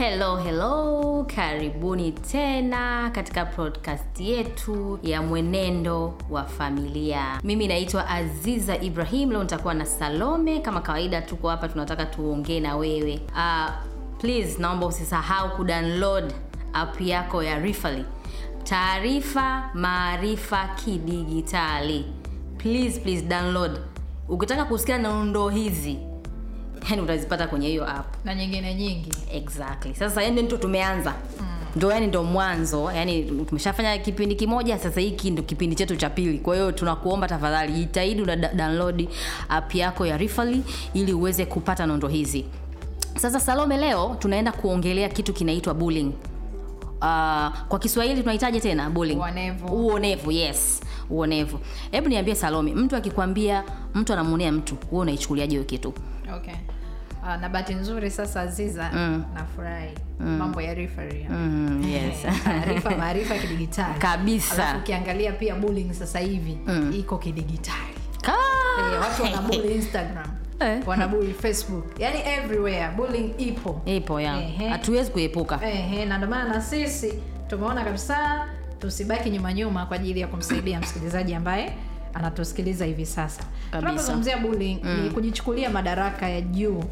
Hello, 0.00 0.36
hello, 0.36 1.26
karibuni 1.34 2.12
tena 2.12 3.10
katika 3.14 3.44
podcast 3.46 4.20
yetu 4.20 4.98
ya 5.02 5.22
mwenendo 5.22 6.14
wa 6.30 6.44
familia. 6.44 7.40
Mimi 7.44 7.68
naitwa 7.68 8.08
Aziza 8.08 8.78
Ibrahim. 8.80 9.30
Leo 9.30 9.42
nitakuwa 9.42 9.74
na 9.74 9.86
Salome. 9.86 10.58
Kama 10.60 10.80
kawaida, 10.80 11.22
tuko 11.22 11.48
hapa 11.48 11.68
tunataka 11.68 12.06
tuongee 12.06 12.60
na 12.60 12.76
wewe. 12.76 13.20
Uh, 13.32 13.70
please 14.18 14.62
naomba 14.62 14.86
usisahau 14.86 15.56
kudownload 15.56 16.32
app 16.72 17.00
yako 17.00 17.42
ya 17.42 17.58
Rifali, 17.58 18.04
taarifa 18.64 19.70
maarifa 19.74 20.68
kidigitali. 20.68 22.04
Please, 22.58 23.00
please 23.00 23.22
download. 23.26 23.78
Ukitaka 24.28 24.64
kusikia 24.64 24.98
nondo 24.98 25.48
hizi 25.48 26.09
yani 26.90 27.02
utazipata 27.02 27.46
kwenye 27.46 27.68
hiyo 27.68 27.90
app. 27.90 28.24
Na 28.24 28.34
nyingine 28.34 28.74
nyingi. 28.74 29.12
Exactly. 29.32 29.94
Sasa 29.94 30.22
yani 30.22 30.42
ndo 30.42 30.56
tumeanza. 30.56 31.14
Mm. 31.40 31.46
ndo 31.76 31.92
yani 31.92 32.06
ndo 32.06 32.24
mwanzo. 32.24 32.92
Yani 32.92 33.22
tumeshafanya 33.22 33.98
kipindi 33.98 34.34
kimoja 34.34 34.78
sasa 34.78 35.00
hiki 35.00 35.30
ndo 35.30 35.42
kipindi 35.42 35.76
chetu 35.76 35.96
cha 35.96 36.10
pili. 36.10 36.38
Kwa 36.38 36.54
hiyo 36.54 36.72
tunakuomba 36.72 37.28
tafadhali 37.28 37.72
jitahidi 37.72 38.22
una 38.22 38.36
download 38.36 39.08
app 39.48 39.74
yako 39.74 40.06
ya 40.06 40.16
Rifali 40.16 40.62
ili 40.94 41.12
uweze 41.12 41.46
kupata 41.46 41.86
nondo 41.86 42.08
hizi. 42.08 42.44
Sasa 43.16 43.40
salome 43.40 43.76
leo 43.76 44.16
tunaenda 44.18 44.52
kuongelea 44.52 45.08
kitu 45.08 45.32
kinaitwa 45.32 45.74
bullying. 45.74 46.12
Uh, 47.02 47.48
kwa 47.68 47.78
kiswahili 47.80 48.20
tunahitaji 48.20 48.60
tena 48.60 48.90
bullying? 48.90 49.16
Uonevu. 49.16 49.66
uonevu 49.66 50.32
yes. 50.32 50.80
Uonevu. 51.10 51.58
Hebu 51.90 52.08
niambie 52.08 52.34
salome 52.34 52.74
mtu 52.74 52.96
akikwambia 52.96 53.64
mtu 53.94 54.12
anamuonea 54.12 54.52
mtu 54.52 54.76
wewe 54.90 55.02
unaichukuliaje 55.02 55.50
hiyo 55.56 55.64
kitu 55.64 55.94
okay. 56.36 56.54
Uh, 57.22 57.36
na 57.40 57.48
bahati 57.48 57.74
nzuri 57.74 58.10
sasa 58.10 58.40
aziza 58.40 58.90
Mm. 58.92 59.24
nafurahi. 59.34 59.94
Mambo 60.18 60.60
ya 60.60 60.74
referee. 60.74 61.26
mm, 61.30 61.82
yes. 61.88 62.22
Taarifa 62.44 62.90
maarifa 62.90 63.34
kidigitali. 63.38 63.98
Kabisa. 63.98 64.54
Alafu 64.54 64.78
ukiangalia 64.78 65.32
pia 65.32 65.54
bullying 65.54 65.92
sasa 65.92 66.18
hivi 66.18 66.58
Mm. 66.66 66.92
iko 66.98 67.18
kidigitali. 67.18 67.94
Eh, 68.28 69.00
watu 69.00 69.22
wanabuli 69.22 69.74
instagram. 69.78 70.26
Eh. 70.60 70.82
wanabuli 70.86 71.32
facebook. 71.34 71.84
Yani 72.00 72.18
everywhere 72.26 72.88
bullying 72.96 73.34
ipo. 73.38 73.82
Ipo 73.86 74.20
ya. 74.20 74.38
Hatuwezi 74.70 75.10
kuepuka. 75.10 75.60
Ehe, 75.68 76.04
na 76.06 76.16
ndio 76.16 76.28
maana 76.30 76.48
na 76.54 76.60
sisi 76.60 77.14
tumeona 77.48 77.84
kabisa 77.84 78.46
tusibaki 78.78 79.30
nyuma 79.30 79.52
nyuma 79.52 79.86
kwa 79.86 79.96
ajili 79.96 80.20
ya 80.20 80.26
kumsaidia 80.26 80.80
msikilizaji 80.80 81.34
ambaye 81.34 81.72
anatusikiliza 82.14 82.84
hivi 82.84 83.06
sasa. 83.06 83.42
Tunapozungumzia 83.72 84.36
bullying 84.38 84.78
ni 85.02 85.10
kujichukulia 85.10 85.70
madaraka 85.70 86.28
ya 86.28 86.40
juu 86.40 86.84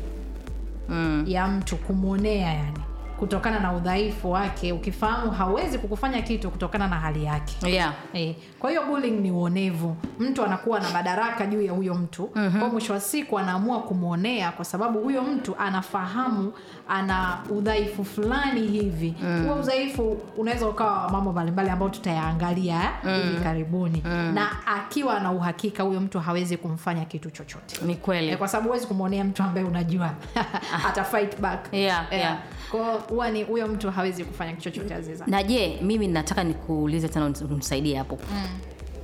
mm. 0.89 1.25
ya 1.27 1.49
mtu 1.49 1.77
kumwonea 1.77 2.55
yani 2.55 2.79
kutokana 3.19 3.61
na 3.61 3.73
udhaifu 3.73 4.31
wake 4.31 4.73
ukifahamu 4.73 5.31
hawezi 5.31 5.79
kukufanya 5.79 6.23
kitu 6.23 6.51
kutokana 6.51 6.89
na 6.89 6.97
hali 6.97 7.25
yake 7.25 7.71
yeah. 7.71 7.95
e, 8.15 8.37
kwa 8.59 8.71
hiyo 8.71 8.83
bullying 8.85 9.21
ni 9.21 9.31
uonevu 9.31 9.97
mtu 10.19 10.45
anakuwa 10.45 10.81
na 10.81 10.91
madaraka 10.91 11.47
juu 11.47 11.63
ya 11.63 11.73
huyo 11.73 11.95
mtu 11.95 12.31
mm-hmm. 12.35 12.61
kwa 12.61 12.69
mwisho 12.69 12.93
wa 12.93 13.01
siku 13.01 13.39
anaamua 13.39 13.81
kumwonea 13.81 14.53
kwa 14.53 14.65
sababu 14.65 14.99
huyo 15.01 15.23
mtu 15.23 15.57
anafahamu 15.59 16.53
ana 16.89 17.39
udhaifu 17.51 18.05
fulani 18.05 18.67
hivi 18.67 19.15
huo 19.21 19.55
mm. 19.55 19.61
udhaifu 19.61 20.21
unaweza 20.37 20.69
ukawa 20.69 21.11
mambo 21.11 21.33
mbalimbali 21.33 21.71
ambayo 21.71 21.91
tutayaangalia 21.91 22.93
mm. 23.05 23.15
hivi 23.15 23.45
karibuni 23.45 24.03
mm. 24.07 24.35
na 24.35 24.67
akiwa 24.67 25.21
na 25.21 25.33
uhakika 25.33 25.83
huyo 25.83 26.01
mtu 26.01 26.21
hawezi 26.21 26.57
kumfanya 26.57 27.05
kitu 27.05 27.31
chochote 27.31 27.87
ni 27.87 27.95
kweli 27.95 28.29
e, 28.29 28.37
kwa 28.37 28.49
sababu 28.49 28.69
huwezi 28.69 28.87
kumwonea 28.87 29.25
mtu 29.25 29.43
ambaye 29.43 29.67
unajua 29.67 30.11
ata 30.89 31.05
fight 31.05 31.41
back 31.41 31.69
Yeah, 31.73 32.07
yeah. 32.13 32.39
Kwao 32.71 32.99
huwa 32.99 33.31
ni 33.31 33.43
huyo 33.43 33.69
mtu 33.69 33.91
hawezi 33.91 34.25
kufanya 34.25 34.53
chochote 34.57 34.95
aziza 34.95 35.25
na 35.27 35.43
je 35.43 35.79
mimi 35.83 36.09
nataka 36.09 36.45
nikuulize 36.45 37.09
tena 37.09 37.33
unisaidie 37.51 37.97
hapo 37.97 38.19
mm. 38.33 38.43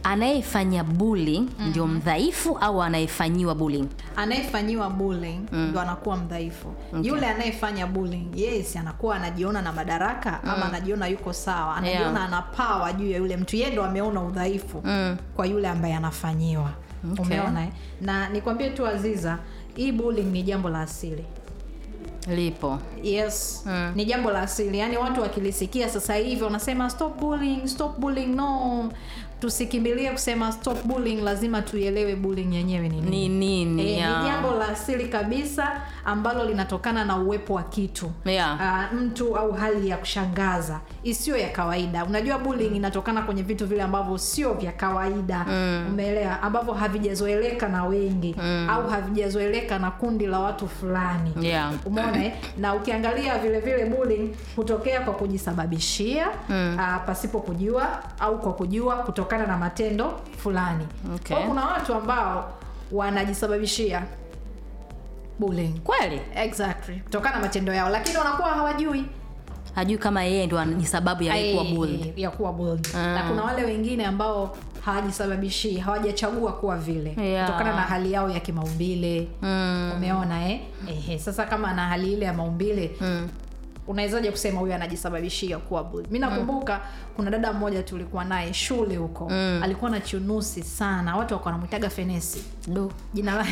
anayefanya 0.02 0.84
bullying 0.84 1.40
mm-hmm. 1.40 1.68
ndio 1.70 1.86
mdhaifu 1.86 2.58
au 2.58 2.82
anayefanyiwa 2.82 3.54
bullying 3.54 3.88
anayefanyiwa 4.16 4.90
bullying 4.90 5.40
ndio 5.52 5.80
anakuwa 5.80 6.16
mdhaifu 6.16 6.68
Okay. 6.92 7.08
yule 7.10 7.26
anayefanya 7.26 7.86
bullying 7.86 8.26
yes 8.34 8.76
anakuwa 8.76 9.16
anajiona 9.16 9.62
na 9.62 9.72
madaraka 9.72 10.42
ama 10.42 10.66
anajiona 10.66 11.06
yuko 11.06 11.32
sawa 11.32 11.76
anajiona 11.76 12.04
Yeah. 12.20 12.24
ana 12.24 12.42
pawa 12.42 12.92
juu 12.92 13.10
ya 13.10 13.18
yule 13.18 13.36
mtu 13.36 13.56
yeye 13.56 13.70
ndo 13.70 13.84
ameona 13.84 14.22
udhaifu 14.22 14.82
Mm. 14.84 15.16
kwa 15.36 15.46
yule 15.46 15.68
ambaye 15.68 15.94
anafanyiwa 15.94 16.70
Okay. 17.12 17.24
umeona 17.24 17.62
eh? 17.62 17.68
na 18.00 18.28
nikwambie 18.28 18.70
tu 18.70 18.86
aziza 18.86 19.38
hii 19.76 19.92
bullying 19.92 20.24
ni 20.32 20.42
jambo 20.42 20.68
la 20.70 20.80
asili 20.80 21.24
lipo. 22.26 22.78
Yes. 23.02 23.62
Mm. 23.66 23.92
ni 23.94 24.04
jambo 24.04 24.30
la 24.30 24.40
asili. 24.42 24.78
Yaani 24.78 24.96
watu 24.96 25.20
wakilisikia 25.20 25.88
sasa 25.88 26.14
hivi 26.14 26.42
wanasema 26.44 26.90
stop 26.90 27.20
bullying 27.20 27.66
stop 27.68 27.98
bullying 27.98 28.26
no. 28.36 28.92
Tusikimbilie 29.40 30.10
kusema 30.10 30.52
stop 30.52 30.84
bullying 30.84 31.16
lazima 31.22 31.62
tuielewe 31.62 32.16
bullying 32.16 32.54
yenyewe 32.54 32.88
ni 32.88 33.00
nini. 33.00 33.28
Ni 33.28 33.64
ni, 33.64 33.82
E, 33.82 33.90
yeah. 33.92 34.22
ni 34.22 34.28
jambo 34.28 34.50
la 34.54 34.68
asili 34.68 35.08
kabisa 35.08 35.80
ambalo 36.04 36.44
linatokana 36.44 37.04
na 37.04 37.16
uwepo 37.16 37.54
wa 37.54 37.62
kitu. 37.62 38.10
Yeah. 38.24 38.58
uh, 38.92 38.98
mtu 39.00 39.36
au 39.36 39.52
hali 39.52 39.88
ya 39.88 39.96
kushangaza 39.96 40.80
isiyo 41.04 41.36
ya 41.36 41.48
kawaida 41.48 42.04
unajua 42.04 42.38
bullying 42.38 42.76
inatokana 42.76 43.22
kwenye 43.22 43.42
vitu 43.42 43.66
vile 43.66 43.82
ambavyo 43.82 44.18
sio 44.18 44.54
vya 44.54 44.72
kawaida 44.72 45.44
mm. 45.48 45.86
umeelewa 45.88 46.42
ambavyo 46.42 46.74
havijazoeleka 46.74 47.68
na 47.68 47.84
wengi 47.84 48.36
mm. 48.38 48.66
au 48.70 48.88
havijazoeleka 48.88 49.78
na 49.78 49.90
kundi 49.90 50.26
la 50.26 50.38
watu 50.38 50.68
fulani 50.68 51.32
Yeah. 51.40 51.72
umeona 51.84 52.24
eh? 52.24 52.32
na 52.60 52.74
ukiangalia 52.74 53.38
vile 53.38 53.60
vile 53.60 53.84
bullying 53.86 54.34
hutokea 54.56 55.00
kwa 55.00 55.14
kujisababishia 55.14 56.26
mm. 56.48 56.76
uh, 56.78 57.06
pasipo 57.06 57.40
kujua 57.40 58.02
au 58.20 58.40
kwa 58.40 58.52
kujua 58.52 58.96
kutokana 58.96 59.46
na 59.46 59.58
matendo 59.58 60.20
fulani 60.36 60.86
Okay. 61.14 61.36
Kwa 61.36 61.46
kuna 61.46 61.64
watu 61.64 61.94
ambao 61.94 62.52
wanajisababishia 62.92 64.02
bullying 65.38 65.80
kweli 65.84 66.20
exactly 66.34 66.96
kutokana 67.00 67.36
na 67.36 67.42
matendo 67.42 67.74
yao 67.74 67.88
lakini 67.88 68.16
wanakuwa 68.16 68.48
hawajui 68.48 69.04
hajui 69.74 69.98
kama 69.98 70.24
yeye 70.24 70.46
ndo 70.46 70.64
ni 70.64 70.86
sababu 70.86 71.22
ya 71.22 71.52
kuwa 71.52 71.64
bold 71.64 72.12
ya 72.18 72.30
kuwa 72.30 72.52
bold 72.52 72.88
mm. 72.94 73.00
na 73.00 73.22
kuna 73.28 73.42
wale 73.42 73.64
wengine 73.64 74.06
ambao 74.06 74.56
hawajisababishii 74.84 75.78
hawajachagua 75.78 76.52
kuwa 76.52 76.76
vile 76.78 77.14
Yeah. 77.22 77.46
kutokana 77.46 77.72
na 77.76 77.82
hali 77.82 78.12
yao 78.12 78.30
ya 78.30 78.40
kimaumbile 78.40 79.28
mm. 79.42 79.92
umeona 79.96 80.48
eh? 80.50 80.60
Ehe, 80.88 81.18
sasa 81.18 81.44
kama 81.46 81.68
ana 81.68 81.86
hali 81.88 82.12
ile 82.12 82.26
ya 82.26 82.32
maumbile 82.32 82.90
Mm. 83.00 83.28
Unawezaje 83.86 84.30
kusema 84.30 84.60
huyu 84.60 84.74
anajisababishia 84.74 85.58
kuwa 85.58 85.84
bullied? 85.84 86.12
mi 86.12 86.18
nakumbuka 86.18 86.80
kuna 87.16 87.30
dada 87.30 87.52
mmoja 87.52 87.82
tulikuwa 87.82 88.24
naye 88.24 88.54
shule 88.54 88.96
huko. 88.96 89.28
Mm. 89.30 89.60
alikuwa 89.62 89.90
na 89.90 90.00
chunusi 90.00 90.62
sana. 90.62 91.16
Watu 91.16 91.34
wakuwa 91.34 91.52
wanamwitaga 91.52 91.90
fenesi. 91.90 92.44
Do 92.66 92.92
jina 93.14 93.34
la 93.34 93.46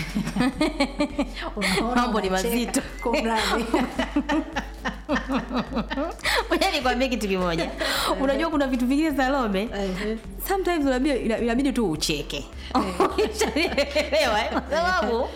Mambo 1.96 2.20
ni 2.20 2.30
mazito. 2.30 2.80
Moja 6.50 6.70
nikwambie 6.72 7.08
kitu 7.08 7.28
kimoja. 7.28 7.70
Unajua 8.20 8.50
kuna 8.50 8.66
vitu 8.66 8.86
vingine 8.86 9.16
salome 9.16 9.68
Ehe. 9.74 10.18
sometimes 10.48 10.86
inabidi 11.42 11.72
tu 11.72 11.90
ucheke. 11.90 12.44
Ushanielewa, 13.34 14.40
eh? 14.44 14.50
kwa 14.52 14.62
sababu 14.70 15.28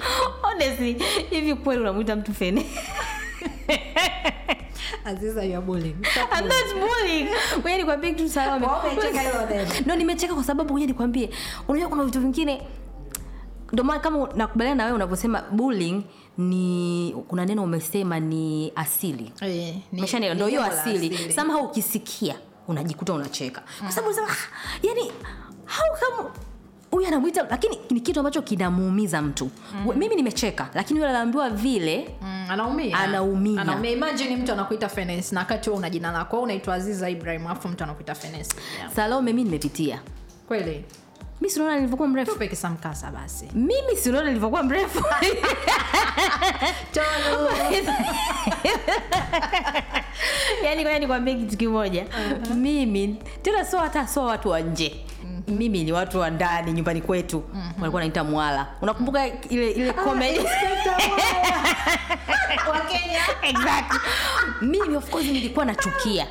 honestly 0.42 1.02
hivi 1.30 1.54
kweli 1.54 1.80
unamwita 1.80 2.16
mtu 2.16 2.34
fene 2.34 2.66
Aziza 5.04 5.44
you 5.44 5.56
are 5.56 5.66
bullying. 5.66 5.96
I'm 6.32 6.48
not 6.48 6.74
bullying. 6.74 7.28
Ngoja 7.58 7.76
nikwambie 7.76 8.14
kitu 8.14 8.28
salome 8.28 8.66
Kwa 8.66 8.82
umecheka 8.84 9.20
hilo 9.20 9.46
neno. 9.46 9.70
ndo 9.84 9.96
nimecheka 9.96 10.34
kwa 10.34 10.44
sababu 10.44 10.72
ngoja 10.74 10.86
nikwambie. 10.86 11.30
Unajua 11.68 11.88
kuna 11.88 12.04
vitu 12.04 12.20
vingine 12.20 12.62
ndio 13.72 13.84
maana 13.84 14.00
kama 14.00 14.28
nakubaliana 14.34 14.74
na 14.76 14.84
wewe 14.84 14.94
unavyosema 14.96 15.42
bullying 15.50 16.02
ni 16.38 17.14
kuna 17.28 17.44
neno 17.46 17.62
umesema 17.64 18.20
ni 18.20 18.72
asili. 18.76 19.32
Eh, 19.40 19.74
ni- 19.92 20.34
ndo 20.34 20.46
hiyo 20.46 20.64
asili. 20.64 21.32
somehow 21.32 21.64
ukisikia 21.64 22.34
unajikuta 22.68 23.12
unacheka. 23.12 23.62
Kwa 23.80 23.90
sababu 23.92 24.06
unasema 24.14 24.28
"Ah, 24.32 24.36
yani 24.82 25.00
how 25.66 25.96
come 26.16 26.28
huyu 26.96 27.08
anamwita 27.08 27.46
lakini 27.50 27.78
ni 27.90 28.00
kitu 28.00 28.20
ambacho 28.20 28.42
kinamuumiza 28.42 29.22
mtu. 29.22 29.50
Mm. 29.74 29.92
mimi 29.96 30.14
nimecheka 30.16 30.68
lakini 30.74 30.98
yule 31.00 31.10
anaambiwa 31.10 31.50
vile 31.50 32.08
Mm, 32.22 32.46
anaumia. 32.50 32.98
Anaumia. 32.98 33.60
anaumia. 33.60 33.90
Imagine 33.90 34.36
mtu 34.36 34.52
anakuita 34.52 34.88
fenes 34.88 35.32
na 35.32 35.40
wakati 35.40 35.70
wewe 35.70 35.78
una 35.78 35.90
jina 35.90 36.12
lako 36.12 36.36
wewe 36.36 36.44
unaitwa 36.44 36.74
aziza 36.74 37.10
ibrahim 37.10 37.46
afu 37.46 37.68
mtu 37.68 37.84
anakuita 37.84 38.14
fenes 38.14 38.48
yeah. 38.78 38.92
salome 38.92 39.32
mi 39.32 39.44
nimepitia. 39.44 40.00
Kweli? 40.48 40.84
Mi 41.40 41.50
sinaona 41.50 41.74
nilivyokuwa 41.76 42.08
mrefu. 42.08 42.32
Tupe 42.32 42.48
kisamkasa 42.48 43.10
basi. 43.10 43.48
Mimi 43.54 43.96
sinaona 43.96 44.26
nilivyokuwa 44.28 44.62
mrefu. 44.62 45.04
Yaani 50.64 50.82
ngoja 50.82 50.98
nikwambie 50.98 51.34
kitu 51.34 51.56
kimoja. 51.56 52.06
Mimi 52.54 53.16
tena 53.42 53.64
sio 53.64 53.78
hata 53.78 54.06
sio 54.06 54.22
watu 54.24 54.48
wa 54.48 54.60
nje 54.60 55.05
mimi 55.48 55.84
ni 55.84 55.92
watu 55.92 56.18
wa 56.20 56.30
ndani 56.30 56.72
nyumbani 56.72 57.00
kwetu. 57.00 57.42
Walikuwa 57.78 58.02
naita 58.02 58.24
mwala. 58.24 58.66
Unakumbuka 58.82 59.26
ile 59.48 59.70
ile 59.70 59.92
comedy? 59.92 60.38
Wakenya 62.72 63.20
exactly. 63.50 63.98
Mimi 64.60 64.96
of 64.96 65.10
course 65.10 65.26
nilikuwa 65.26 65.64
nachukia. 65.64 66.26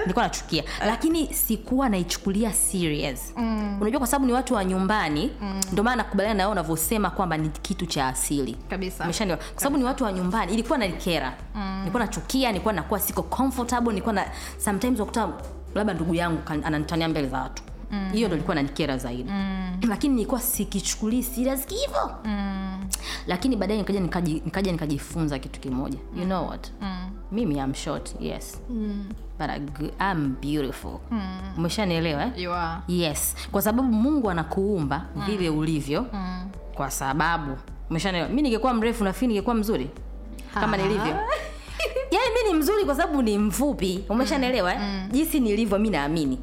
Nilikuwa 0.00 0.24
nachukia. 0.24 0.64
Lakini 0.86 1.34
sikuwa 1.34 1.88
naichukulia 1.88 2.52
serious. 2.52 3.34
Unajua 3.80 3.98
kwa 3.98 4.06
sababu 4.06 4.26
ni 4.26 4.32
watu 4.32 4.54
wa 4.54 4.64
nyumbani 4.64 5.30
ndio 5.72 5.84
maana 5.84 5.96
nakubaliana 5.96 6.38
na 6.38 6.42
wewe 6.44 6.52
unavyosema 6.52 7.10
kwamba 7.10 7.36
ni 7.36 7.48
kitu 7.48 7.86
cha 7.86 8.06
asili. 8.08 8.56
Kabisa. 8.70 9.04
Umeshaniwa 9.04 9.36
kwa 9.36 9.60
sababu 9.62 9.78
ni 9.78 9.84
watu 9.84 10.04
wa 10.04 10.12
nyumbani 10.12 10.52
ilikuwa 10.52 10.78
nanikera 10.78 11.32
nilikuwa 11.78 12.02
nachukia 12.02 12.48
nilikuwa 12.52 12.74
nakuwa 12.74 13.00
siko 13.00 13.22
comfortable 13.22 13.88
nilikuwa 13.92 14.14
na 14.14 14.26
sometimes 14.58 15.00
wakuta 15.00 15.28
labda 15.74 15.94
ndugu 15.94 16.14
yangu 16.14 16.40
ananitania 16.64 17.08
mbele 17.08 17.28
za 17.28 17.38
watu 17.38 17.62
hiyo 18.12 18.28
ndo 18.28 18.36
ilikuwa 18.36 18.54
nanikera 18.54 18.98
zaidi. 18.98 19.30
Lakini 19.88 20.14
nilikuwa 20.14 20.40
sikichukulii 20.40 21.22
serious 21.22 21.66
hivyo 21.68 22.10
lakini 23.26 23.56
baadaye 23.56 23.78
nikaja 23.80 24.00
nikaja 24.44 24.72
nikajifunza 24.72 25.38
kitu 25.38 25.60
kimoja. 25.60 25.98
You 26.16 26.24
know 26.24 26.48
what? 26.48 26.70
Mimi 27.32 27.60
am 27.60 27.74
short 27.74 28.14
yes. 28.20 28.60
But 29.38 29.48
I, 29.50 29.60
I'm 30.12 30.34
beautiful. 30.42 30.98
Umeshanielewa 31.56 32.22
eh? 32.24 32.32
You 32.36 32.52
are. 32.52 32.80
yes. 32.88 33.36
Kwa 33.52 33.62
sababu 33.62 33.92
mungu 33.92 34.30
anakuumba 34.30 35.06
vile 35.26 35.50
ulivyo. 35.50 36.06
Kwa 36.74 36.90
sababu. 36.90 37.56
Umeshanielewa? 37.90 38.32
Mi 38.32 38.42
ningekuwa 38.42 38.74
mrefu 38.74 39.04
nafikiri 39.04 39.28
ningekuwa 39.28 39.54
mzuri? 39.54 39.90
Kama 40.54 40.76
nilivyo. 40.76 41.16
Yani 42.10 42.26
mi 42.44 42.52
ni 42.52 42.58
mzuri 42.58 42.84
kwa 42.84 42.94
sababu 42.94 43.22
ni 43.22 43.38
mfupi. 43.38 44.04
Umeshanielewa 44.08 44.74
eh? 44.74 44.80
jinsi 45.10 45.40
nilivyo 45.40 45.78
mi 45.78 45.90
naamini 45.90 46.38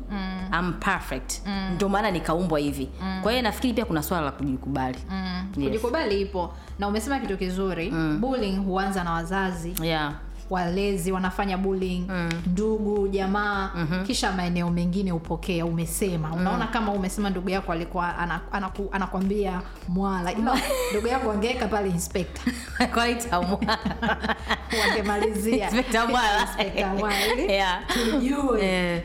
I'm 0.59 0.73
perfect. 0.73 1.33
Ndio 1.75 1.89
maana 1.89 2.11
nikaumbwa 2.11 2.59
hivi. 2.59 2.89
Kwa 3.23 3.31
hiyo 3.31 3.43
nafikiri 3.43 3.73
pia 3.73 3.85
kuna 3.85 4.03
swala 4.03 4.25
la 4.25 4.31
kujikubali. 4.31 4.97
Yes. 4.97 5.53
kujikubali 5.67 6.21
ipo. 6.21 6.53
Na 6.79 6.87
umesema 6.87 7.19
kitu 7.19 7.37
kizuri. 7.37 7.89
Bullying 8.19 8.57
huanza 8.57 9.03
na 9.03 9.11
wazazi. 9.11 9.73
Yeah. 9.83 10.13
Walezi 10.49 11.11
wanafanya 11.11 11.57
bullying 11.57 12.07
ndugu 12.47 13.07
jamaa 13.07 13.69
kisha 14.07 14.31
maeneo 14.31 14.69
mengine 14.69 15.11
upokea 15.11 15.65
umesema. 15.65 16.33
Unaona 16.33 16.67
kama 16.67 16.91
umesema 16.91 17.29
ndugu 17.29 17.49
yako 17.49 17.71
alikuwa 17.71 18.17
ana- 18.17 18.41
anaku- 18.53 18.89
anakwambia 18.91 19.61
mwala. 19.87 20.31
Ila 20.33 20.57
ndugu 20.91 21.07
yako 21.07 21.31
angeweka 21.31 21.67
pale 21.67 21.89
inspekta 21.89 22.41
wangemalizia. 24.81 25.69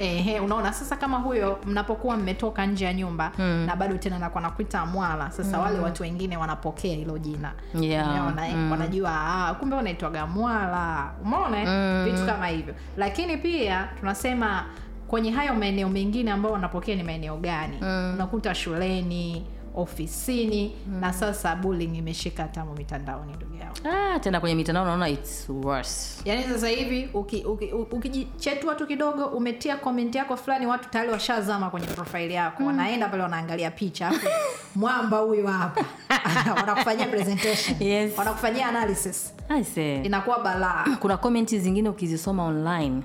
Eh. 0.00 0.44
Unaona 0.44 0.72
sasa 0.72 0.96
kama 0.96 1.16
huyo 1.18 1.58
mnapokuwa 1.66 2.16
mmetoka 2.16 2.66
nje 2.66 2.84
ya 2.84 2.94
nyumba 2.94 3.32
na 3.66 3.76
bado 3.76 3.96
tena 3.98 4.18
nakuwa 4.18 4.42
nakuita 4.42 4.86
mwala. 4.86 5.30
Sasa 5.30 5.58
wale 5.58 5.78
watu 5.78 6.02
wengine 6.02 6.36
wanapokea 6.36 6.96
hilo 6.96 7.18
jina. 7.18 7.52
Yeah. 7.80 8.08
Unaona, 8.10 8.48
mm. 8.48 8.70
wanajua 8.70 9.10
ah, 9.48 9.54
kumbe 9.54 9.76
unaitwaga 9.76 10.26
mwala 10.26 11.10
umeona 11.36 11.64
mm. 11.70 12.04
vitu 12.04 12.26
kama 12.26 12.46
hivyo. 12.46 12.74
Lakini 12.96 13.36
pia 13.36 13.88
tunasema 14.00 14.64
kwenye 15.08 15.30
hayo 15.30 15.54
maeneo 15.54 15.88
mengine 15.88 16.30
ambayo 16.30 16.52
wanapokea 16.54 16.96
ni 16.96 17.02
maeneo 17.02 17.36
gani? 17.36 17.76
Unakuta 18.14 18.54
shuleni 18.54 19.44
ofisini 19.74 20.76
na 21.00 21.12
sasa 21.12 21.56
bullying 21.56 21.96
imeshika 21.98 22.44
tamu 22.44 22.74
mitandaoni 22.74 23.32
ndugu 23.36 23.54
yao 23.54 23.72
ah, 24.14 24.20
tena 24.20 24.40
kwenye 24.40 24.54
mitandao 24.54 24.84
naona 24.84 25.08
its 25.08 25.48
worse. 25.48 26.22
Yaani 26.24 26.42
sasa 26.44 26.68
hivi 26.68 27.08
ukijichetua 27.14 28.72
uki, 28.72 28.74
uki, 28.74 28.78
tu 28.78 28.86
kidogo 28.86 29.26
umetia 29.26 29.76
komenti 29.76 30.18
yako 30.18 30.36
fulani 30.36 30.66
watu 30.66 30.90
tayari 30.90 31.10
washazama 31.10 31.70
kwenye 31.70 31.86
profaili 31.86 32.34
yako. 32.34 32.64
Wanaenda 32.64 33.08
pale 33.08 33.22
wanaangalia 33.22 33.70
picha 33.70 34.12
mwamba 34.74 35.16
huyu 35.18 35.46
hapa. 35.46 35.84
Wanakufanyia 36.60 37.06
presentation. 37.06 37.82
Yes. 37.82 38.18
wanakufanyia 38.18 38.68
analysis. 38.68 39.34
Inakuwa 39.76 40.38
balaa. 40.40 40.84
Kuna 41.00 41.16
komenti 41.16 41.58
zingine 41.58 41.88
ukizisoma 41.88 42.44
online 42.44 43.02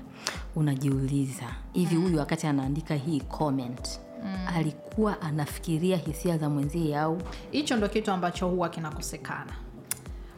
unajiuliza 0.56 1.46
hivi 1.72 1.96
huyu 1.96 2.18
wakati 2.18 2.46
anaandika 2.46 2.94
hii 2.94 3.20
comment 3.20 4.00
alikuwa 4.56 5.20
anafikiria 5.22 5.96
hisia 5.96 6.38
za 6.38 6.48
mwenzie 6.48 6.98
au? 6.98 7.22
Hicho 7.50 7.76
ndo 7.76 7.88
kitu 7.88 8.10
ambacho 8.10 8.48
huwa 8.48 8.68
kinakosekana. 8.68 9.52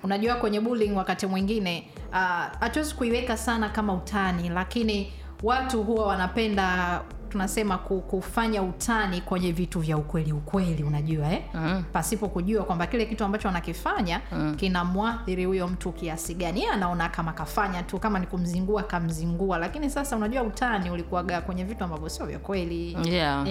Unajua 0.03 0.35
kwenye 0.35 0.61
bullying 0.61 0.93
wakati 0.97 1.27
mwingine 1.27 1.91
hatuwezi 2.11 2.59
hatuwezi 2.61 2.95
kuiweka 2.95 3.37
sana 3.37 3.69
kama 3.69 3.95
utani 3.95 4.49
lakini 4.49 5.13
watu 5.43 5.83
huwa 5.83 6.07
wanapenda 6.07 7.01
tunasema 7.31 7.79
kufanya 7.79 8.63
utani 8.63 9.21
kwenye 9.21 9.53
vitu 9.53 9.81
vya 9.81 9.97
ukweli 9.97 10.33
ukweli 10.33 10.83
unajua 10.83 11.33
eh? 11.33 11.43
Mm. 11.55 11.85
pasipo 11.93 12.29
kujua 12.29 12.65
kwamba 12.65 12.87
kile 12.87 13.07
kitu 13.07 13.25
ambacho 13.25 13.49
anakifanya 13.49 14.21
mm. 14.33 14.55
kinamwathiri 14.57 15.45
huyo 15.45 15.69
mtu 15.69 15.93
kiasi 15.93 16.35
gani 16.35 16.61
yeye 16.61 16.73
anaona 16.73 17.09
kama 17.09 17.33
kafanya 17.33 17.83
tu 17.83 17.99
kama 17.99 18.19
ni 18.19 18.27
kumzingua 18.27 18.83
kamzingua 18.83 19.59
lakini 19.59 19.91
sasa 19.91 20.17
unajua 20.17 20.43
utani 20.43 20.91
ulikuwaga 20.91 21.41
kwenye 21.41 21.65
vitu 21.65 21.85
ambavyo 21.85 22.09
sio 22.09 22.27
vya 22.27 22.39
kweli 22.39 22.97
yeah. 23.11 23.47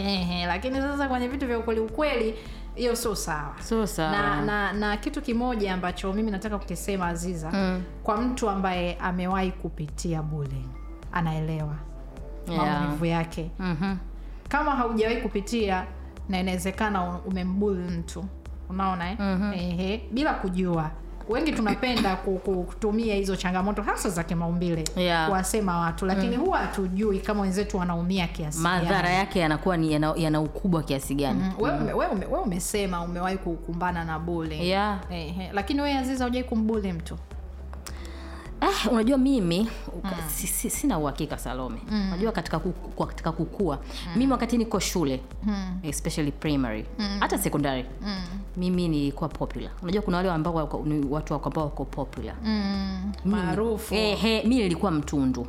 Lakini 0.47 0.75
sasa 0.75 1.07
kwenye 1.07 1.27
vitu 1.27 1.47
vya 1.47 1.59
ukweli 1.59 1.79
ukweli 1.81 2.35
hiyo 2.75 2.95
sio 2.95 3.15
sawa 3.15 3.55
sio 3.59 3.87
sawa 3.87 4.11
na, 4.11 4.41
na, 4.41 4.73
na 4.73 4.97
kitu 4.97 5.21
kimoja 5.21 5.73
ambacho 5.73 6.13
mimi 6.13 6.31
nataka 6.31 6.59
kukisema 6.59 7.07
aziza 7.07 7.51
mm. 7.51 7.83
kwa 8.03 8.17
mtu 8.17 8.49
ambaye 8.49 8.95
amewahi 8.95 9.51
kupitia 9.51 10.21
bullying 10.21 10.69
anaelewa 11.11 11.75
Yeah. 12.53 12.81
maumivu 12.81 13.05
yake. 13.05 13.51
Mhm. 13.59 13.95
kama 14.49 14.71
haujawahi 14.71 15.17
kupitia 15.21 15.85
na 16.29 16.39
inawezekana 16.39 17.03
umembuli 17.25 17.79
mtu. 17.97 18.25
Unaona 18.69 19.11
eh? 19.11 19.17
mm-hmm. 19.19 19.53
Ehe, 19.53 20.01
bila 20.11 20.33
kujua. 20.33 20.91
Wengi 21.29 21.51
tunapenda 21.51 22.15
ku- 22.15 22.37
ku- 22.45 22.63
kutumia 22.63 23.15
hizo 23.15 23.35
changamoto 23.35 23.81
hasa 23.81 24.09
za 24.09 24.23
kimaumbile 24.23 24.83
Yeah. 24.95 25.27
kuwasema 25.27 25.79
watu. 25.79 26.05
Lakini 26.05 26.35
huwa 26.35 26.57
hatujui 26.57 27.19
kama 27.19 27.41
wenzetu 27.41 27.77
wanaumia 27.77 28.27
kiasi 28.27 28.59
madhara 28.59 29.09
yake 29.09 29.39
yanakuwa 29.39 29.77
ni 29.77 29.93
yana, 29.93 30.13
yana 30.17 30.41
ukubwa 30.41 30.83
kiasi 30.83 31.15
gani. 31.15 31.39
Mm, 31.43 31.53
wewe 31.59 31.77
ume, 31.77 31.93
we 31.93 32.07
ume, 32.07 32.25
we 32.25 32.39
umesema 32.39 33.01
umewahi 33.01 33.37
kukumbana 33.37 34.03
na 34.05 34.19
bule 34.19 34.57
Yeah. 34.67 34.99
Lakini 35.53 35.81
we 35.81 35.97
Aziza 35.97 36.23
hujai 36.25 36.43
kumbuli 36.43 36.93
mtu 36.93 37.15
Ah, 38.61 38.89
unajua 38.89 39.17
mimi 39.17 39.69
si, 40.35 40.47
si, 40.47 40.69
sina 40.69 40.99
uhakika 40.99 41.37
Salome. 41.37 41.79
Unajua 41.91 42.31
katika 42.31 42.59
kukua, 42.59 43.07
katika 43.07 43.31
kukua. 43.31 43.79
Mimi 44.15 44.31
wakati 44.31 44.57
niko 44.57 44.79
shule 44.79 45.21
especially 45.83 46.31
primary 46.31 46.85
hata 47.19 47.37
secondary 47.37 47.85
mimi 48.57 48.87
nilikuwa 48.87 49.29
popular. 49.29 49.71
Unajua 49.83 50.01
kuna 50.01 50.17
wale 50.17 50.29
ambao 50.31 50.83
ni 50.85 51.05
watu 51.09 51.33
wako 51.33 51.49
ambao 51.49 51.63
wako 51.63 51.85
popular. 51.85 52.35
Mm. 52.43 53.11
maarufu. 53.25 53.95
Eh, 53.95 54.45
mi 54.45 54.55
nilikuwa 54.55 54.91
mtundu. 54.91 55.47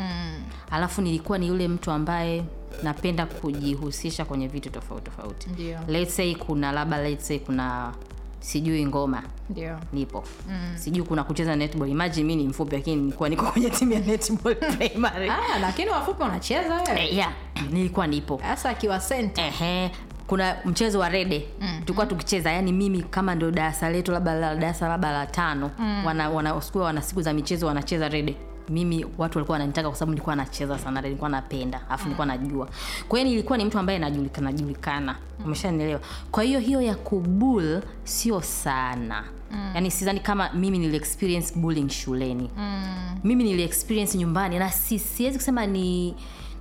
Alafu 0.71 1.03
nilikuwa 1.03 1.39
ni 1.39 1.47
yule 1.49 1.69
mtu 1.69 1.91
ambaye 1.91 2.45
napenda 2.83 3.27
kujihusisha 3.27 4.25
kwenye 4.25 4.49
vitu 4.49 4.71
tofauti 4.71 5.05
tofauti. 5.05 5.49
Let's 5.89 6.17
say 6.17 6.35
kuna 6.35 6.73
labda 6.73 7.03
let's 7.03 7.27
say 7.27 7.39
kuna 7.39 7.93
sijui 8.41 8.87
ngoma. 8.87 9.23
Ndio. 9.51 9.79
Nipo. 9.93 10.25
Mm. 10.49 10.73
sijui 10.77 11.03
kuna 11.07 11.25
kucheza 11.25 11.57
netball. 11.57 11.89
Imagine 11.91 12.27
mi 12.27 12.37
ni 12.37 12.49
mfupi 12.49 12.77
lakini 12.77 12.97
nilikuwa 13.03 13.29
niko 13.29 13.47
kwenye 13.47 13.71
timu 13.71 13.93
ya 13.93 14.01
netball 14.01 14.55
primary. 14.79 15.31
Ah, 15.31 15.59
lakini 15.61 15.91
wafupi 15.91 16.23
wanacheza 16.23 16.75
wewe? 16.75 17.01
Eh, 17.05 17.15
yeah, 17.17 17.33
nilikuwa 17.71 18.07
nipo. 18.07 18.41
Sasa 18.43 18.71
akiwa 18.71 19.01
senta 19.01 19.47
Ehe, 19.47 19.91
kuna 20.27 20.57
mchezo 20.65 20.99
wa 20.99 21.09
rede. 21.09 21.47
Mm. 21.61 21.81
tulikuwa 21.81 22.07
tukicheza. 22.07 22.53
Yani 22.53 22.73
mimi 22.73 23.03
kama 23.03 23.35
ndio 23.35 23.51
darasa 23.51 23.91
letu 23.91 24.13
labda 24.13 24.35
la 24.35 24.55
darasa 24.55 24.89
labda 24.89 25.13
la 25.13 25.27
tano. 25.27 25.71
Mm. 25.79 26.05
wana, 26.07 26.31
wana, 26.31 26.61
siku 26.63 26.79
wana 26.79 27.03
siku 27.03 27.23
za 27.23 27.33
michezo 27.33 27.67
wanacheza 27.67 28.09
rede 28.09 28.37
mimi 28.71 29.07
watu 29.19 29.39
walikuwa 29.39 29.55
wananitaka 29.55 29.89
kwa 29.89 29.99
sababu 29.99 30.13
nilikuwa 30.13 30.37
nacheza 30.37 30.79
sana 30.79 31.01
nilikuwa 31.01 31.31
napenda 31.31 31.81
alafu 31.89 32.05
nilikuwa 32.05 32.27
najua. 32.27 32.69
Kwa 33.09 33.19
hiyo 33.19 33.31
nilikuwa 33.31 33.59
ni 33.59 33.65
mtu 33.65 33.79
ambaye 33.79 33.99
najulikana 33.99 34.53
julikana 34.53 35.17
umeshanielewa? 35.45 36.01
Kwa 36.31 36.43
hiyo 36.43 36.61
hiyo 36.61 36.81
ya 36.81 36.95
kubul 36.95 37.83
sio 38.05 38.41
sana. 38.43 39.25
Mm. 39.53 39.71
yaani 39.75 39.91
sidhani 39.91 40.21
kama 40.21 40.51
mimi 40.53 40.79
nili 40.79 40.97
experience 40.97 41.55
bullying 41.59 41.89
shuleni. 41.89 42.51
Mm. 42.57 43.19
mimi 43.25 43.45
nili 43.45 43.63
experience 43.63 44.19
nyumbani 44.19 44.59
na 44.59 44.71
si, 44.71 44.99
siwezi 44.99 45.39
kusema 45.39 45.67
ni 45.67 46.15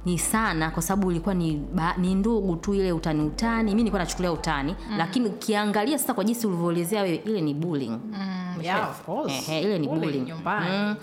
ni 0.06 0.20
sana 0.20 0.72
kwa 0.72 0.82
sababu 0.82 1.12
ilikuwa 1.12 1.36
ni, 1.36 1.62
ba, 1.74 1.96
ni 1.98 2.16
ndugu 2.16 2.56
tu 2.56 2.74
ile 2.74 2.92
utani 2.92 3.22
utani. 3.24 3.72
Mi 3.72 3.78
nilikuwa 3.78 4.01
nachukulia 4.01 4.32
utani 4.32 4.75
mm. 4.89 4.98
lakini 4.98 5.25
ukiangalia 5.30 6.00
sasa 6.00 6.13
kwa 6.13 6.24
jinsi 6.24 6.48
ulivyoelezea 6.48 7.01
wewe 7.01 7.16
ile 7.25 7.42
ni 7.42 7.54
bullying. 7.54 7.89
Mm, 8.13 8.62
yeah, 8.63 8.89
of 8.89 9.01
course. 9.06 9.50
Ehe, 9.50 9.62
ile 9.62 9.80
ni 9.80 9.88
Bullying 9.88 10.01
bullying. 10.25 10.34
Mm. 10.72 10.96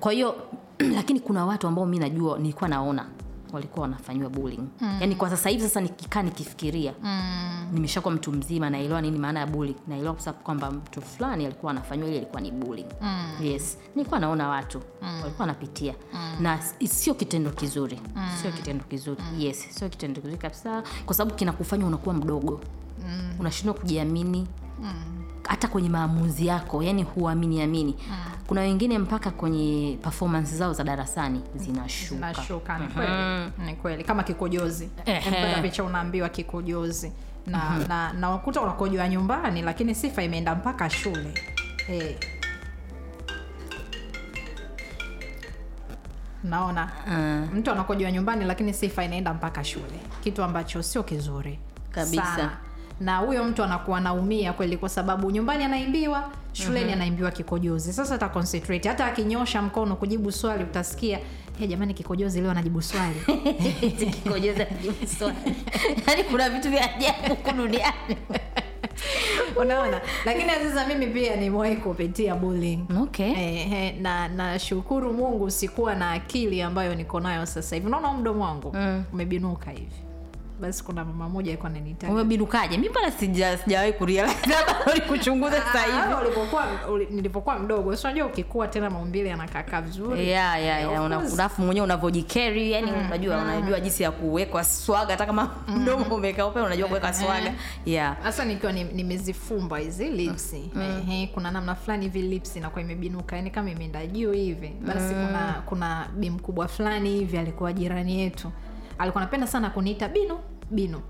Kwa 0.00 0.12
hiyo 0.12 0.36
lakini 0.96 1.20
kuna 1.20 1.46
watu 1.46 1.68
ambao 1.68 1.86
mi 1.86 1.98
najua 1.98 2.38
nilikuwa 2.38 2.68
naona 2.68 3.06
walikuwa 3.52 3.82
wanafanyiwa 3.82 4.30
bullying 4.30 4.64
mm. 4.80 4.96
yaani 5.00 5.14
kwa 5.14 5.30
sasa 5.30 5.48
hivi 5.48 5.62
sasa 5.62 5.80
nikikaa 5.80 6.22
nikifikiria 6.22 6.94
mm. 7.02 7.68
nimeshakuwa 7.72 8.14
mtu 8.14 8.32
mzima 8.32 8.70
naelewa 8.70 9.02
nini 9.02 9.18
maana 9.18 9.40
ya 9.40 9.46
bullying 9.46 9.76
naelewa 9.88 10.14
kwa 10.14 10.22
sababu 10.22 10.44
kwamba 10.44 10.70
mtu 10.70 11.02
fulani 11.02 11.46
alikuwa 11.46 11.72
anafanyiwa 11.72 12.08
ile 12.08 12.16
ilikuwa 12.16 12.40
ni 12.40 12.50
bullying 12.50 12.86
mm. 13.00 13.36
yes 13.42 13.78
nilikuwa 13.94 14.20
naona 14.20 14.48
watu 14.48 14.78
mm. 15.02 15.20
walikuwa 15.22 15.40
wanapitia 15.40 15.94
mm. 16.14 16.36
na 16.40 16.62
sio 16.88 17.14
kitendo 17.14 17.50
kizuri 17.50 18.00
mm. 18.16 18.28
sio 18.42 18.52
kitendo 18.52 18.84
kizuri 18.84 19.22
mm. 19.32 19.40
yes 19.40 19.66
sio 19.70 19.88
kitendo 19.88 20.20
kizuri 20.20 20.38
kabisa 20.38 20.82
kwa 21.06 21.14
sababu 21.14 21.36
kinakufanya 21.36 21.86
unakuwa 21.86 22.14
mdogo 22.14 22.60
mm. 23.06 23.30
unashindwa 23.40 23.74
kujiamini 23.74 24.46
hata 25.48 25.68
kwenye 25.68 25.88
maamuzi 25.88 26.46
yako 26.46 26.82
yani 26.82 27.02
huamini 27.02 27.62
amini. 27.62 27.96
Mm. 28.10 28.16
kuna 28.46 28.60
wengine 28.60 28.98
mpaka 28.98 29.30
kwenye 29.30 29.98
performance 30.02 30.56
zao 30.56 30.72
za 30.72 30.84
darasani 30.84 31.40
zinashuka. 31.54 32.14
Zinashuka 32.32 32.78
ni 32.78 32.86
kweli. 32.88 33.12
Ni 33.66 33.76
kweli. 33.76 34.04
Kama 34.04 34.22
kikojozi. 34.22 34.90
Picha 35.62 35.84
unaambiwa 35.84 36.28
kikojozi. 36.28 37.12
Na 37.46 37.78
na 37.88 38.12
na 38.12 38.30
wakuta 38.30 38.60
unakojoa 38.60 39.08
nyumbani 39.08 39.62
lakini 39.62 39.94
sifa 39.94 40.22
imeenda 40.22 40.54
mpaka 40.54 40.90
shule. 40.90 41.34
Hey. 41.86 42.14
naona. 46.44 46.90
Uh, 47.06 47.54
mtu 47.58 47.70
anakojoa 47.70 48.10
nyumbani 48.12 48.44
lakini 48.44 48.74
sifa 48.74 49.04
inaenda 49.04 49.34
mpaka 49.34 49.64
shule. 49.64 50.00
Kitu 50.24 50.42
ambacho 50.42 50.82
sio 50.82 51.02
kizuri 51.02 51.58
Kabisa. 51.90 52.24
Sana. 52.24 52.56
Na 53.00 53.16
huyo 53.16 53.44
mtu 53.44 53.64
anakuwa 53.64 53.98
anaumia 53.98 54.52
kweli 54.52 54.76
kwa 54.76 54.88
sababu 54.88 55.30
nyumbani 55.30 55.64
anaimbiwa 55.64 56.30
shuleni 56.52 56.78
mm-hmm. 56.80 56.92
anaimbiwa 56.92 57.30
kikojozi. 57.30 57.92
Sasa 57.92 58.14
ata 58.14 58.28
concentrate 58.28 58.88
hata 58.88 59.06
akinyosha 59.06 59.62
mkono 59.62 59.96
kujibu 59.96 60.32
swali 60.32 60.64
utasikia 60.64 61.18
hey, 61.58 61.68
jamani 61.68 61.94
kikojozi 61.94 62.40
leo 62.40 62.50
anajibu 62.50 62.82
swali. 62.82 63.14
Kikojozi 64.22 64.62
anajibu 64.62 65.06
swali. 65.18 65.36
Yaani 66.08 66.24
kuna 66.24 66.50
vitu 66.50 66.70
vya 66.70 66.94
ajabu 66.96 67.28
huku 67.28 67.52
duniani. 67.56 68.16
Unaona? 69.60 70.00
Lakini 70.24 70.50
sasa 70.50 70.86
mimi 70.86 71.06
pia 71.06 71.36
nimewahi 71.36 71.76
kupitia 71.76 72.34
bullying. 72.34 72.84
Okay. 73.02 73.30
Eh, 73.32 73.72
eh, 73.72 73.94
na 74.00 74.28
nashukuru 74.28 75.12
mungu 75.12 75.50
sikuwa 75.50 75.94
na 75.94 76.10
akili 76.10 76.62
ambayo 76.62 76.94
niko 76.94 77.20
nayo 77.20 77.46
sasa 77.46 77.76
hivi. 77.76 77.86
Unaona 77.86 78.12
mdomo 78.12 78.44
wangu? 78.44 78.72
Mm. 78.74 79.04
umebinuka 79.12 79.70
hivi 79.70 80.09
basi 80.60 80.84
kuna 80.84 81.04
mama 81.04 81.28
moja 81.28 81.50
alikuwa 81.50 81.70
ananitaja 81.70 82.12
umebirukaje 82.12 82.78
mi 82.78 82.90
pala 82.90 83.08
sija- 83.10 83.58
sijawahi 83.58 83.92
sasa 85.50 85.78
Ah, 85.84 86.08
hivi. 86.08 86.14
ulipokuwa 86.26 86.66
nilipokuwa 87.10 87.58
mdogo. 87.58 87.96
Si 87.96 88.06
unajua 88.06 88.26
ukikua 88.26 88.68
tena 88.68 88.90
maumbile 88.90 89.28
yanakakaa 89.28 89.80
vizuri. 89.80 90.28
Yeah, 90.28 90.62
yeah, 90.62 90.80
yeah. 90.80 90.92
ya 90.92 91.02
una- 91.02 91.20
alafu 91.32 91.62
mwenyewe 91.62 91.84
unavyojikeri 91.84 92.72
yani 92.72 92.92
unajua 92.92 93.36
unajua 93.38 93.80
jinsi 93.80 94.02
ya 94.02 94.10
kuwekwa 94.10 94.64
swaga. 94.64 95.10
Hata 95.12 95.26
kama 95.26 95.50
mdomo 95.68 96.14
umekaa 96.14 96.46
upe 96.46 96.60
unajua 96.60 96.88
kuweka 96.88 97.12
swaga. 97.12 97.52
Yeah. 97.86 98.16
Hasa 98.22 98.44
nikiwa 98.44 98.72
ni- 98.72 98.84
nimezifumba 98.84 99.78
hizi 99.78 100.08
lipsi 100.08 100.70
Ehe, 100.80 101.26
kuna 101.26 101.50
namna 101.50 101.74
fulani 101.74 102.02
hivi 102.04 102.22
lips 102.22 102.56
inakuwa 102.56 102.82
imebinuka. 102.82 103.36
Yani 103.36 103.50
kama 103.50 103.70
imeenda 103.70 104.06
juu 104.06 104.32
hivi. 104.32 104.68
Basi 104.86 105.14
kuna 105.14 105.62
kuna 105.66 106.06
bi 106.16 106.30
mkubwa 106.30 106.68
fulani 106.68 107.10
hivi 107.10 107.38
alikuwa 107.38 107.72
jirani 107.72 108.20
yetu 108.20 108.50
alikuwa 109.00 109.22
anapenda 109.22 109.46
sana 109.46 109.70
kuniita 109.70 110.08
binu 110.08 110.38
binu. 110.70 111.00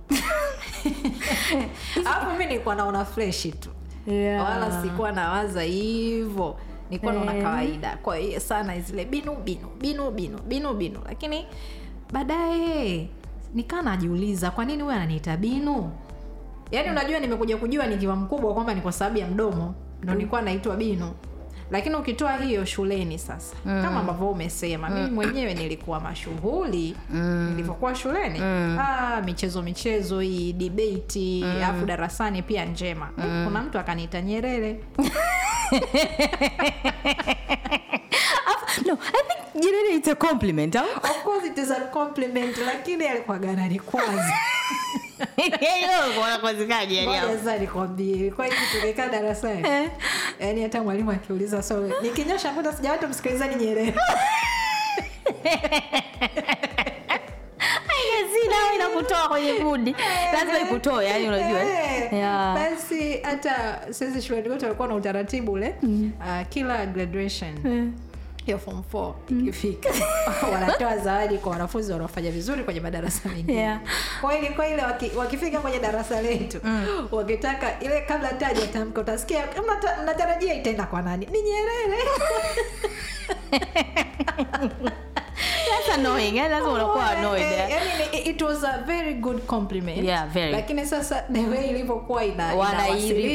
Alafu 2.06 2.38
mi 2.38 2.46
nilikuwa 2.46 2.74
naona 2.74 3.04
freshi 3.04 3.52
tu. 3.52 3.68
Yeah. 4.06 4.44
wala 4.44 4.82
sikuwa 4.82 5.12
nawaza 5.12 5.62
hivyo. 5.62 6.56
Nilikuwa 6.90 7.12
naona 7.12 7.32
hey. 7.32 7.42
kawaida. 7.42 7.96
Kwa 8.02 8.16
hiyo 8.16 8.40
sana 8.40 8.80
zile 8.80 9.04
binu 9.04 9.34
binu 9.36 9.68
binu 9.80 10.10
binu 10.10 10.38
binu 10.42 10.74
binu. 10.74 11.00
Lakini 11.06 11.46
baadaye 12.12 13.08
nikaa 13.54 13.82
najiuliza 13.82 14.50
kwa 14.50 14.64
nini 14.64 14.82
huyu 14.82 14.94
ananiita 14.94 15.36
binu? 15.36 15.92
Yaani 16.70 16.90
unajua 16.90 17.18
nimekuja 17.20 17.56
kujua 17.56 17.86
nikiwa 17.86 18.16
mkubwa 18.16 18.54
kwamba 18.54 18.74
ni 18.74 18.80
kwa 18.80 18.92
sababu 18.92 19.18
ya 19.18 19.26
mdomo. 19.26 19.74
Ndo 20.02 20.14
nilikuwa 20.14 20.42
naitwa 20.42 20.76
binu 20.76 21.10
lakini 21.70 21.94
ukitoa 21.94 22.36
hiyo 22.36 22.64
shuleni 22.64 23.18
sasa 23.18 23.56
mm. 23.64 23.82
kama 23.82 24.00
ambavyo 24.00 24.28
umesema 24.28 24.90
mimi 24.90 25.10
mwenyewe 25.10 25.54
nilikuwa 25.54 26.00
mashughuli 26.00 26.96
mm. 27.10 27.48
nilivyokuwa 27.50 27.94
shuleni 27.94 28.40
mm. 28.40 28.78
ah, 28.80 29.22
michezo 29.24 29.62
michezo 29.62 30.20
hii 30.20 30.52
dibeti 30.52 31.44
alafu 31.44 31.86
darasani 31.86 32.42
pia 32.42 32.64
njema 32.64 33.08
mm. 33.18 33.44
kuna 33.46 33.62
mtu 33.62 33.78
akaniita 33.78 34.22
nyerere 34.22 34.80
no 38.86 38.98
i 39.14 39.22
think 39.28 39.40
jirani 39.64 39.94
it's 39.96 40.08
a 40.08 40.14
compliment 40.14 40.74
huh? 40.76 40.84
of 41.10 41.22
course 41.24 41.46
it 41.46 41.58
is 41.58 41.70
a 41.70 41.80
compliment 41.80 42.56
lakini 42.58 43.04
yani 46.96 47.06
Ngoja 47.06 47.58
nikwambie 47.58 48.12
ilikuwa 48.14 48.46
hivi 48.46 48.58
tumekaa 48.80 49.08
darasani 49.08 49.68
Eh. 49.68 49.90
yaani 50.40 50.62
hata 50.62 50.82
mwalimu 50.82 51.10
akiuliza 51.10 51.62
swali 51.62 51.94
nikinyosha 52.02 52.52
muda 52.52 52.72
msikilizani 53.08 53.54
nyerere 53.54 53.94
sina 58.20 58.74
inakutoa 58.74 59.28
kwenye 59.28 59.52
kundi. 59.52 59.96
Lazima 60.32 60.58
ikutoe 60.60 61.06
yani 61.06 61.28
unajua. 61.28 61.60
Eh, 61.62 62.12
Yeah. 62.12 62.54
basi 62.54 63.18
hata 63.22 63.80
sisi 63.90 64.22
shuleni 64.22 64.48
kwetu 64.48 64.64
walikuwa 64.64 64.88
na 64.88 64.94
utaratibu 64.94 65.52
ule. 65.52 65.74
Uh, 65.82 66.46
kila 66.48 66.86
graduation 66.86 67.92
ya 68.46 68.58
form 68.58 68.82
4 68.92 69.12
ikifika. 69.40 69.88
Wanatoa 70.52 70.98
zawadi 70.98 71.38
kwa 71.38 71.52
wanafunzi 71.52 71.92
wanaofanya 71.92 72.30
vizuri 72.30 72.64
kwenye 72.64 72.80
madarasa 72.80 73.28
mengine. 73.28 73.54
Yeah. 73.58 73.80
kwa 74.20 74.32
hiyo 74.32 74.44
ilikuwa 74.44 74.68
ile 74.68 74.82
waki, 74.82 75.10
wakifika 75.16 75.58
kwenye 75.58 75.78
darasa 75.78 76.22
letu 76.22 76.60
wakitaka 77.12 77.80
ile 77.80 78.00
kabla 78.00 78.28
taja 78.28 78.66
tamka 78.66 79.00
utasikia 79.00 79.44
"Mnata- 79.46 80.02
mnatarajia 80.02 80.54
itaenda 80.54 80.84
kwa 80.84 81.02
nani? 81.02 81.26
Ni 81.32 81.42
nyerere 81.42 81.98
annoying 86.00 86.36
eh? 86.36 86.50
lazima 86.50 86.72
unakuwa 86.72 87.10
annoyed 87.10 87.42
Eh, 87.42 87.50
yeah. 87.52 87.70
yaani 87.70 88.18
it 88.30 88.42
was 88.42 88.64
a 88.64 88.78
very 88.86 89.14
good 89.14 89.46
compliment. 89.46 90.04
Yeah, 90.04 90.26
very. 90.28 90.52
lakini 90.52 90.86
sasa 90.86 91.22
the 91.32 91.46
way 91.46 91.70
ilivyokuwa 91.70 92.24
ina 92.24 92.54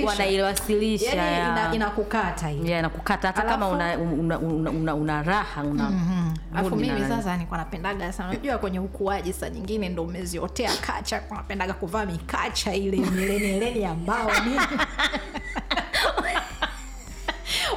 wanaiwasilisha 0.06 1.16
yaani 1.16 1.52
ina, 1.52 1.76
inakukata 1.76 2.48
hivi. 2.48 2.68
Yeah, 2.70 2.80
inakukata. 2.80 3.28
Hata 3.28 3.42
kama 3.42 3.68
una, 3.68 3.98
una, 3.98 4.40
una, 4.40 4.70
una, 4.70 4.96
una 4.96 5.24
raha 5.24 5.64
una 5.64 5.90
mm-hmm. 5.90 6.34
afu 6.58 6.76
mimi 6.76 7.00
na- 7.00 7.10
sasa 7.10 7.34
nilikuwa 7.34 7.58
napendaga 7.58 8.14
sana. 8.14 8.30
Unajua 8.30 8.58
kwenye 8.58 8.80
ukuaji 8.80 9.34
saa 9.34 9.50
nyingine 9.50 9.90
ndo 9.90 10.04
umeziotea 10.04 10.72
kacha 10.82 11.22
napendaga 11.32 11.74
kuvaa 11.74 12.06
mikacha 12.06 12.74
ile 12.74 12.98
mileneleni 12.98 13.82
ya 13.82 13.94
mbao. 13.94 14.32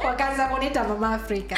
Wakaanza 0.05 0.47
kuniita 0.47 0.83
mama 0.83 1.13
afrika 1.13 1.57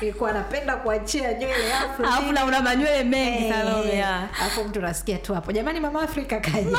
ilikuwa 0.00 0.32
napenda 0.32 0.76
kuachia 0.76 1.32
nywele 1.34 1.72
afu 2.08 2.32
na 2.32 2.44
una 2.44 2.60
manywele 2.62 3.04
mengi 3.04 3.38
hey, 3.38 3.52
Salome 3.52 3.92
yeah. 3.92 4.40
alafu 4.40 4.64
mtu 4.64 4.80
nasikia 4.80 5.18
tu 5.18 5.34
hapo 5.34 5.52
jamani 5.52 5.80
mama 5.80 6.02
afrika 6.02 6.40
kaja 6.40 6.78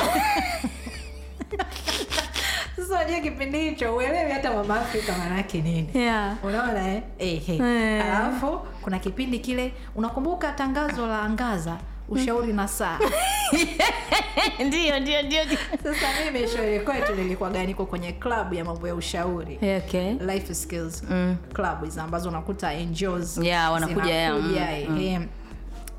sasa 2.76 3.04
je 3.04 3.20
kipindi 3.20 3.60
hicho 3.60 3.96
uelewi 3.96 4.30
hata 4.32 4.52
mama 4.52 4.80
afrika 4.80 5.12
maanake 5.18 5.60
nini 5.62 5.88
Yeah. 5.94 6.34
unaona 6.44 6.88
eh? 6.94 7.02
hey, 7.18 7.38
hey. 7.38 7.58
hey. 7.58 8.02
alafu 8.02 8.60
kuna 8.82 8.98
kipindi 8.98 9.38
kile 9.38 9.72
unakumbuka 9.94 10.52
tangazo 10.52 11.06
la 11.06 11.22
angaza 11.22 11.76
ushauri 12.08 12.52
na 12.52 12.68
saa 12.68 12.98
ndio 14.66 15.00
ndio 15.00 15.22
ndio 15.22 15.40
sasa 15.82 16.06
mimi 16.32 16.48
shauri 16.48 16.80
kwetu 16.80 17.14
nilikuwa 17.14 17.50
ganiko 17.50 17.86
kwenye 17.86 18.12
klabu 18.12 18.54
ya 18.54 18.64
mambo 18.64 18.88
ya 18.88 18.94
ushauri 18.94 19.54
okay. 19.86 20.12
life 20.12 20.54
skills 20.54 21.02
Mm. 21.10 21.36
club 21.52 21.84
hizo 21.84 22.02
ambazo 22.02 22.28
unakuta 22.28 22.74
NGOs 22.80 23.38
Yeah, 23.42 23.72
wanakuja, 23.72 24.14
yeah, 24.14 24.36
zinakuja, 24.36 24.90
mm, 24.90 24.98
ehe. 24.98 25.20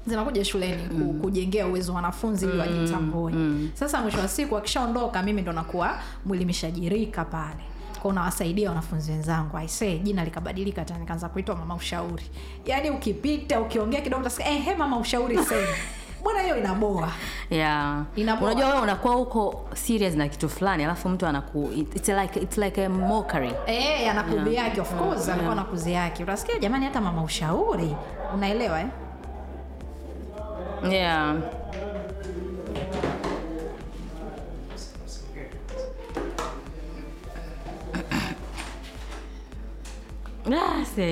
zinakuja 0.08 0.46
shuleni 0.46 0.84
mm. 0.92 1.20
kujengea 1.22 1.68
uwezo 1.68 1.94
wanafunzi 1.94 2.46
ili 2.46 2.58
wajitambue 2.58 3.34
sasa 3.74 4.02
mwisho 4.02 4.20
wa 4.20 4.28
siku 4.28 4.58
akishaondoka 4.58 5.24
mimi 5.24 5.42
ndo 5.42 5.52
nakuwa 5.54 6.00
mwilimishajirika 6.26 7.26
pale 7.26 7.64
kwa 8.02 8.12
unawasaidia 8.12 8.70
wanafunzi 8.70 9.12
wenzangu 9.12 9.58
aisee 9.58 9.98
jina 9.98 10.26
likabadilika 10.26 10.86
tena 10.86 11.00
nikaanza 11.00 11.30
kuitwa 11.30 11.56
mama 11.56 11.76
ushauri 11.76 12.24
yaani 12.66 12.90
ukipita 12.90 13.62
ukiongea 13.62 14.02
kidogo 14.02 14.22
utasikia 14.22 14.50
ehe 14.52 14.76
mama 14.76 14.98
ushauri 14.98 15.38
sema 15.44 15.68
bwana 16.24 16.42
hiyo 16.42 16.58
inaboa 16.58 17.10
yeah. 17.50 18.04
Inaboa. 18.16 18.52
unajua 18.52 18.70
wewe 18.70 18.82
unakuwa 18.82 19.14
huko 19.14 19.70
serious 19.74 20.16
na 20.16 20.28
kitu 20.28 20.50
fulani 20.50 20.84
alafu 20.84 21.10
mtu 21.10 21.28
anaku 21.28 21.70
it's 21.76 22.10
like, 22.10 22.40
it's 22.40 22.58
like 22.58 22.86
a 22.86 22.90
mockery 22.90 23.52
Eh, 23.68 24.12
ana 24.12 24.24
kuzi 24.24 24.38
Yeah. 24.54 24.68
yake 24.68 24.82
of 24.82 24.96
course 24.96 25.28
na 25.28 25.64
kuzi 25.64 25.94
yake 25.94 26.24
utasikia 26.24 26.60
jamani 26.60 26.86
hata 26.86 27.02
mama 27.02 27.24
ushauri 27.24 27.96
unaelewa 28.34 28.80
eh? 28.80 28.88
yeah. 30.90 31.36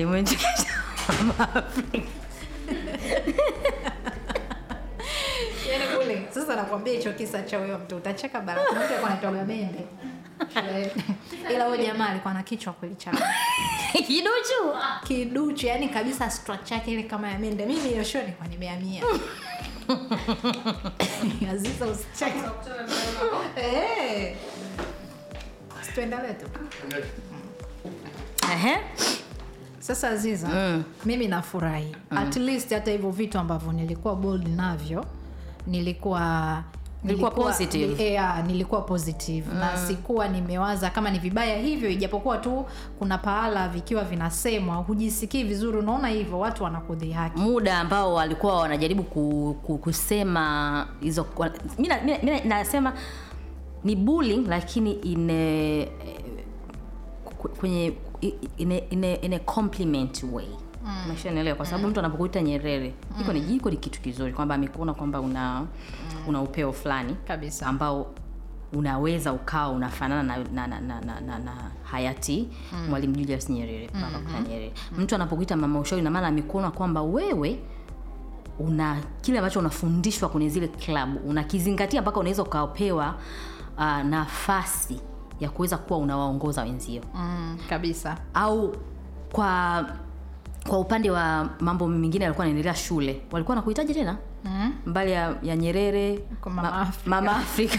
Umenichekesha 0.06 0.72
Mama 1.08 1.54
Afrika. 1.54 2.08
anakwambia 6.52 6.92
hicho 6.92 7.12
kisa 7.12 7.42
cha 7.42 7.58
huyo 7.58 7.78
mtu 7.78 7.96
utacheka 7.96 8.40
bara 8.40 8.62
mtu 8.62 8.80
alikuwa 8.80 9.10
anaitwa 9.10 9.30
mende 9.32 9.84
Eh, 10.56 10.90
ila 11.54 11.64
huyo 11.64 11.82
jamaa 11.86 12.08
alikuwa 12.08 12.34
na 12.34 12.42
kichwa 12.42 12.72
kweli 12.72 12.94
cha 12.94 13.10
kiduchu 14.06 14.74
kiduchu 15.06 15.66
yani 15.66 15.88
kabisa 15.88 16.30
structure 16.30 16.74
yake 16.76 16.92
ile 16.92 17.02
kama 17.02 17.28
ya 17.30 17.38
mende 17.38 17.66
mimi 17.66 17.88
hiyo 17.88 18.04
show 18.04 18.20
nilikuwa 18.20 18.48
nimeamia 18.48 19.02
aziza 21.52 21.86
usicheke 21.86 22.38
eh 23.56 24.36
tuendelee 25.94 26.32
tu 26.32 26.46
Ehe. 28.52 28.76
Sasa 29.86 30.08
aziza 30.10 30.48
Mm. 30.48 30.82
mimi 31.04 31.28
nafurahi. 31.28 31.96
At 32.10 32.36
least 32.36 32.72
hata 32.74 32.90
hivyo 32.90 33.10
vitu 33.10 33.38
ambavyo 33.38 33.72
nilikuwa 33.72 34.16
bold 34.16 34.48
navyo 34.48 35.04
nilikuwa 35.66 36.62
Nilikuwa 37.04 37.30
positive. 37.30 37.94
Ni, 37.94 38.02
yeah, 38.02 38.46
nilikuwa 38.46 38.80
positive. 38.82 39.54
Na 39.54 39.76
sikuwa 39.78 40.28
nimewaza 40.28 40.90
kama 40.90 41.10
ni 41.10 41.18
vibaya 41.18 41.56
hivyo 41.58 41.90
ijapokuwa 41.90 42.38
tu 42.38 42.64
kuna 42.98 43.18
pahala 43.18 43.68
vikiwa 43.68 44.04
vinasemwa 44.04 44.76
hujisikii 44.76 45.44
vizuri 45.44 45.78
unaona 45.78 46.08
hivyo 46.08 46.38
watu 46.38 46.64
wanakudhihaki 46.64 47.38
muda 47.40 47.78
ambao 47.78 48.14
walikuwa 48.14 48.56
wanajaribu 48.60 49.02
ku, 49.02 49.56
ku, 49.62 49.78
kusema 49.78 50.86
hizo 51.00 51.26
mi 51.78 51.88
na- 51.88 52.00
mi 52.02 52.10
na- 52.10 52.18
mi 52.22 52.30
na- 52.30 52.44
nasema 52.44 52.92
ni 53.84 53.96
bullying 53.96 54.46
lakini 54.48 54.92
ine 54.92 55.88
kwenye 57.60 57.90
in 58.58 58.72
a, 58.72 58.76
in 58.90 59.04
a, 59.04 59.14
in 59.14 59.32
a 59.32 59.38
compliment 59.38 60.22
way. 60.32 60.48
Umeshanielewa 61.06 61.56
kwa 61.56 61.66
sababu 61.66 61.88
mtu 61.88 62.00
anapokuita 62.00 62.42
nyerere 62.42 62.94
iko 63.20 63.32
ni 63.32 63.40
jiko 63.40 63.70
ni 63.70 63.76
kitu 63.76 64.00
kizuri 64.00 64.32
kwamba 64.32 64.54
amekuona 64.54 64.94
kwamba 64.94 65.20
una 65.20 65.66
una 66.28 66.42
upeo 66.42 66.72
fulani 66.72 67.16
Kabisa. 67.28 67.66
ambao 67.66 68.14
unaweza 68.72 69.32
ukawa 69.32 69.68
unafanana 69.68 70.22
na, 70.22 70.36
na, 70.52 70.66
na, 70.66 70.80
na, 70.80 71.00
na, 71.00 71.20
na, 71.20 71.38
na 71.38 71.52
hayati 71.82 72.48
mwalimu 72.88 73.14
julius 73.16 73.50
nyerere 73.50 73.90
baba 73.92 74.18
mm 74.18 74.44
nyerere. 74.48 74.72
Mtu 74.98 75.14
anapokuita 75.14 75.56
mama 75.56 75.78
ushauri 75.80 76.02
na 76.04 76.10
maana 76.10 76.26
amekuona 76.28 76.70
kwamba 76.70 77.02
wewe 77.02 77.58
una 78.58 78.96
kile 79.20 79.38
ambacho 79.38 79.58
unafundishwa 79.58 80.28
kwenye 80.28 80.48
zile 80.48 80.68
klabu 80.68 81.18
unakizingatia 81.28 82.02
mpaka 82.02 82.20
unaweza 82.20 82.42
ukapewa 82.42 83.14
uh, 83.78 83.98
nafasi 84.02 85.00
ya 85.40 85.50
kuweza 85.50 85.76
kuwa 85.78 85.98
unawaongoza 85.98 86.62
wenzio. 86.62 87.02
Mm, 87.14 87.58
kabisa. 87.68 88.18
Au 88.34 88.76
kwa 89.32 89.84
kwa 90.68 90.78
upande 90.78 91.10
wa 91.10 91.48
mambo 91.60 91.88
mengine 91.88 92.24
yalikuwa 92.24 92.44
anaendelea 92.44 92.74
shule 92.74 93.20
walikuwa 93.30 93.56
nakuhitaji 93.56 93.94
tena? 93.94 94.16
Mm. 94.44 94.72
mbali 94.86 95.12
ya, 95.12 95.34
ya 95.42 95.56
nyerere 95.56 96.18
Kwa 96.40 96.52
Mama 96.52 96.72
Afrika. 96.80 97.10
mama 97.10 97.36
afrika. 97.36 97.78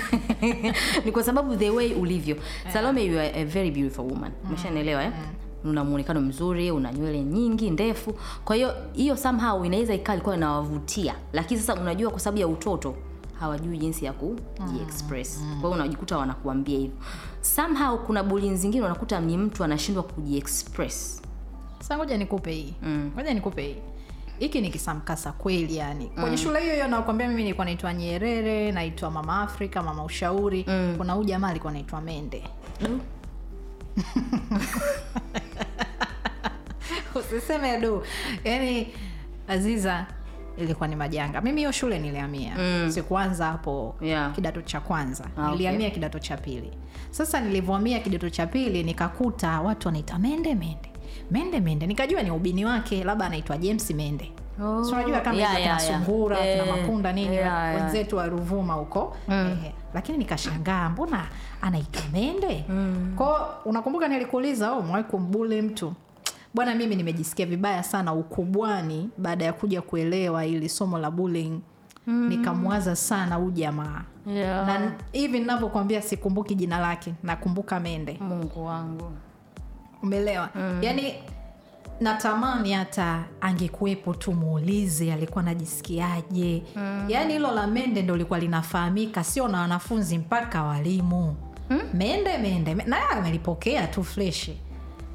Ni 1.06 1.12
kwa 1.12 1.24
sababu 1.24 1.56
the 1.56 1.70
way 1.70 1.94
ulivyo. 1.94 2.36
Salome 2.74 3.06
you 3.06 3.20
are 3.20 3.32
a 3.42 3.46
very 3.46 3.72
beautiful 3.72 4.06
woman. 4.06 4.32
Umeshanielewa 4.46 5.04
eh? 5.04 5.12
una 5.64 5.84
muonekano 5.84 6.22
mzuri 6.22 6.72
una 6.72 6.94
nywele 6.94 7.24
nyingi 7.24 7.70
ndefu. 7.70 8.14
Kwa 8.46 8.56
hiyo 8.56 8.74
hiyo 8.94 9.18
somehow 9.18 9.66
inaweza 9.66 9.94
ikaa 9.94 10.14
ilikuwa 10.14 10.36
inawavutia. 10.36 11.16
Lakini 11.34 11.60
sasa 11.62 11.82
unajua 11.82 12.12
kwa 12.12 12.20
sababu 12.20 12.40
ya 12.42 12.48
utoto 12.48 12.96
hawajui 13.40 13.78
jinsi 13.78 14.06
ya 14.06 14.14
kujiexpress 14.14 15.38
kwa 15.40 15.58
hiyo 15.58 15.72
unajikuta 15.72 16.18
wanakuambia 16.18 16.80
hivyo. 16.80 16.98
Somehow 17.42 17.98
kuna 17.98 18.24
bullying 18.24 18.56
zingine 18.56 18.86
unakuta 18.86 19.20
ni 19.20 19.38
mtu 19.38 19.64
anashindwa 19.64 20.04
kujiexpress. 20.04 21.22
Sasa 21.80 21.98
ngoja 21.98 22.18
nikupe 22.18 22.52
hii. 22.52 22.74
Ngoja 23.16 23.34
nikupe 23.34 23.62
hii. 23.62 23.76
Hiki 24.40 24.62
ni 24.62 24.70
kisamkasa 24.70 25.32
kweli 25.32 25.78
yani. 25.78 26.06
Kwenye 26.08 26.38
shule 26.38 26.62
hiyo 26.62 26.74
hiyo 26.74 26.88
nakwambia 26.88 27.28
mimi 27.28 27.42
nilikuwa 27.44 27.66
naitwa 27.66 27.94
nyerere 27.94 28.72
naitwa 28.72 29.12
mama 29.12 29.42
afrika 29.42 29.84
mama 29.84 30.04
ushauri. 30.04 30.66
Kuna 30.98 31.14
huu 31.14 31.24
jamaa 31.24 31.48
alikuwa 31.48 31.74
naitwa 31.74 32.02
mende. 32.02 32.44
Usiseme 37.16 37.80
du. 37.82 38.04
Yani 38.44 38.88
aziza 39.48 40.06
ilikuwa 40.58 40.88
ni 40.88 40.96
majanga 40.96 41.42
mimi 41.42 41.62
hiyo 41.62 41.72
shule 41.72 42.00
nilihamia 42.00 42.56
mm. 42.58 42.92
sikuanza 42.92 43.46
hapo 43.46 43.96
Yeah. 44.02 44.36
kidato 44.36 44.62
cha 44.62 44.80
kwanza 44.80 45.26
Ah, 45.38 45.52
okay. 45.52 45.90
kidato 45.90 46.20
cha 46.20 46.38
pili 46.38 46.72
sasa 47.12 47.40
nilivyohamia 47.42 48.00
kidato 48.00 48.30
cha 48.30 48.48
pili 48.48 48.84
nikakuta 48.84 49.62
watu 49.62 49.88
wanaita 49.88 50.20
mende 50.20 50.56
mende 50.56 50.90
mende 51.32 51.60
mende 51.60 51.88
nikajua 51.88 52.24
ni 52.24 52.32
ubini 52.32 52.66
wake 52.66 53.04
labda 53.04 53.26
anaitwa 53.26 53.58
james 53.58 53.92
mende 53.92 54.32
Oh, 54.64 54.84
so 54.84 54.92
unajua 54.92 55.20
kama 55.20 55.38
yeah, 55.38 55.54
yeah, 55.54 55.66
yeah. 55.66 55.80
sungura 56.06 56.40
yeah. 56.40 56.68
Eh, 56.68 56.76
makunda 56.78 57.14
nini 57.14 57.36
yeah, 57.36 57.46
yeah. 57.72 57.76
wenzetu 57.76 58.18
wa 58.18 58.28
ruvuma 58.28 58.74
huko 58.74 59.18
Ehe. 59.30 59.74
lakini 59.94 60.18
nikashangaa 60.18 60.90
mbona 60.90 61.28
anaitwa 61.62 62.02
mende 62.14 62.66
mm. 62.70 63.14
kwao 63.18 63.62
unakumbuka 63.66 64.08
nilikuuliza 64.08 64.72
oh, 64.72 64.80
umewahi 64.80 65.04
mtu 65.62 65.94
bwana 66.54 66.76
mimi 66.76 66.96
nimejisikia 66.96 67.46
vibaya 67.46 67.84
sana 67.84 68.14
ukubwani 68.14 69.10
baada 69.18 69.46
ya 69.46 69.54
kuja 69.54 69.82
kuelewa 69.82 70.46
ili 70.46 70.70
somo 70.70 70.98
la 70.98 71.12
bullying 71.12 71.60
mm. 72.08 72.28
nikamwaza 72.30 72.96
sana 72.96 73.36
huu 73.36 73.52
jamaa 73.52 74.02
yeah. 74.28 74.68
na 74.68 74.92
hivi 75.12 75.40
ninavyokwambia 75.40 76.02
sikumbuki 76.02 76.56
jina 76.56 76.80
lake 76.80 77.14
nakumbuka 77.24 77.80
mende 77.80 78.18
mungu 78.22 78.66
wangu 78.66 79.12
umeelewa 80.04 80.50
mm. 80.56 80.80
yani 80.82 81.14
natamani 82.02 82.74
hata 82.74 83.24
angekuwepo 83.42 84.14
tu 84.14 84.34
muulize 84.34 85.14
alikuwa 85.14 85.44
najisikiaje 85.44 86.64
mm. 86.76 87.06
yaani 87.08 87.34
hilo 87.34 87.52
la 87.52 87.68
mende 87.68 88.02
ndo 88.02 88.18
likuwa 88.18 88.40
linafahamika 88.40 89.24
sio 89.24 89.48
na 89.48 89.60
wanafunzi 89.62 90.18
mpaka 90.18 90.64
walimu 90.64 91.36
mm? 91.70 91.80
mende 91.94 92.38
mende 92.38 92.74
naye 92.74 93.04
amelipokea 93.12 93.88
tu 93.88 94.04
freshi 94.04 94.58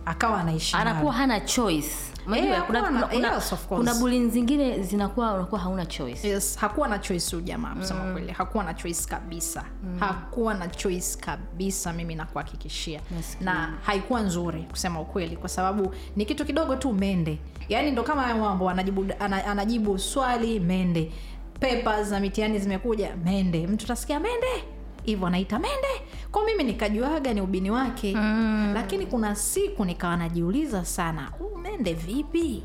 akawa 0.07 0.41
anaishi 0.41 0.77
anakuwa 0.77 1.13
hana 1.13 1.41
choice. 1.41 1.91
Eh, 2.37 2.63
kuna, 2.67 2.83
kuna, 2.83 3.07
kuna, 3.07 3.33
yes, 3.35 3.55
kuna 3.69 3.95
bullying 3.95 4.29
zingine 4.31 4.83
zinakuwa 4.83 5.35
unakuwa 5.35 5.61
hauna 5.61 5.87
choice. 5.87 6.29
Yes, 6.29 6.59
hakuwa 6.59 6.89
na 6.89 6.99
choice 6.99 7.31
huyu 7.37 7.43
jamaa 7.47 7.75
kusema 7.75 8.13
kweli. 8.13 8.33
Hakuwa 8.33 8.65
na 8.65 8.75
choice 8.75 9.09
kabisa. 9.09 9.65
Hakuwa 10.01 10.55
na 10.55 10.69
choice 10.69 11.19
kabisa 11.21 11.93
mimi 11.93 12.15
nakuhakikishia 12.15 13.01
yes, 13.17 13.37
na 13.41 13.75
haikuwa 13.83 14.21
nzuri 14.21 14.63
kusema 14.63 15.01
ukweli 15.01 15.37
kwa 15.37 15.49
sababu 15.49 15.95
ni 16.17 16.25
kitu 16.27 16.45
kidogo 16.45 16.77
tu 16.77 16.93
mende 16.93 17.39
yaani 17.69 17.91
ndo 17.91 18.03
kama 18.03 18.23
hayo 18.23 18.37
mambo 18.37 18.71
anajibu, 18.71 19.07
anajibu 19.21 19.99
swali 19.99 20.61
mende. 20.61 21.13
Papers 21.61 22.11
na 22.11 22.21
mitihani 22.21 22.59
zimekuja 22.59 23.17
mende. 23.25 23.67
Mtu 23.67 23.85
utasikia 23.85 24.21
mende? 24.21 24.65
Hivyo 25.03 25.27
anaita 25.27 25.59
mende 25.59 25.89
kwa 26.33 26.45
mimi 26.45 26.65
nikajuaga 26.65 27.35
ni 27.35 27.41
ubini 27.41 27.71
wake 27.71 28.15
mm. 28.17 28.71
lakini 28.75 29.07
kuna 29.07 29.35
siku 29.35 29.85
nikawa 29.85 30.17
najiuliza 30.17 30.85
sana 30.85 31.31
umende 31.41 31.63
mende 31.83 31.95
vipi 31.95 32.63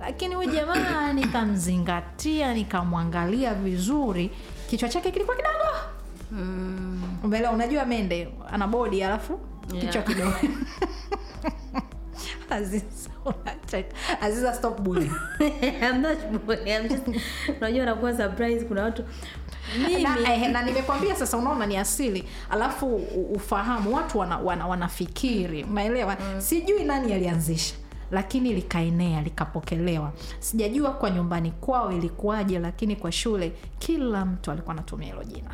lakini 0.00 0.34
huyu 0.34 0.50
jamaa 0.50 1.12
nikamzingatia 1.18 2.54
nikamwangalia 2.54 3.54
vizuri 3.54 4.30
kichwa 4.70 4.88
chake 4.88 5.10
kilikuwa 5.10 5.36
kidogo 5.36 5.64
mm. 6.32 7.18
umeelewa 7.24 7.52
unajua 7.52 7.84
mende 7.84 8.28
ana 8.52 8.68
bodi 8.68 9.02
alafu 9.02 9.40
Yeah. 9.72 9.86
kichwa 9.86 10.02
kidogo 10.02 10.36
aziza 14.20 14.54
stop 14.54 14.80
bullying. 14.80 15.12
I'm 15.90 16.00
not 16.02 16.18
bullying, 16.46 16.68
I'm 16.70 16.88
just- 16.88 17.20
unajua 17.58 17.84
nakuwa 17.84 18.16
surprise 18.16 18.64
kuna 18.64 18.82
watu 18.82 19.04
mimi 19.78 20.02
na, 20.02 20.34
eh, 20.34 20.50
na 20.50 20.62
nimekwambia 20.62 21.14
sasa 21.16 21.36
unaona 21.36 21.66
ni 21.66 21.76
asili. 21.76 22.24
Alafu 22.50 22.96
ufahamu 23.34 23.94
watu 23.96 24.18
wana, 24.18 24.38
wana, 24.38 24.66
wanafikiri 24.66 25.64
unaelewa 25.64 26.16
mm. 26.20 26.40
sijui 26.40 26.84
nani 26.84 27.12
alianzisha 27.12 27.74
lakini 28.10 28.52
likaenea 28.52 29.22
likapokelewa. 29.22 30.12
Sijajua 30.38 30.90
kwa 30.90 31.10
nyumbani 31.10 31.50
kwao 31.50 31.92
ilikuwaje 31.92 32.58
lakini 32.58 32.96
kwa 32.96 33.12
shule 33.12 33.52
kila 33.78 34.24
mtu 34.24 34.50
alikuwa 34.50 34.74
anatumia 34.74 35.08
hilo 35.08 35.24
jina 35.24 35.50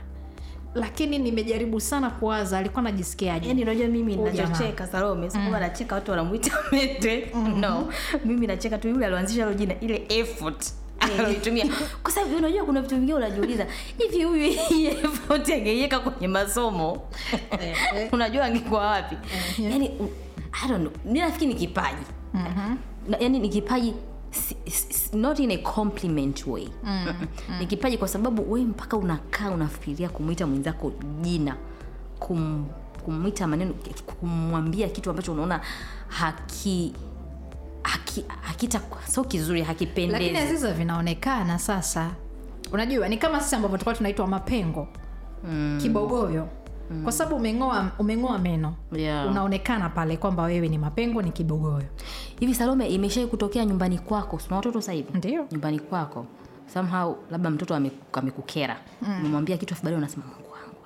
lakini 0.75 1.19
nimejaribu 1.19 1.81
sana 1.81 2.11
kuwaza 2.11 2.59
alikuwa 2.59 2.83
najisikiaje 2.83 3.49
yani 3.49 3.63
unajua 3.63 3.87
mimi 3.89 4.17
nachocheka 4.17 4.87
salome 4.87 5.31
sikuwa 5.31 5.61
nacheka 5.61 5.95
watu 5.95 6.11
wanamwita 6.11 6.51
mete. 6.73 7.33
No. 7.57 7.93
Mimi 8.25 8.47
nacheka 8.47 8.79
tu 8.79 8.89
yule 8.89 9.07
alianzisha 9.07 9.43
hilo 9.45 9.55
jina 9.55 9.81
ile 9.81 10.07
effort 10.09 10.73
aloitumia 11.01 11.67
kwa 12.03 12.13
sababu 12.13 12.37
unajua 12.37 12.65
kuna 12.65 12.81
vitu 12.83 12.95
vingine 12.95 13.15
unajiuliza 13.15 13.67
hivi 13.99 14.25
huyu 14.25 14.45
effort 15.05 15.49
angeiweka 15.51 15.99
kwenye 16.01 16.29
masomo? 16.29 17.03
Eh, 17.51 17.77
eh. 17.97 18.09
unajua 18.13 18.45
angekuwa 18.45 18.87
wapi? 18.87 19.17
Yani 19.59 19.91
I 20.65 20.69
don't 20.69 20.81
know. 20.81 21.13
Mi 21.13 21.19
nafikiri 21.19 21.53
ni 21.55 21.59
kipaji. 21.61 22.03
Na- 23.09 23.17
yani 23.21 23.39
ni 23.39 23.49
kipaji 23.49 23.95
si- 24.35 24.71
si- 24.71 25.17
not 25.17 25.39
in 25.41 25.51
a 25.51 25.59
compliment 25.59 26.47
way. 26.47 26.69
Mm-mm. 26.85 27.59
ni 27.61 27.67
kipaji 27.67 27.99
kwa 27.99 28.09
sababu 28.09 28.53
we 28.53 28.65
mpaka 28.65 28.97
unakaa 28.97 29.51
unafikiria 29.51 30.09
kumwita 30.09 30.47
mwenzako 30.47 30.93
jina 31.23 31.57
kum, 32.19 32.67
kumwita 33.05 33.47
maneno 33.47 33.75
kumwambia 34.07 34.89
kitu 34.89 35.11
ambacho 35.11 35.33
unaona 35.33 35.61
haki 36.09 36.95
haki 37.83 38.25
hakita 38.41 38.81
sio 39.07 39.25
kizuri 39.25 39.63
lakini 40.13 40.39
aziza 40.39 40.73
vinaonekana 40.73 41.59
sasa. 41.59 42.11
Unajua 42.73 43.09
ni 43.09 43.17
kama 43.17 43.41
sisi 43.41 43.55
ambavyo 43.57 43.77
tulikuwa 43.79 43.95
tunaitwa 43.95 44.27
mapengo. 44.27 44.89
Mm. 45.45 45.79
kibogoyo 45.83 46.49
kwa 47.03 47.13
sababu 47.13 47.37
umeng'oa 47.37 47.91
umeng'oa 47.99 48.39
meno. 48.39 48.75
Yeah. 48.93 49.31
unaonekana 49.31 49.89
pale 49.89 50.17
kwamba 50.17 50.43
wewe 50.43 50.69
ni 50.69 50.79
mapengo 50.79 51.23
ni 51.23 51.31
kibogoyo. 51.31 51.85
Hivi 52.41 52.55
salome 52.55 52.89
imeshai 52.89 53.27
kutokea 53.27 53.65
nyumbani 53.65 53.99
kwako? 53.99 54.39
Sina 54.39 54.57
watoto 54.57 54.81
sahivi 54.81 55.19
ndio. 55.19 55.47
Nyumbani 55.53 55.79
kwako. 55.81 56.27
Somehow 56.75 57.17
labda 57.31 57.51
mtoto 57.51 57.75
ame- 57.75 57.91
amekukera. 58.13 58.77
Umemwambia 59.21 59.57
kitu 59.57 59.75
afu 59.75 59.87
unasema 59.87 60.25
mungu 60.27 60.51
wangu 60.53 60.77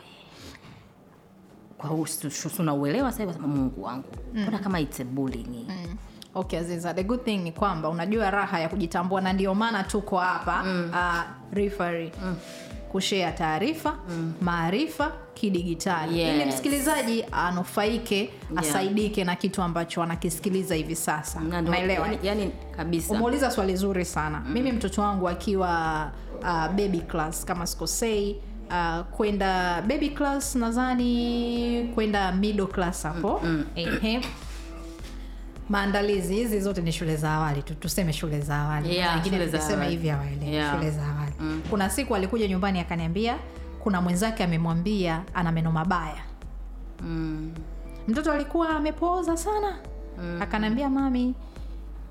kwasunauelewa 1.79 1.79
kwa 1.79 1.91
hiyo 1.91 2.07
si- 2.07 2.31
si- 2.31 2.49
si 2.51 2.63
unauelewa 2.63 3.11
sasa 3.13 3.23
hivi 3.23 3.39
unasema 3.39 3.55
mungu 3.57 3.83
wangu. 3.83 4.09
Mbona 4.35 4.59
kama 4.59 4.81
it's 4.81 5.01
a 5.01 5.05
bullying 5.05 5.67
Mm. 5.69 5.97
okay 6.35 6.59
aziza 6.59 6.95
the 6.95 7.05
good 7.05 7.25
thing 7.25 7.37
ni 7.39 7.53
kwamba 7.53 7.89
unajua 7.89 8.31
raha 8.31 8.61
ya 8.61 8.69
kujitambua 8.69 9.21
na 9.21 9.33
ndio 9.33 9.55
maana 9.55 9.83
tuko 9.85 10.17
hapa 10.19 10.63
mm. 10.65 10.91
uh, 10.93 11.21
referee. 11.53 12.13
Mm. 12.25 12.37
Kushea 12.93 13.33
taarifa 13.33 13.95
mm. 14.09 14.33
maarifa 14.41 15.13
kidigitali 15.35 16.19
Yes. 16.21 16.35
ili 16.37 16.45
msikilizaji 16.45 17.25
anufaike 17.33 18.31
asaidike 18.57 19.25
na 19.25 19.37
kitu 19.37 19.63
ambacho 19.63 20.03
anakisikiliza 20.03 20.75
hivi 20.75 20.97
sasa 20.97 21.41
naelewa 21.41 22.07
yani, 22.09 22.19
yani 22.23 22.51
kabisa 22.77 23.15
umeuliza 23.15 23.51
swali 23.51 23.77
zuri 23.77 24.05
sana 24.05 24.43
mm. 24.47 24.53
mimi 24.53 24.73
mtoto 24.73 25.03
wangu 25.03 25.29
akiwa 25.29 26.11
uh, 26.41 26.67
baby 26.69 27.01
class 27.01 27.45
kama 27.45 27.67
sikosei 27.67 28.37
uh, 28.71 29.01
kwenda 29.17 29.83
baby 29.83 30.09
class 30.09 30.55
nadhani 30.57 31.91
kwenda 31.95 32.33
middle 32.33 32.67
class 32.67 33.03
hapo 33.03 33.41
mm. 33.45 33.65
Ehe. 33.75 34.21
Maandalizi 35.69 36.35
hizi 36.35 36.61
zote 36.61 36.81
ni 36.81 36.93
shule 36.93 37.17
za 37.17 37.33
awali 37.33 37.63
tu 37.63 37.75
tuseme 37.75 38.13
shule 38.13 38.41
za 38.41 38.57
awali. 38.59 38.97
Yeah, 38.97 39.15
wengine 39.15 39.87
hivi 39.89 40.09
hawaelewi 40.09 40.55
Yeah. 40.55 40.75
shule 40.75 40.91
za 40.91 41.03
awali. 41.07 41.63
Kuna 41.71 41.91
siku 41.91 42.15
alikuja 42.17 42.49
nyumbani 42.49 42.81
akaniambia 42.81 43.39
kuna 43.81 44.01
mwenzake 44.01 44.45
amemwambia 44.45 45.23
ana 45.35 45.53
meno 45.53 45.73
mabaya. 45.73 46.23
Mm. 47.01 47.53
mtoto 48.09 48.33
alikuwa 48.33 48.69
amepooza 48.71 49.37
sana. 49.37 49.79
Mm. 50.23 50.43
akaniambia 50.43 50.89
mami 50.91 51.35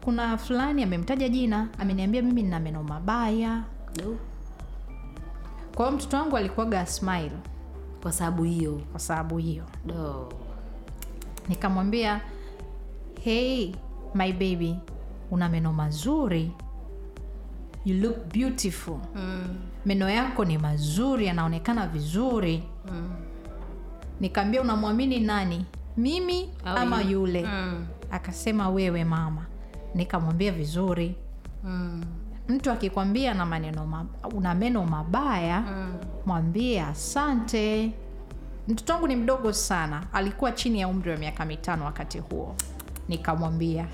kuna 0.04 0.38
fulani 0.38 0.84
amemtaja 0.84 1.30
jina 1.30 1.68
ameniambia 1.80 2.22
mimi 2.22 2.44
nina 2.44 2.60
meno 2.60 2.84
mabaya. 2.84 3.64
Du. 3.96 4.18
kwa 5.76 5.86
hiyo 5.86 5.98
mtoto 5.98 6.18
wangu 6.18 6.38
alikuwaga 6.38 6.86
smile. 6.86 7.32
Kwa 8.02 8.12
sababu 8.12 8.44
hiyo. 8.44 8.82
Kwa 8.92 9.00
sababu 9.00 9.38
hiyo. 9.38 9.64
Nikamwambia 11.50 12.22
hey 13.24 13.72
my 14.16 14.32
baby 14.32 14.76
una 15.32 15.50
meno 15.50 15.74
mazuri 15.74 16.52
you 17.86 17.96
look 18.02 18.34
beautiful 18.34 18.98
mm. 19.16 19.56
meno 19.86 20.10
yako 20.10 20.46
ni 20.46 20.58
mazuri 20.58 21.26
yanaonekana 21.26 21.88
vizuri 21.88 22.64
Mm. 22.92 23.10
nikaambia 24.20 24.62
unamwamini 24.62 25.20
nani 25.20 25.66
mimi 25.98 26.50
Au 26.66 26.78
ama 26.78 27.02
yu- 27.02 27.10
yule 27.12 27.44
Mm. 27.44 27.86
akasema 28.12 28.70
wewe 28.70 29.04
mama 29.04 29.46
nikamwambia 29.96 30.52
vizuri 30.52 31.16
Mm. 31.64 32.04
mtu 32.48 32.72
akikwambia 32.72 33.34
na 33.34 33.46
maneno 33.46 33.86
ma, 33.88 34.06
una 34.36 34.56
meno 34.56 34.86
mabaya 34.86 35.62
Mm. 35.62 35.94
mwambie 36.26 36.82
asante 36.82 37.92
mtoto 38.68 38.94
wangu 38.94 39.08
ni 39.08 39.16
mdogo 39.16 39.54
sana 39.54 40.04
alikuwa 40.14 40.52
chini 40.52 40.80
ya 40.80 40.88
umri 40.88 41.12
wa 41.12 41.18
miaka 41.18 41.46
mitano 41.46 41.86
wakati 41.86 42.20
huo 42.20 42.56
nikamwambia 43.08 43.86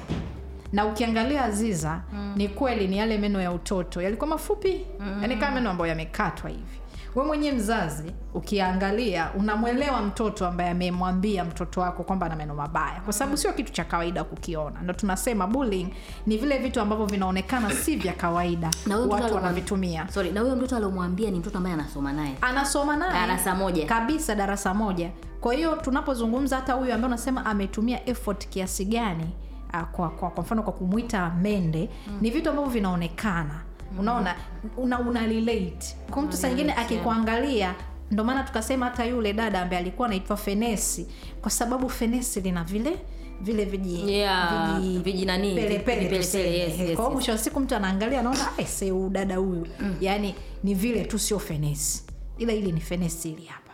na 0.73 0.86
ukiangalia 0.86 1.43
aziza 1.45 2.02
mm. 2.13 2.34
ni 2.36 2.47
kweli 2.47 2.88
ni 2.88 2.97
yale 2.97 3.17
meno 3.17 3.41
ya 3.41 3.52
utoto 3.52 4.02
yalikuwa 4.02 4.28
mafupi 4.30 4.86
mm. 4.99 5.17
yani 5.21 5.36
kama 5.38 5.52
meno 5.56 5.69
ambayo 5.69 5.89
yamekatwa 5.89 6.49
hivi 6.49 6.80
we 7.15 7.23
mwenyewe 7.23 7.56
mzazi 7.56 8.12
ukiangalia 8.34 9.32
unamwelewa 9.38 10.02
mtoto 10.02 10.47
ambaye 10.47 10.69
amemwambia 10.69 11.43
mtoto 11.45 11.82
wako 11.82 12.04
kwamba 12.04 12.26
ana 12.26 12.36
meno 12.36 12.56
mabaya. 12.56 13.02
Kwa 13.02 13.13
sababu 13.13 13.38
sio 13.38 13.54
kitu 13.54 13.71
cha 13.71 13.84
kawaida 13.84 14.23
kukiona. 14.23 14.82
Ndo 14.82 14.93
tunasema 14.93 15.47
bullying 15.47 15.88
ni 16.26 16.38
vile 16.38 16.58
vitu 16.58 16.82
ambavyo 16.82 17.06
vinaonekana 17.06 17.71
si 17.71 17.95
vya 17.95 18.13
kawaida. 18.13 18.71
Na 18.88 18.97
watu 18.97 19.36
wanavitumia. 19.36 20.08
Sorry 20.10 20.32
na 20.32 20.41
huyo 20.41 20.56
mtoto 20.56 20.76
aliomwambia 20.76 21.32
ni 21.32 21.39
mtoto 21.39 21.58
ambaye 21.58 21.73
anasoma 21.76 22.13
naye. 22.13 22.36
Anasoma 22.41 22.95
naye. 22.97 23.13
Darasa 23.13 23.56
moja. 23.56 23.86
kabisa 23.86 24.36
darasa 24.36 24.73
moja. 24.73 25.10
Kwa 25.41 25.54
hiyo 25.54 25.76
tunapozungumza 25.76 26.56
hata 26.56 26.73
huyu 26.73 26.93
ambaye 26.93 27.08
unasema 27.13 27.45
ametumia 27.45 28.10
effort 28.10 28.47
kiasi 28.49 28.86
gani 28.86 29.30
ah, 29.71 29.84
kwa, 29.84 30.10
kwa, 30.10 30.30
kwa 30.30 30.43
mfano 30.43 30.63
kwa 30.63 30.73
kumwita 30.73 31.30
mende 31.30 31.89
mm. 32.08 32.17
ni 32.21 32.30
vitu 32.30 32.49
ambavyo 32.49 32.71
vinaonekana 32.71 33.62
unaona 33.99 34.36
una, 34.77 34.99
una 34.99 35.25
relate. 35.27 35.95
Kwa 36.12 36.21
mtu 36.21 36.38
saa 36.38 36.49
ingine 36.49 36.73
akikuangalia 36.73 37.75
ndo 38.12 38.23
maana 38.23 38.43
tukasema 38.43 38.86
hata 38.86 39.06
yule 39.06 39.34
dada 39.34 39.62
ambaye 39.62 39.82
alikuwa 39.82 40.08
anaitwa 40.08 40.38
fenesi 40.38 41.08
kwa 41.41 41.51
sababu 41.51 41.89
fenesi 41.89 42.41
lina 42.41 42.63
vile 42.63 42.97
vile 43.41 43.65
viji 43.65 44.12
Yeah, 44.13 44.79
viji- 44.79 44.99
viji 45.03 45.25
nani, 45.25 45.56
pele 45.56 45.77
vi- 45.77 45.84
pele 45.84 45.99
vipele 46.01 46.17
tuseme. 46.23 46.43
pele, 46.43 46.58
yes, 46.60 46.73
Ehe, 46.73 46.84
yes, 46.84 46.95
kwa 46.95 46.95
hiyo 46.95 47.03
yes. 47.06 47.13
mwisho 47.13 47.32
wa 47.32 47.38
siku 47.38 47.60
mtu 47.60 47.75
anaangalia 47.75 48.19
anaona 48.19 48.47
se 48.65 48.91
dada 49.10 49.38
huyu. 49.38 49.67
Yaani 50.01 50.36
ni 50.63 50.73
vile 50.73 51.03
tu 51.06 51.19
sio 51.19 51.39
fenesi. 51.39 52.03
Ila 52.38 52.53
ili 52.53 52.71
ni 52.71 52.79
fenesi 52.82 53.29
ili 53.32 53.45
hapa. 53.45 53.73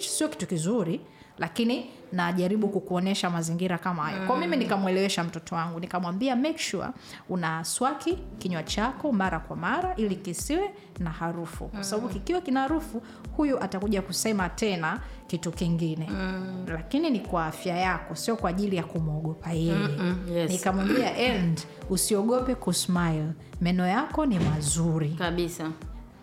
Sio 0.00 0.28
kitu 0.28 0.46
kizuri 0.46 1.00
lakini 1.38 1.86
najaribu 2.12 2.68
kukuonyesha 2.68 3.30
mazingira 3.30 3.78
kama 3.78 4.02
hayo. 4.02 4.26
Kwa 4.26 4.36
mimi 4.38 4.56
nikamwelewesha 4.56 5.24
mtoto 5.24 5.54
wangu 5.54 5.80
nikamwambia 5.80 6.36
make 6.36 6.58
sure 6.58 6.88
una 7.28 7.64
swaki 7.64 8.18
kinywa 8.38 8.62
chako 8.62 9.12
mara 9.12 9.40
kwa 9.40 9.56
mara 9.56 9.96
ili 9.96 10.16
kisiwe 10.16 10.70
na 10.98 11.10
harufu. 11.10 11.68
Kwa 11.68 11.84
sababu 11.84 12.08
kikiwa 12.08 12.40
kina 12.40 12.60
harufu 12.60 13.02
huyu 13.36 13.62
atakuja 13.62 14.02
kusema 14.02 14.48
tena 14.48 15.00
kitu 15.26 15.52
kingine. 15.52 16.08
Mm. 16.10 16.64
lakini 16.68 17.10
ni 17.10 17.20
kwa 17.20 17.46
afya 17.46 17.76
yako 17.76 18.14
sio 18.14 18.36
kwa 18.36 18.50
ajili 18.50 18.76
ya 18.76 18.82
kumwogopa 18.84 19.52
yeye. 19.52 19.72
Mm, 19.74 20.26
yes. 20.32 20.50
nikamwambia 20.50 21.16
end 21.16 21.60
usiogope 21.90 22.54
kusmile. 22.54 23.26
Meno 23.60 23.86
yako 23.86 24.26
ni 24.26 24.38
mazuri. 24.38 25.08
Kabisa. 25.08 25.70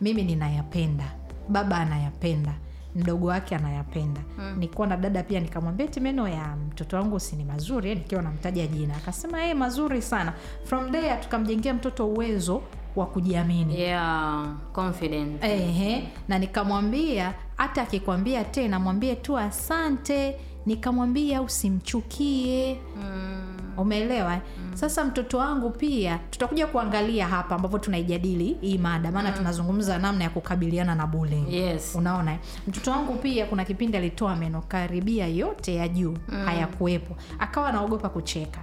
Mimi 0.01 0.23
ninayapenda. 0.23 1.03
Baba 1.49 1.77
anayapenda 1.77 2.53
mdogo 2.99 3.27
wake 3.27 3.55
anayapenda. 3.55 4.21
Mm. 4.37 4.55
nikuwa 4.59 4.87
na 4.87 4.97
dada 4.97 5.23
pia 5.23 5.39
nikamwambia 5.39 5.87
ti 5.87 5.99
meno 5.99 6.27
ya 6.27 6.55
mtoto 6.67 6.97
wangu 6.97 7.19
si 7.19 7.35
ni 7.35 7.43
mazuri. 7.43 7.95
Nikiwa 7.95 8.21
namtaja 8.21 8.67
jina 8.67 8.95
akasema 8.97 9.39
hey, 9.41 9.53
mazuri 9.53 10.01
sana. 10.01 10.33
From 10.63 10.91
there 10.91 11.15
tukamjengea 11.17 11.73
mtoto 11.73 12.07
uwezo 12.07 12.61
wa 12.95 13.05
kujiamini. 13.05 13.79
Yeah 13.81 14.45
confident. 14.73 15.43
Ehe, 15.43 16.07
na 16.27 16.39
nikamwambia 16.39 17.33
hata 17.57 17.81
akikwambia 17.81 18.43
tena 18.43 18.79
mwambie 18.79 19.15
tu 19.15 19.37
asante 19.37 20.35
nikamwambia 20.65 21.41
usimchukie. 21.41 22.79
Mm. 22.97 23.55
umeelewa? 23.77 24.35
Mm. 24.35 24.71
sasa 24.77 25.05
mtoto 25.05 25.37
wangu 25.37 25.69
pia 25.69 26.19
tutakuja 26.29 26.67
kuangalia 26.67 27.27
hapa 27.27 27.55
ambavyo 27.55 27.79
tunaijadili 27.79 28.57
hii 28.61 28.77
mada 28.77 29.11
maana 29.11 29.31
tunazungumza 29.31 29.97
namna 29.97 30.23
ya 30.23 30.29
kukabiliana 30.29 30.95
na 30.95 31.07
bullying. 31.07 31.45
Yes. 31.53 31.95
Unaona? 31.95 32.37
Mtoto 32.67 32.91
wangu 32.91 33.13
pia 33.15 33.45
kuna 33.45 33.65
kipindi 33.65 33.97
alitoa 33.97 34.35
meno 34.35 34.61
karibia 34.61 35.27
yote 35.27 35.75
ya 35.75 35.87
juu 35.87 36.17
mm. 36.27 36.45
hayakuwepo. 36.45 37.15
Akawa 37.39 37.69
anaogopa 37.69 38.09
kucheka 38.09 38.59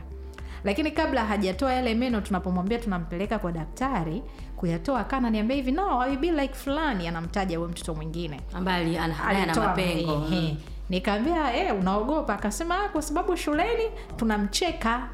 lakini 0.64 0.90
kabla 0.90 1.24
hajatoa 1.24 1.72
yale 1.72 1.94
meno 1.94 2.20
tunapomwambia 2.20 2.78
tunampeleka 2.78 3.38
kwa 3.38 3.52
daktari 3.52 4.22
kuyatoa 4.56 5.04
kana 5.04 5.30
niambia 5.30 5.56
hivi 5.56 5.72
no 5.72 6.00
I 6.02 6.16
be 6.16 6.30
like 6.32 6.54
fulani 6.54 7.08
anamtaja 7.08 7.56
huyo 7.58 7.68
mtoto 7.70 7.94
mwingine. 7.94 8.40
Ambaye 8.54 8.98
ana 8.98 9.54
mapengo. 9.56 10.26
ehe. 10.32 10.56
nikaambia 10.90 11.56
e, 11.56 11.72
unaogopa. 11.72 12.34
Akasema 12.34 12.84
"Ah, 12.84 12.88
kwa 12.88 13.02
sababu 13.02 13.36
shuleni 13.36 13.82
tunamcheka. 14.16 15.08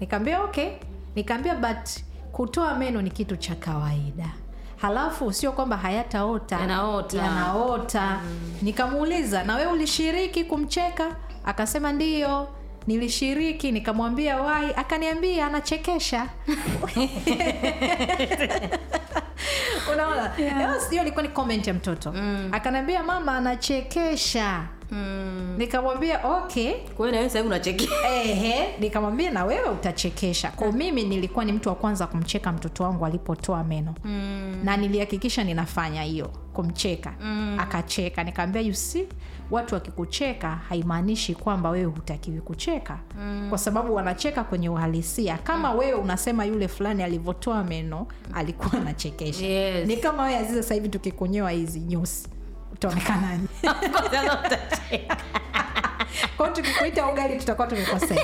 Nikaambia 0.00 0.42
okay. 0.42 0.68
Nikaambia 1.14 1.54
but 1.54 1.88
kutoa 2.32 2.74
meno 2.74 3.02
ni 3.02 3.10
kitu 3.10 3.36
cha 3.36 3.54
kawaida. 3.54 4.28
Halafu 4.76 5.32
sio 5.32 5.52
kwamba 5.52 5.76
hayataota. 5.76 6.58
Yanaota. 6.60 7.18
yanaota. 7.18 8.20
Nikamuuliza 8.62 9.44
na 9.44 9.56
we 9.56 9.66
ulishiriki 9.66 10.44
kumcheka? 10.44 11.16
Akasema 11.44 11.92
ndiyo 11.92 12.48
nilishiriki 12.86 13.72
nikamwambia 13.72 14.36
wai 14.42 14.72
akaniambia 14.76 15.46
anachekesha. 15.46 16.28
Unaona? 19.92 20.32
Yeah. 20.38 20.58
ilikuwa 21.02 21.22
ni 21.22 21.28
comment 21.28 21.66
ya 21.66 21.74
mtoto. 21.74 22.12
Mm. 22.12 22.48
akaniambia 22.52 23.02
mama 23.02 23.36
anachekesha. 23.36 24.64
Mm. 24.90 25.54
nikamwambia 25.58 26.26
okay. 26.26 26.72
Kwa 26.96 27.06
hiyo 27.08 27.20
Ehe, 28.14 28.74
nikamwambia 28.80 29.30
na 29.30 29.44
wewe 29.44 29.68
utachekesha. 29.68 30.50
Kwa 30.50 30.72
mimi 30.72 31.02
nilikuwa 31.04 31.44
ni 31.44 31.52
mtu 31.52 31.68
wa 31.68 31.74
kwanza 31.74 32.06
kumcheka 32.06 32.52
mtoto 32.52 32.84
wangu 32.84 33.06
alipotoa 33.06 33.64
meno. 33.64 33.94
Mm. 34.04 34.60
na 34.64 34.76
nilihakikisha 34.76 35.44
ninafanya 35.44 36.02
hiyo 36.02 36.30
kumcheka. 36.52 37.12
Mm. 37.20 37.56
akacheka. 37.60 38.24
Nikamwambia 38.24 38.62
you 38.62 38.74
see 38.74 39.06
watu 39.50 39.74
wakikucheka 39.74 40.48
haimaanishi 40.68 41.34
kwamba 41.34 41.70
wewe 41.70 41.84
hutakiwi 41.84 42.40
kucheka 42.40 42.98
mm. 43.20 43.46
kwa 43.48 43.58
sababu 43.58 43.94
wanacheka 43.94 44.44
kwenye 44.44 44.68
uhalisia 44.68 45.38
kama 45.38 45.72
wewe 45.72 45.92
unasema 45.92 46.44
yule 46.44 46.68
fulani 46.68 47.02
alivyotoa 47.02 47.64
meno 47.64 48.06
alikuwa 48.34 48.72
anachekesha 48.82 49.46
Yes. 49.46 49.88
ni 49.88 49.96
kama 49.96 50.22
wewe 50.22 50.36
aziza 50.36 50.62
sasa 50.62 50.74
hivi 50.74 50.88
tukikonyewa 50.88 51.50
hizi 51.50 51.80
nyusi 51.80 52.28
utaonekanaje 52.72 53.42
utacheka. 54.46 55.16
Kwao 56.36 56.50
tukikuita 56.50 57.06
ugali 57.06 57.36
tutakuwa 57.38 57.66
tumekosea. 57.66 58.22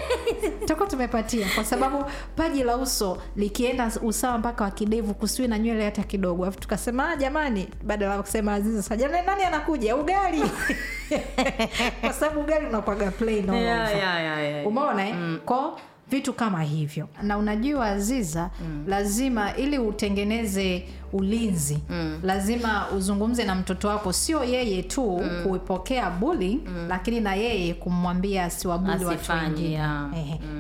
Tutakuwa 0.61 0.88
tumepatia 0.88 1.47
kwa 1.55 1.64
sababu 1.64 2.05
paji 2.37 2.62
la 2.64 2.77
uso 2.77 3.18
likienda 3.37 3.92
usawa 4.03 4.38
mpaka 4.38 4.64
wa 4.64 4.70
kidevu 4.70 5.14
kusiwe 5.14 5.49
na 5.49 5.59
nywele 5.59 5.85
hata 5.85 6.03
kidogo. 6.03 6.47
Afu 6.47 6.61
tukasema 6.61 7.11
"Ah, 7.11 7.16
jamani 7.16 7.68
badala 7.83 8.14
ya 8.14 8.23
kusema 8.23 8.55
aziza 8.55 8.83
sajana 8.83 9.23
nani 9.23 9.42
anakuja? 9.44 9.97
Ugali. 9.97 10.42
Kwa 12.01 12.12
sababu 12.12 12.40
ugali 12.40 12.66
unakwaga 12.66 13.11
plain 13.11 13.55
Yeah, 13.55 13.97
yeah, 13.97 14.23
yeah, 14.23 14.42
yeah. 14.42 14.66
umeona 14.66 15.09
eh? 15.09 15.14
ko 15.44 15.81
vitu 16.11 16.33
kama 16.33 16.62
hivyo. 16.62 17.09
Na 17.23 17.38
unajua 17.38 17.87
aziza 17.87 18.51
mm. 18.61 18.85
lazima 18.88 19.57
ili 19.57 19.79
utengeneze 19.79 20.88
ulinzi 21.18 21.79
mm. 21.90 22.20
lazima 22.22 22.87
uzungumze 22.96 23.44
na 23.44 23.55
mtoto 23.55 23.88
wako 23.88 24.12
sio 24.12 24.44
yeye 24.44 24.83
tu 24.83 25.20
mm. 25.22 25.42
kuipokea 25.42 26.11
buli 26.11 26.61
mm. 26.66 26.87
lakini 26.88 27.20
na 27.20 27.35
yeye 27.35 27.74
kumwambia 27.74 28.50
siwabuli 28.50 29.05
watu 29.05 29.33
wengine 29.33 29.70
yeah. 29.70 30.11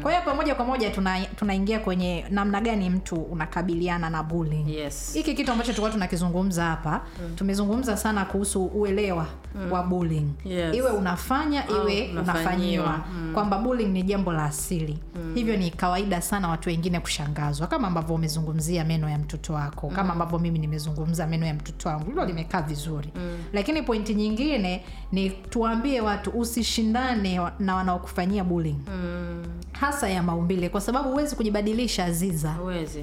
Kwa 0.02 0.10
hiyo 0.12 0.54
kwa 0.54 0.64
moja 0.64 0.90
tunaingia 1.36 1.76
tuna- 1.78 1.84
kwenye 1.84 2.24
namna 2.30 2.60
gani 2.60 2.90
mtu 2.90 3.16
unakabiliana 3.16 4.10
na 4.10 4.22
bullying 4.22 4.68
yes 4.76 5.10
hiki 5.14 5.34
kitu 5.34 5.52
ambacho 5.52 5.70
tulikuwa 5.72 5.90
tunakizungumza 5.90 6.64
hapa 6.64 7.00
mm. 7.28 7.36
tumezungumza 7.36 7.96
sana 7.96 8.24
kuhusu 8.24 8.64
uelewa 8.64 9.26
mm. 9.54 9.72
wa 9.72 9.82
bullying 9.82 10.28
Yes. 10.44 10.76
iwe 10.76 10.90
unafanya 10.90 11.68
Au 11.68 11.74
iwe 11.88 12.08
oh, 12.16 12.20
unafanyiwa 12.20 13.00
Mm. 13.14 13.30
kwamba 13.34 13.58
bullying 13.58 13.88
ni 13.92 14.02
jambo 14.02 14.32
la 14.32 14.44
asili 14.44 14.98
mm. 15.16 15.34
hivyo 15.34 15.56
ni 15.56 15.70
kawaida 15.70 16.20
sana 16.22 16.48
watu 16.48 16.68
wengine 16.68 17.00
kushangazwa 17.00 17.66
kama 17.66 17.88
ambavyo 17.88 18.14
umezungumzia 18.14 18.84
meno 18.84 19.08
ya 19.10 19.18
mtoto 19.18 19.52
wako 19.52 19.88
kama 19.88 20.12
ambavyo 20.12 20.36
mimi 20.44 20.58
nimezungumza 20.58 21.26
meno 21.26 21.46
ya 21.46 21.54
mtoto 21.54 21.88
wangu 21.88 22.10
hilo 22.10 22.24
limekaa 22.24 22.62
vizuri 22.62 23.08
mm. 23.16 23.38
lakini 23.52 23.82
pointi 23.82 24.14
nyingine 24.14 24.84
ni 25.12 25.30
tuwaambie 25.30 26.00
watu 26.00 26.30
usishindane 26.30 27.40
na 27.58 27.74
wanaokufanyia 27.74 28.44
bullying 28.44 28.76
mm. 28.88 29.44
hasa 29.72 30.08
ya 30.08 30.22
maumbile 30.22 30.68
kwa 30.68 30.80
sababu 30.80 31.08
huwezi 31.10 31.36
kujibadilisha 31.36 32.04
aziza 32.04 32.52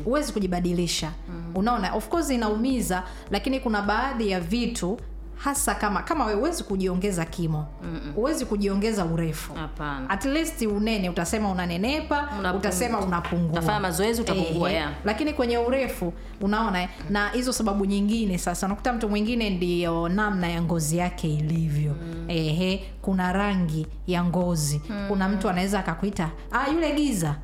huwezi 0.04 0.34
kujibadilisha 0.34 1.12
mm. 1.30 1.52
unaona 1.56 1.94
of 1.94 2.08
course 2.10 2.30
inaumiza 2.30 3.04
lakini 3.32 3.60
kuna 3.60 3.82
baadhi 3.82 4.30
ya 4.30 4.40
vitu 4.40 5.00
hasa 5.44 5.76
kama 5.76 6.02
kama 6.04 6.26
wewe 6.26 6.38
huwezi 6.40 6.64
kujiongeza 6.64 7.26
kimo. 7.26 7.68
Huwezi 8.16 8.46
kujiongeza 8.46 9.06
urefu. 9.06 9.54
Hapana. 9.54 10.10
At 10.10 10.26
least 10.26 10.62
unene 10.62 11.10
utasema 11.10 11.52
unanenepa 11.52 12.18
Unapungua. 12.22 12.54
utasema 12.54 13.00
unapungua. 13.00 13.80
Mazoezi, 13.80 14.22
utapungua, 14.22 14.72
yeah. 14.72 14.92
lakini 15.06 15.34
kwenye 15.34 15.58
urefu 15.58 16.14
unaona 16.42 16.82
eh, 16.84 16.90
na 17.10 17.30
hizo 17.30 17.54
sababu 17.54 17.86
nyingine 17.86 18.38
sasa 18.38 18.66
unakuta 18.66 18.94
mtu 18.94 19.10
mwingine 19.10 19.50
ndio 19.50 20.10
namna 20.10 20.48
ya 20.50 20.62
ngozi 20.62 20.98
yake 20.98 21.34
ilivyo. 21.34 21.92
Mm. 22.02 22.26
ehe 22.28 22.84
kuna 23.02 23.34
rangi 23.34 23.88
ya 24.08 24.24
ngozi. 24.24 24.82
Mm. 24.90 25.06
kuna 25.08 25.30
mtu 25.30 25.50
anaweza 25.50 25.80
akakuita 25.80 26.30
ah 26.52 26.72
yule 26.72 26.92
giza. 26.96 27.36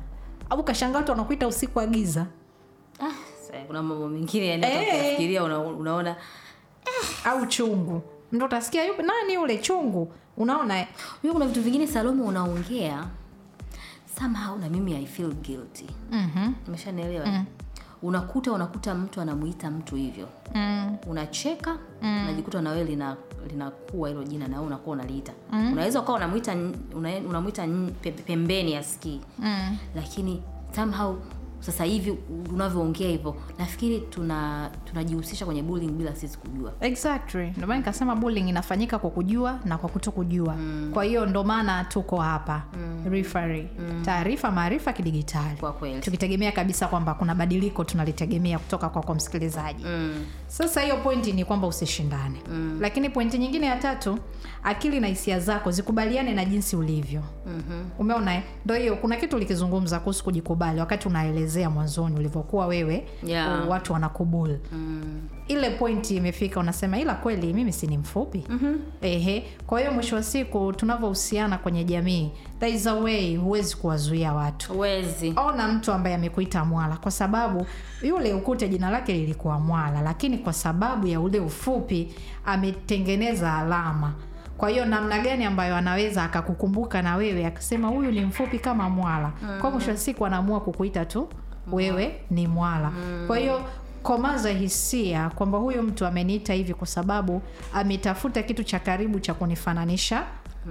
Au 0.50 0.62
kashangaa 0.64 0.98
watu 0.98 1.10
wanakuita 1.10 1.48
usiku 1.48 1.78
wa 1.78 1.86
giza. 1.86 2.26
Ah, 3.00 3.12
kuna 3.66 3.82
mambo 3.82 4.08
mengine 4.08 4.56
ukifikiria 4.56 5.44
una, 5.44 5.58
unaona 5.60 6.16
au 7.24 7.46
chungu 7.46 8.02
ndo 8.32 8.46
utasikia 8.46 8.82
nani 9.02 9.38
ule 9.38 9.58
chungu 9.58 10.12
unaona 10.36 10.78
eh? 10.80 10.86
Kuna 11.32 11.46
vitu 11.46 11.62
vingine 11.62 11.86
salomo 11.86 12.24
unaongea 12.24 13.04
somehow 14.18 14.58
na 14.58 14.68
mimi 14.68 14.94
I 14.96 15.06
feel 15.06 15.32
guilty. 15.34 15.86
mm-hmm. 16.12 16.54
Umeshanielewa? 16.68 17.26
Mm. 17.26 17.44
Unakuta 18.02 18.52
unakuta 18.52 18.94
mtu 18.94 19.20
anamuita 19.20 19.70
mtu 19.70 19.96
hivyo. 19.96 20.28
mm. 20.54 20.96
Unacheka, 21.06 21.78
mm. 22.02 22.22
unajikuta 22.22 22.62
na 22.62 22.70
wewe 22.70 22.84
lina 22.84 23.16
linakuwa 23.50 24.08
hilo 24.08 24.24
jina 24.24 24.48
nawe 24.48 24.66
unakuwa 24.66 24.96
unaliita. 24.96 25.32
Mm. 25.52 25.72
Unaweza 25.72 26.00
ukawa 26.00 26.16
unamuita 26.18 26.56
una, 26.94 27.16
unamuita 27.28 27.66
pe- 28.02 28.12
pembeni 28.12 28.76
asikii. 28.76 29.20
Mm. 29.38 29.76
Lakini 29.94 30.42
somehow 30.74 31.16
sasa 31.60 31.84
hivi 31.84 32.18
unavyoongea 32.54 33.08
hivyo 33.08 33.36
nafikiri 33.58 33.98
tuna 34.00 34.70
tunajihusisha 34.84 35.44
kwenye 35.46 35.62
bullying 35.62 35.90
bila 35.92 36.14
sisi 36.16 36.38
kujua. 36.38 36.72
exactly 36.80 37.50
ndio 37.50 37.66
maana 37.66 37.78
nikasema 37.78 38.16
bullying 38.16 38.48
inafanyika 38.48 38.98
kwa 38.98 39.10
kujua 39.10 39.58
na 39.64 39.78
kwa 39.78 39.88
kuto 39.88 40.10
kujua 40.12 40.54
mm. 40.54 40.90
kwa 40.94 41.04
hiyo 41.04 41.26
ndio 41.26 41.44
maana 41.44 41.84
tuko 41.84 42.16
hapa 42.16 42.62
mm. 42.78 43.04
referee 43.12 43.68
mm. 43.78 44.02
taarifa 44.04 44.50
maarifa 44.50 44.92
kidigitali 44.92 45.56
Kwa 45.60 45.72
kweli. 45.72 46.00
tukitegemea 46.00 46.52
kabisa 46.52 46.88
kwamba 46.88 47.14
kuna 47.14 47.34
badiliko 47.34 47.84
tunalitegemea 47.84 48.58
kutoka 48.58 48.88
kwa 48.88 49.02
kwa 49.02 49.14
msikilizaji 49.14 49.84
Mm. 49.84 50.24
sasa 50.46 50.80
hiyo 50.80 50.96
pointi 50.96 51.32
ni 51.32 51.44
kwamba 51.44 51.66
usishindane 51.66 52.38
mm. 52.50 52.78
lakini 52.80 53.10
pointi 53.10 53.38
nyingine 53.38 53.66
ya 53.66 53.76
tatu 53.76 54.18
akili 54.62 55.00
na 55.00 55.06
hisia 55.06 55.40
zako 55.40 55.70
zikubaliane 55.70 56.34
na 56.34 56.44
jinsi 56.44 56.76
ulivyo 56.76 57.22
Mhm. 57.46 57.84
umeona 57.98 58.34
eh? 58.34 58.42
ndo 58.64 58.74
hiyo 58.74 58.96
kuna 58.96 59.16
kitu 59.16 59.36
ulikizungumza 59.36 60.00
kuhusu 60.00 60.24
kujikubali 60.24 60.80
wakati 60.80 61.08
unaelezea 61.48 61.70
mwanzoni 61.70 62.16
ulivyokuwa 62.16 62.66
wewe 62.66 63.04
Yeah. 63.22 63.68
watu 63.68 63.92
wanakubul 63.92 64.58
Mm. 64.72 65.28
ile 65.48 65.70
pointi 65.70 66.16
imefika 66.16 66.60
unasema 66.60 66.98
ila 66.98 67.14
kweli 67.14 67.52
mimi 67.52 67.72
si 67.72 67.86
ni 67.86 67.98
mfupi 67.98 68.44
mm-hmm. 68.48 68.78
ehe 69.02 69.44
kwa 69.66 69.80
hiyo 69.80 69.92
mwisho 69.92 70.16
wa 70.16 70.22
siku 70.22 70.72
tunavyohusiana 70.72 71.58
kwenye 71.58 71.84
jamii 71.84 72.30
there 72.60 72.72
is 72.72 72.86
a 72.86 72.94
way 72.94 73.36
huwezi 73.36 73.76
kuwazuia 73.76 74.32
watu 74.32 74.78
Wezi. 74.80 75.32
ona 75.36 75.68
mtu 75.68 75.92
ambaye 75.92 76.14
amekuita 76.16 76.64
mwala 76.64 76.96
kwa 76.96 77.10
sababu 77.10 77.66
yule 78.02 78.34
ukute 78.34 78.68
jina 78.68 78.90
lake 78.90 79.12
lilikuwa 79.12 79.60
mwala 79.60 80.00
lakini 80.00 80.38
kwa 80.38 80.52
sababu 80.52 81.06
ya 81.06 81.20
ule 81.20 81.40
ufupi 81.40 82.14
ametengeneza 82.46 83.54
alama 83.56 84.14
kwa 84.58 84.68
hiyo 84.68 84.84
namna 84.84 85.18
gani 85.18 85.44
ambayo 85.44 85.76
anaweza 85.76 86.22
akakukumbuka 86.24 87.02
na 87.02 87.16
wewe 87.16 87.46
akasema 87.46 87.88
huyu 87.88 88.10
ni 88.12 88.20
mfupi 88.20 88.58
kama 88.58 88.90
mwala. 88.90 89.32
Mm. 89.42 89.58
kwa 89.60 89.70
mwisho 89.70 89.90
wa 89.90 89.96
siku 89.96 90.26
anaamua 90.26 90.60
kukuita 90.60 91.04
tu 91.04 91.28
wewe 91.72 92.20
ni 92.30 92.46
mwala. 92.46 92.90
Mm. 92.90 93.24
kwa 93.26 93.38
hiyo 93.38 93.60
komaza 94.02 94.50
hisia 94.50 95.30
kwamba 95.30 95.58
huyu 95.58 95.82
mtu 95.82 96.06
ameniita 96.06 96.54
hivi 96.54 96.74
kwa 96.74 96.86
sababu 96.86 97.42
ametafuta 97.74 98.42
kitu 98.42 98.64
cha 98.64 98.78
karibu 98.78 99.20
cha 99.20 99.34
kunifananisha 99.34 100.24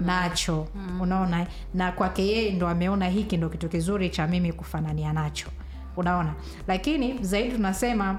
nacho. 0.05 0.67
Mm. 0.75 1.01
unaona? 1.01 1.47
Na 1.73 1.91
kwake 1.91 2.27
yeye 2.27 2.51
ndo 2.51 2.67
ameona 2.67 3.07
hiki 3.09 3.37
ndo 3.37 3.49
kitu 3.49 3.69
kizuri 3.69 4.09
cha 4.09 4.27
mimi 4.27 4.53
kufanania 4.53 5.13
nacho. 5.13 5.47
Unaona? 5.97 6.33
Lakini 6.67 7.17
zaidi 7.21 7.55
tunasema 7.55 8.17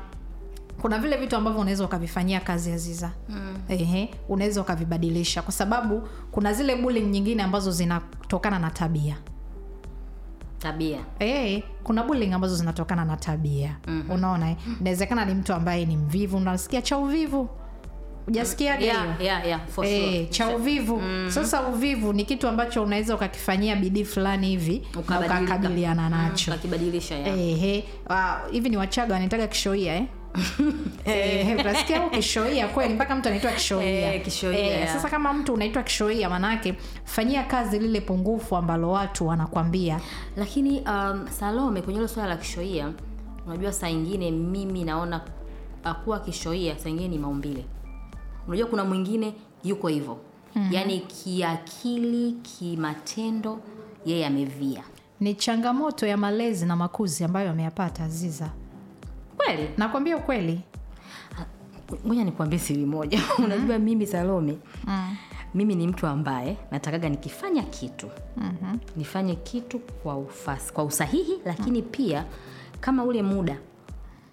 kuna 0.80 0.98
vile 0.98 1.16
vitu 1.16 1.36
ambavyo 1.36 1.60
unaweza 1.60 1.84
ukavifanyia 1.84 2.40
kazi 2.40 2.72
aziza 2.72 3.10
mm. 3.28 3.56
Ehe, 3.68 4.10
unaweza 4.28 4.60
ukavibadilisha 4.60 5.42
kwa 5.42 5.52
sababu 5.52 6.08
kuna 6.30 6.52
zile 6.52 6.76
bullying 6.76 7.06
nyingine 7.10 7.42
ambazo 7.42 7.70
zinatokana 7.70 8.58
na 8.58 8.70
tabia 8.70 9.16
Tabia. 10.58 10.98
e, 11.20 11.62
kuna 11.84 12.02
bullying 12.02 12.32
ambazo 12.32 12.56
zinatokana 12.56 13.04
na 13.04 13.16
tabia 13.16 13.76
mm-hmm. 13.86 14.10
unaona 14.10 14.50
eh? 14.50 14.56
inawezekana 14.80 15.24
ni 15.24 15.34
mtu 15.34 15.52
ambaye 15.54 15.86
ni 15.86 15.96
mvivu 15.96 16.36
unasikia 16.36 16.82
cha 16.82 16.98
uvivu 16.98 17.48
ujasikiaga 18.28 18.84
Yeah, 18.84 19.20
yeah, 19.20 19.46
yeah, 19.46 19.60
e, 19.82 19.90
Eh, 19.90 20.14
sure. 20.14 20.26
cha 20.26 20.56
uvivu 20.56 21.02
sasa 21.28 21.62
uvivu 21.62 22.12
ni 22.12 22.24
kitu 22.24 22.48
ambacho 22.48 22.82
unaweza 22.82 23.14
ukakifanyia 23.14 23.76
bidii 23.76 24.04
fulani 24.04 24.48
hivi 24.48 24.86
na 24.94 25.00
ukakabiliana 25.44 26.08
nacho 26.08 26.50
ya. 27.16 27.36
Ehe, 27.36 27.84
wa- 28.08 28.40
hivi 28.50 28.68
ni 28.68 28.76
wachaga 28.76 29.12
wanaitaga 29.14 29.46
kishoia 29.46 29.96
eh? 29.96 30.06
Eh, 31.05 31.57
utasikia 31.61 32.03
au 32.03 32.11
kishoia 32.11 32.68
kweli 32.68 32.94
mpaka 32.94 33.16
mtu 33.16 33.29
anaitwa 33.29 33.53
kishoia. 33.53 34.14
Eh, 34.14 34.24
kishoia, 34.24 34.87
sasa 34.88 35.09
kama 35.09 35.33
mtu 35.33 35.55
unaitwa 35.55 35.83
kishoia 35.83 36.31
maanaake 36.31 36.74
fanyia 37.05 37.42
kazi 37.42 37.79
lile 37.79 38.01
pungufu 38.01 38.57
ambalo 38.57 38.90
watu 38.90 39.27
wanakwambia. 39.27 40.01
Lakini 40.37 40.81
um, 40.81 41.27
Salome 41.31 41.83
kwenye 41.83 41.98
hilo 41.98 42.09
swala 42.09 42.29
la 42.29 42.37
kishoia, 42.37 42.92
unajua 43.46 43.72
saa 43.72 43.88
ingine 43.88 44.31
mimi 44.31 44.85
naona 44.85 45.20
akuwa 45.85 45.94
kuwa 45.94 46.20
kishoia 46.20 46.79
saa 46.79 46.88
ingine 46.90 47.09
ni 47.09 47.18
maumbile. 47.18 47.64
Unajua 48.48 48.66
kuna 48.66 48.85
mwingine 48.85 49.35
yuko 49.64 49.88
hivyo. 49.88 50.18
Mm-hmm. 50.55 50.72
yaani 50.72 50.98
kiakili, 51.01 52.33
kimatendo 52.33 53.59
yeye 54.07 54.27
amevia. 54.27 54.83
Ni 55.20 55.35
changamoto 55.35 56.07
ya 56.07 56.16
malezi 56.16 56.66
na 56.66 56.77
makuzi 56.77 57.24
ambayo 57.24 57.51
ameyapata 57.51 58.05
aziza 58.05 58.51
kweli. 59.38 59.68
nakwambia 59.77 60.16
ukweli 60.16 60.61
Ngoja 62.07 62.24
nikuambie 62.24 62.59
siri 62.59 62.87
moja. 62.87 63.20
Unajua 63.44 63.79
mimi 63.79 64.07
Salome 64.07 64.59
mm. 64.87 65.16
mimi 65.55 65.74
ni 65.74 65.87
mtu 65.87 66.07
ambaye 66.07 66.57
natakaga 66.70 67.09
nikifanya 67.09 67.62
kitu 67.62 68.11
mm-hmm. 68.37 68.79
nifanye 68.96 69.35
kitu 69.35 69.79
kwa 69.79 70.16
ufas, 70.18 70.72
kwa 70.72 70.85
usahihi 70.85 71.33
lakini 71.44 71.83
pia 71.83 72.24
kama 72.81 73.05
ule 73.05 73.22
muda 73.22 73.57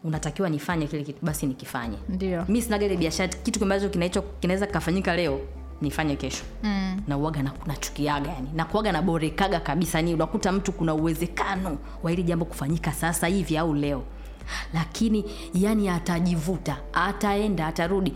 unatakiwa 0.04 0.50
nifanye 0.50 0.88
kile 0.88 1.04
kitu 1.04 1.26
basi 1.26 1.46
nikifanye 1.46 1.98
ndio 2.10 2.46
mi 2.48 2.62
sinaga 2.62 2.86
ile 2.86 2.98
biashara 2.98 3.28
kitu 3.34 3.63
ambacho 3.63 3.88
kinaicho- 3.88 4.24
kinaweza 4.39 4.68
kikafanyika 4.68 5.15
leo 5.15 5.39
nifanye 5.82 6.15
kesho 6.15 6.44
mm. 6.63 7.02
na 7.08 7.18
uaga 7.18 7.44
na- 7.44 7.52
nachukiaga 7.65 8.30
yani 8.32 8.50
nakuaga 8.56 8.91
naborekaga 8.91 9.60
kabisa 9.60 10.02
ni 10.02 10.13
unakuta 10.13 10.52
mtu 10.52 10.72
kuna 10.72 10.94
uwezekano 10.94 11.78
wa 12.04 12.12
hili 12.12 12.24
jambo 12.24 12.46
kufanyika 12.46 12.91
sasa 12.94 13.28
hivi 13.28 13.58
au 13.58 13.74
leo 13.74 14.04
lakini 14.73 15.25
yani 15.53 15.89
atajivuta 15.89 16.77
ataenda 16.93 17.67
atarudi. 17.67 18.13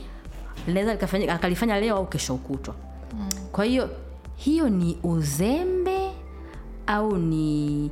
Linaweza 0.67 0.91
likafanyika 0.93 1.33
akalifanya 1.33 1.79
leo 1.79 1.95
au 1.95 2.05
kesho 2.07 2.35
kutwa. 2.35 2.75
Mm. 3.13 3.29
kwa 3.51 3.65
hiyo 3.65 3.89
hiyo 4.35 4.69
ni 4.69 4.97
uzembe 5.03 6.11
au 6.87 7.17
ni 7.17 7.91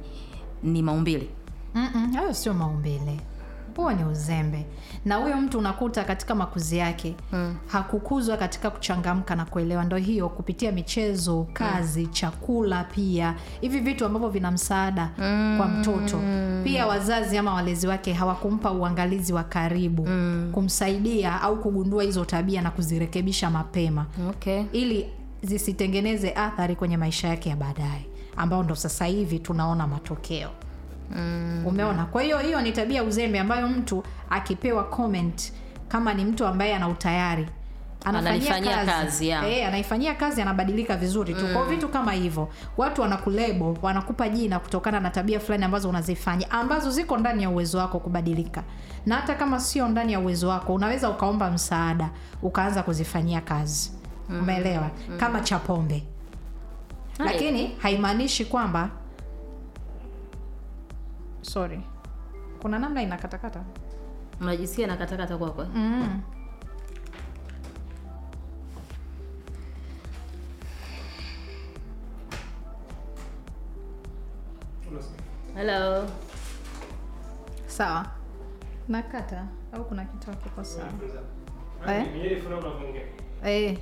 ni 0.64 0.82
maumbile? 0.82 1.30
Mm-mm, 1.76 2.14
hayo 2.14 2.34
sio 2.34 2.54
maumbile 2.54 3.20
huo 3.78 3.92
ni 3.94 4.04
uzembe 4.04 4.66
na 5.06 5.16
huyo 5.16 5.38
mtu 5.38 5.58
unakuta 5.60 6.04
katika 6.04 6.36
makuzi 6.36 6.78
yake 6.78 7.16
mm. 7.32 7.56
hakukuzwa 7.68 8.38
katika 8.38 8.70
kuchangamka 8.70 9.36
na 9.36 9.46
kuelewa 9.46 9.84
ndo 9.86 9.98
hiyo 9.98 10.30
kupitia 10.30 10.72
michezo 10.72 11.48
kazi 11.54 12.02
mm. 12.06 12.12
chakula 12.12 12.84
pia 12.84 13.36
hivi 13.62 13.80
vitu 13.80 14.06
ambavyo 14.06 14.30
vina 14.30 14.52
msaada 14.52 15.10
mm. 15.18 15.56
kwa 15.58 15.68
mtoto 15.68 16.20
pia 16.64 16.88
wazazi 16.88 17.38
ama 17.38 17.54
walezi 17.54 17.88
wake 17.88 18.14
hawakumpa 18.14 18.72
uangalizi 18.72 19.34
wa 19.34 19.44
karibu 19.44 20.06
mm. 20.08 20.50
kumsaidia 20.54 21.42
au 21.42 21.62
kugundua 21.62 22.04
hizo 22.04 22.26
tabia 22.26 22.62
na 22.62 22.72
kuzirekebisha 22.72 23.50
mapema 23.50 24.06
okay. 24.30 24.64
ili 24.72 25.10
zisitengeneze 25.42 26.32
athari 26.34 26.76
kwenye 26.76 26.98
maisha 26.98 27.28
yake 27.28 27.50
ya 27.50 27.56
baadaye 27.56 28.06
ambao 28.38 28.64
ndo 28.64 28.76
sasa 28.76 29.06
hivi 29.06 29.40
tunaona 29.40 29.88
matokeo 29.88 30.50
mm. 31.16 31.64
umeona? 31.66 32.06
Kwa 32.06 32.22
hiyo 32.22 32.38
hiyo 32.38 32.62
ni 32.62 32.72
tabia 32.72 33.04
uzembe 33.04 33.40
ambayo 33.40 33.68
mtu 33.68 34.04
akipewa 34.30 34.84
comment 34.84 35.54
kama 35.88 36.14
ni 36.14 36.26
mtu 36.26 36.46
ambaye 36.46 36.76
ana 36.76 36.88
utayari 36.88 37.48
Analifanyia 38.06 38.78
kazi, 38.86 38.92
kazi 38.92 39.30
e, 39.30 39.66
anaifanyia 39.66 40.16
kazi 40.16 40.42
anabadilika 40.42 40.98
vizuri 40.98 41.34
tu. 41.34 41.46
Mm. 41.46 41.54
kwao 41.54 41.66
vitu 41.66 41.90
kama 41.90 42.12
hivyo 42.12 42.50
watu 42.78 43.02
wanakulebo 43.02 43.78
wanakupa 43.82 44.30
jina 44.30 44.60
kutokana 44.60 45.00
na 45.00 45.10
tabia 45.10 45.40
fulani 45.40 45.64
ambazo 45.64 45.90
unazifanya 45.90 46.52
ambazo 46.52 46.92
ziko 46.92 47.18
ndani 47.18 47.44
ya 47.44 47.50
uwezo 47.50 47.78
wako 47.78 48.00
kubadilika. 48.00 48.64
Na 49.06 49.16
hata 49.16 49.36
kama 49.36 49.60
sio 49.60 49.88
ndani 49.88 50.14
ya 50.14 50.20
uwezo 50.20 50.48
wako 50.48 50.74
unaweza 50.74 51.10
ukaomba 51.10 51.52
msaada 51.52 52.10
ukaanza 52.42 52.84
kuzifanyia 52.84 53.42
kazi. 53.42 53.92
Mm. 54.30 54.40
umeelewa? 54.40 54.90
Mm. 55.10 55.18
kama 55.18 55.40
cha 55.42 55.60
pombe. 55.60 56.04
Lakini 57.20 57.76
haimaanishi 57.82 58.46
kwamba 58.46 58.90
sorry. 61.48 61.80
Kuna 62.62 62.80
namna 62.80 63.02
inakatakata? 63.02 63.64
Unajisikia 64.42 64.88
nakatakata 64.88 65.38
kwako? 65.38 65.66
Mm. 65.76 66.22
hello. 75.56 76.06
Sawa. 77.68 78.06
Nakata 78.88 79.48
au 79.74 79.86
kuna 79.86 80.06
kitu 80.06 80.30
hakiko 80.32 80.64
sawa 80.64 80.88
Eh? 81.88 82.06
eh, 83.44 83.78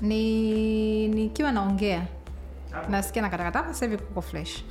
ni 0.00 1.08
nikiwa 1.08 1.52
naongea. 1.52 2.06
Nasikia 2.88 3.22
nakatakata 3.22 3.58
hapa 3.58 3.72
sasa 3.74 3.86
hivi 3.86 3.98
kuko 3.98 4.22
fresh 4.22 4.64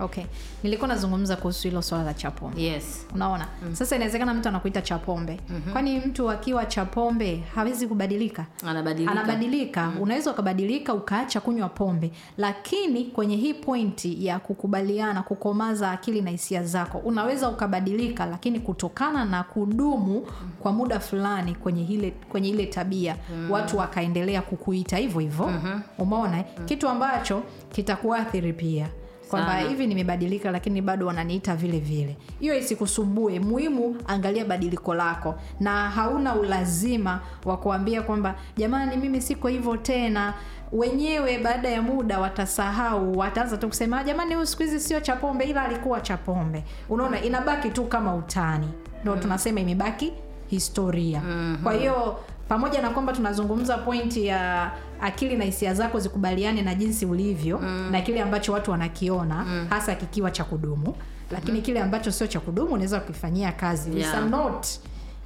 okay 0.00 0.24
nilikuwa 0.62 0.88
nazungumza 0.88 1.36
kuhusu 1.36 1.68
hilo 1.68 1.82
swala 1.82 2.04
la 2.04 2.14
chapombe 2.14 2.62
yes 2.62 3.06
unaona 3.14 3.46
mm. 3.62 3.74
sasa 3.74 3.96
inawezekana 3.96 4.34
mtu 4.34 4.48
anakuita 4.48 4.82
chapombe 4.82 5.40
mm-hmm. 5.48 5.72
kwani 5.72 5.98
mtu 6.00 6.30
akiwa 6.30 6.66
chapombe 6.66 7.44
hawezi 7.54 7.86
kubadilika 7.86 8.46
anabadilika 8.66 9.12
anabadilika 9.12 9.86
mm. 9.86 10.00
unaweza 10.00 10.30
ukabadilika 10.30 10.94
ukaacha 10.94 11.40
kunywa 11.40 11.68
pombe 11.68 12.10
lakini 12.38 13.04
kwenye 13.04 13.36
hii 13.36 13.54
pointi 13.54 14.26
ya 14.26 14.38
kukubaliana 14.38 15.22
kukomaza 15.22 15.90
akili 15.90 16.20
na 16.22 16.30
hisia 16.30 16.62
zako 16.62 16.98
unaweza 16.98 17.48
ukabadilika 17.48 18.26
lakini 18.26 18.60
kutokana 18.60 19.24
na 19.24 19.42
kudumu 19.42 20.26
kwa 20.62 20.72
muda 20.72 21.00
fulani 21.00 21.54
kwenye 21.54 21.84
ile 21.84 22.10
kwenye 22.10 22.48
ile 22.48 22.66
tabia 22.66 23.16
mm. 23.34 23.50
watu 23.50 23.78
wakaendelea 23.78 24.42
kukuita 24.42 24.96
hivyo 24.96 25.20
hivyo 25.20 25.46
mm-hmm. 25.48 25.82
umeona 25.98 26.36
mm. 26.36 26.66
kitu 26.66 26.88
ambacho 26.88 27.42
kitakuathiri 27.72 28.52
pia 28.52 28.88
kwamba 29.30 29.58
hivi 29.68 29.86
nimebadilika 29.86 30.50
lakini 30.50 30.82
bado 30.82 31.06
wananiita 31.06 31.56
vile 31.56 31.78
vile. 31.80 32.16
Hiyo 32.40 32.58
isikusumbue 32.58 33.40
muhimu 33.40 33.96
angalia 34.06 34.44
badiliko 34.44 34.94
lako. 34.94 35.34
Na 35.60 35.90
hauna 35.90 36.34
ulazima 36.34 37.20
wa 37.44 37.56
kuambia 37.56 38.02
kwamba 38.02 38.34
jamani 38.56 38.96
mimi 38.96 39.20
siko 39.20 39.48
hivyo 39.48 39.76
tena. 39.76 40.34
Wenyewe 40.72 41.38
baada 41.38 41.68
ya 41.68 41.82
muda 41.82 42.20
watasahau 42.20 43.18
wataanza 43.18 43.56
tu 43.56 43.68
kusema 43.68 43.98
"Ah, 44.00 44.04
jamani 44.04 44.34
huyu 44.34 44.46
siku 44.46 44.62
hizi 44.62 44.80
sio 44.80 45.00
chapombe 45.00 45.44
ila 45.44 45.62
alikuwa 45.62 46.00
chapombe 46.00 46.64
unaona 46.88 47.22
inabaki 47.22 47.70
tu 47.70 47.84
kama 47.84 48.14
utani. 48.14 48.68
Ndo 49.02 49.16
tunasema 49.16 49.60
imebaki 49.60 50.12
historia. 50.46 51.20
Mm-hmm. 51.20 51.58
kwa 51.62 51.72
hiyo 51.72 52.16
pamoja 52.48 52.82
na 52.82 52.90
kwamba 52.90 53.12
tunazungumza 53.12 53.78
pointi 53.78 54.26
ya 54.26 54.70
akili 55.00 55.36
na 55.36 55.44
hisia 55.44 55.74
zako 55.74 56.00
zikubaliane 56.00 56.62
na 56.62 56.74
jinsi 56.74 57.06
ulivyo 57.06 57.58
mm. 57.58 57.88
na 57.92 58.00
kile 58.00 58.22
ambacho 58.22 58.52
watu 58.52 58.70
wanakiona 58.70 59.44
mm. 59.44 59.66
hasa 59.70 59.94
kikiwa 59.94 60.30
cha 60.30 60.44
kudumu 60.44 60.94
lakini 61.30 61.58
mm. 61.58 61.64
kile 61.64 61.80
ambacho 61.80 62.12
sio 62.12 62.26
cha 62.26 62.40
kudumu 62.40 62.72
unaweza 62.72 63.00
kukifanyia 63.00 63.52
kazi 63.52 63.98
Yeah. 64.00 64.28
Note 64.30 64.68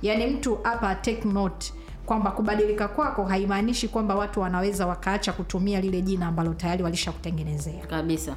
yani 0.02 0.26
mtu 0.26 0.58
hapa 0.62 0.94
take 0.94 1.28
note 1.28 1.72
kwamba 2.06 2.30
kubadilika 2.30 2.88
kwako 2.88 3.24
haimaanishi 3.24 3.88
kwamba 3.88 4.14
watu 4.14 4.40
wanaweza 4.40 4.87
wakaacha 4.87 5.32
kutumia 5.32 5.80
lile 5.80 6.02
jina 6.02 6.26
ambalo 6.26 6.54
tayari 6.54 6.82
walishakutengenezea 6.82 7.87
kabisa 7.87 8.35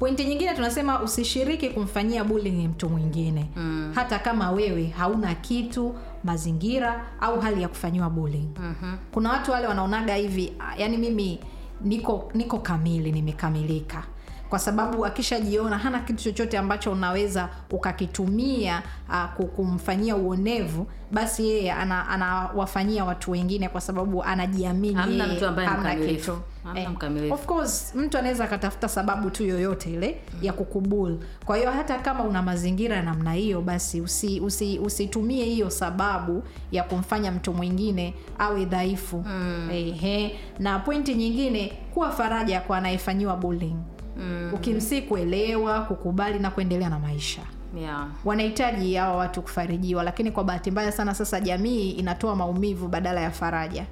pointi 0.00 0.24
nyingine 0.24 0.54
tunasema 0.54 1.02
usishiriki 1.02 1.68
kumfanyia 1.68 2.24
bullying 2.24 2.68
mtu 2.68 2.88
mwingine 2.88 3.46
mm. 3.56 3.92
hata 3.94 4.18
kama 4.18 4.50
wewe 4.50 4.86
hauna 4.86 5.34
kitu 5.34 5.94
mazingira 6.24 7.06
au 7.20 7.40
hali 7.40 7.62
ya 7.62 7.68
kufanyiwa 7.68 8.10
bullying 8.10 8.48
mm-hmm. 8.60 8.98
kuna 9.12 9.30
watu 9.30 9.50
wale 9.50 9.66
wanaonaga 9.66 10.14
hivi 10.14 10.52
"Ah, 10.58 10.76
yani 10.76 10.96
mimi 10.96 11.40
niko 11.80 12.30
niko 12.34 12.58
kamili 12.58 13.12
nimekamilika 13.12 14.02
kwa 14.50 14.58
sababu 14.58 15.06
akishajiona 15.06 15.78
hana 15.78 15.98
kitu 16.00 16.22
chochote 16.24 16.58
ambacho 16.58 16.92
unaweza 16.92 17.48
ukakitumia 17.70 18.82
uh, 19.08 19.46
kumfanyia 19.46 20.16
uonevu 20.16 20.86
basi 21.12 21.48
yeye 21.48 21.72
ana- 21.72 22.08
anawafanyia 22.08 23.04
watu 23.04 23.30
wengine 23.30 23.68
kwa 23.68 23.80
sababu 23.80 24.22
anajiamini 24.24 24.94
Hamna 24.94 25.26
mtu 25.26 25.46
ambaye 25.46 25.68
mkamilifu. 25.68 26.32
kitu. 26.32 27.34
Of 27.34 27.46
course 27.46 27.94
mtu 27.94 28.18
anaweza 28.18 28.44
akatafuta 28.44 28.88
sababu 28.88 29.30
tu 29.30 29.44
yoyote 29.44 29.90
ile 29.92 30.20
ya 30.42 30.52
kukubul. 30.52 31.18
Kwa 31.44 31.56
hiyo 31.56 31.70
hata 31.70 31.98
kama 31.98 32.24
una 32.24 32.42
mazingira 32.42 32.96
ya 32.96 33.02
namna 33.02 33.32
hiyo 33.32 33.60
basi 33.60 34.00
usi, 34.00 34.40
usi, 34.40 34.78
usitumie 34.78 35.44
hiyo 35.44 35.70
sababu 35.70 36.42
ya 36.72 36.82
kumfanya 36.82 37.32
mtu 37.32 37.52
mwingine 37.54 38.14
awe 38.38 38.64
dhaifu. 38.64 39.24
Mm. 39.26 40.30
Na 40.58 40.78
pointi 40.78 41.14
nyingine 41.14 41.72
kuwa 41.94 42.10
faraja 42.10 42.60
kwa 42.60 42.78
anayefanyiwa 42.78 43.36
bullying 43.36 43.76
mm. 44.20 44.50
ukimsii 44.54 45.02
kuelewa 45.02 45.80
kukubali 45.80 46.38
na 46.38 46.50
kuendelea 46.50 46.90
na 46.90 46.98
maisha 46.98 47.42
yeah. 47.80 48.08
wanahitaji 48.24 48.94
hawa 48.94 49.16
watu 49.16 49.42
kufarijiwa 49.42 50.02
lakini 50.02 50.30
kwa 50.30 50.44
bahati 50.44 50.70
mbaya 50.70 50.92
sana 50.92 51.14
sasa 51.14 51.40
jamii 51.40 51.90
inatoa 51.90 52.36
maumivu 52.36 52.88
badala 52.88 53.20
ya 53.20 53.30
faraja 53.30 53.86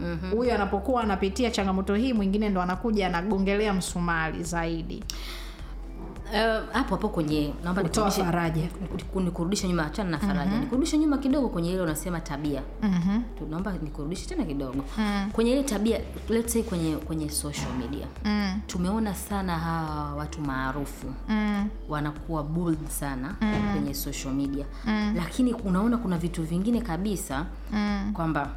huyu 0.00 0.14
mm-hmm. 0.34 0.50
anapokuwa 0.54 1.02
anapitia 1.02 1.50
changamoto 1.50 1.94
hii 1.94 2.12
mwingine 2.12 2.48
ndo 2.48 2.62
anakuja 2.62 3.06
anagongelea 3.06 3.74
msumari 3.74 4.42
zaidi 4.42 5.04
Eh, 6.34 6.62
hapo 6.72 6.94
hapo 6.94 7.08
kwenye 7.08 7.54
naomba 7.64 7.82
nikurudishe- 7.82 8.24
faraja. 8.24 8.62
niku- 8.96 9.20
nikurudishe 9.20 9.68
nyuma 9.68 9.86
achana 9.86 10.10
na 10.10 10.18
faraja 10.18 10.58
nikurudishe 10.60 10.98
nyuma 10.98 11.18
kidogo 11.18 11.48
kwenye 11.48 11.72
ile 11.72 11.80
unasema 11.82 12.20
tabia 12.20 12.62
mm-hmm. 12.82 13.22
Tu- 13.38 13.46
naomba 13.50 13.72
nikurudishe 13.82 14.26
tena 14.26 14.44
kidogo 14.44 14.84
kwenye 15.32 15.52
ile 15.52 15.62
tabia 15.62 16.00
let's 16.28 16.52
say 16.52 16.62
kwenye 16.62 16.96
kwenye 16.96 17.28
social 17.30 17.72
media 17.80 18.06
mm. 18.24 18.60
tumeona 18.66 19.14
sana 19.14 19.58
hawa 19.58 20.14
watu 20.14 20.40
maarufu 20.40 21.06
Mm. 21.28 21.68
wanakuwa 21.88 22.42
bold 22.42 22.86
sana 22.88 23.34
kwenye 23.72 23.94
social 23.94 24.34
media 24.34 24.64
lakini 25.16 25.52
unaona 25.54 25.96
kuna 25.96 26.18
vitu 26.18 26.42
vingine 26.42 26.80
kabisa 26.80 27.46
Mm. 27.72 28.10
kwamba 28.14 28.50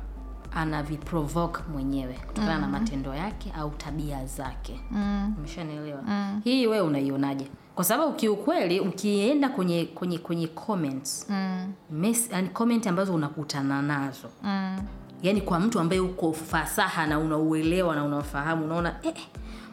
anaviprovoke 0.56 1.60
mwenyewe 1.74 2.14
kutokana 2.28 2.60
na 2.60 2.68
matendo 2.68 3.14
yake 3.16 3.52
au 3.58 3.70
tabia 3.70 4.26
zake 4.26 4.80
mm. 4.92 5.34
umeshanielewa 5.38 6.02
mm. 6.02 6.42
hii 6.44 6.68
wewe 6.68 6.88
unaionaje 6.88 7.48
kwa 7.76 7.84
sababu 7.84 8.14
kiukweli 8.14 8.80
ukienda 8.80 9.50
kwenye 9.50 9.86
kwenye 9.86 10.18
kwenye 10.18 10.48
comments 10.48 11.26
mm. 11.30 11.74
mes, 11.92 12.30
yani 12.32 12.50
comment 12.50 12.88
ambazo 12.88 13.14
unakutana 13.14 13.82
nazo 13.82 14.28
Mm. 14.44 14.80
Yani 15.24 15.42
kwa 15.42 15.60
mtu 15.60 15.80
ambaye 15.80 16.02
uko 16.02 16.34
fasaha 16.34 17.08
na 17.08 17.20
unauelewa 17.20 17.96
na 17.96 18.04
unafahamu 18.04 18.66
unaona 18.66 18.96
eh, 19.04 19.14
eh, 19.16 19.24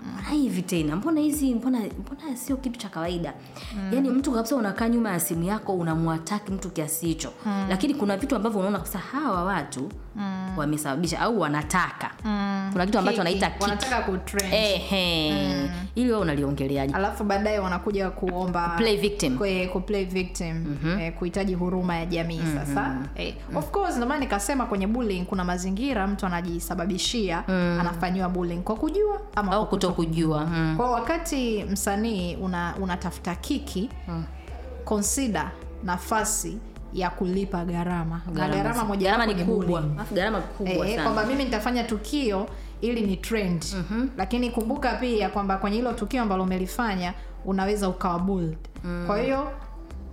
mbona 0.03 0.29
hivi 0.31 0.63
tena 0.63 0.97
mbona 0.97 1.21
hizi 1.21 1.55
mbona 1.55 1.79
mbona 1.79 2.37
sio 2.37 2.57
kitu 2.57 2.79
cha 2.79 2.89
kawaida? 2.89 3.33
Mm. 3.77 3.91
yaani 3.95 4.11
mtu 4.11 4.33
kabisa 4.33 4.57
unakaa 4.57 4.89
nyuma 4.89 5.11
ya 5.11 5.21
simu 5.21 5.45
yako 5.45 5.75
unamwataki 5.75 6.53
mtu 6.53 6.71
kiasi 6.71 7.07
hicho. 7.07 7.33
Mm. 7.47 7.67
lakini 7.69 7.95
kuna 7.95 8.17
vitu 8.17 8.37
ambavyo 8.37 8.59
unaona 8.61 8.79
kabisa 8.79 8.99
hawa 8.99 9.45
watu 9.45 9.89
mm. 10.17 10.59
wamesababisha 10.59 11.21
au 11.21 11.41
wanataka. 11.41 12.11
Mm. 12.25 12.69
kuna 12.73 12.87
kitu 12.87 12.99
ambacho 12.99 13.19
wanaita 13.19 13.53
wanataka 13.61 14.03
kutrend 14.03 14.55
Ehe. 14.55 15.71
ili 15.95 16.11
wewe 16.11 16.21
unaliongeleaje? 16.23 16.95
Alafu 16.95 17.25
baadaye 17.25 17.59
wanakuja 17.59 18.11
kuomba 18.11 18.69
play 18.77 18.97
victim. 18.97 19.39
kwe, 19.39 19.67
kuplay 19.67 20.05
victim. 20.05 20.77
Eh, 21.01 21.13
kuhitaji 21.19 21.55
huruma 21.55 21.97
ya 21.97 22.07
jamii 22.07 22.41
sasa. 22.55 22.97
Eh, 23.17 23.35
of 23.55 23.71
course 23.71 23.95
ndio 23.97 24.07
maana 24.09 24.21
nikasema 24.21 24.67
kwenye 24.67 24.87
bullying 24.87 25.25
kuna 25.25 25.45
mazingira 25.45 26.07
mtu 26.07 26.27
anajisababishia 26.27 27.49
anafanyiwa 27.49 28.29
bullying 28.29 28.61
kwa 28.63 28.77
kujua 28.77 29.21
ama 29.37 29.53
au 29.53 29.69
kuto 29.69 29.90
kutokujua 29.93 30.47
mm. 30.47 30.75
kwao 30.77 30.93
wakati 30.93 31.65
msanii 31.65 32.37
una, 32.37 32.75
unatafuta 32.81 33.35
kiki 33.35 33.91
consider 34.85 35.51
nafasi 35.85 36.59
ya 36.93 37.11
kulipa 37.11 37.65
gharama. 37.65 38.21
Na 38.35 38.49
gharama 38.49 38.85
moja 38.85 39.11
gharama 39.11 39.27
ni 39.33 39.45
kubwa. 39.45 39.83
gharama 40.15 40.41
kubwa 40.41 40.89
e, 40.89 40.91
sana. 40.91 41.03
kwamba 41.03 41.27
mimi 41.27 41.45
nitafanya 41.45 41.85
tukio 41.85 42.47
ili 42.81 43.01
ni 43.01 43.17
trend. 43.17 43.65
Lakini 44.17 44.51
kumbuka 44.51 44.95
pia 44.95 45.29
kwamba 45.29 45.57
kwenye 45.57 45.77
hilo 45.77 45.93
tukio 45.93 46.23
ambalo 46.23 46.43
umelifanya 46.43 47.15
unaweza 47.45 47.89
ukawa 47.89 48.19
bullied 48.19 48.59
kwa 49.07 49.19
hiyo 49.21 49.53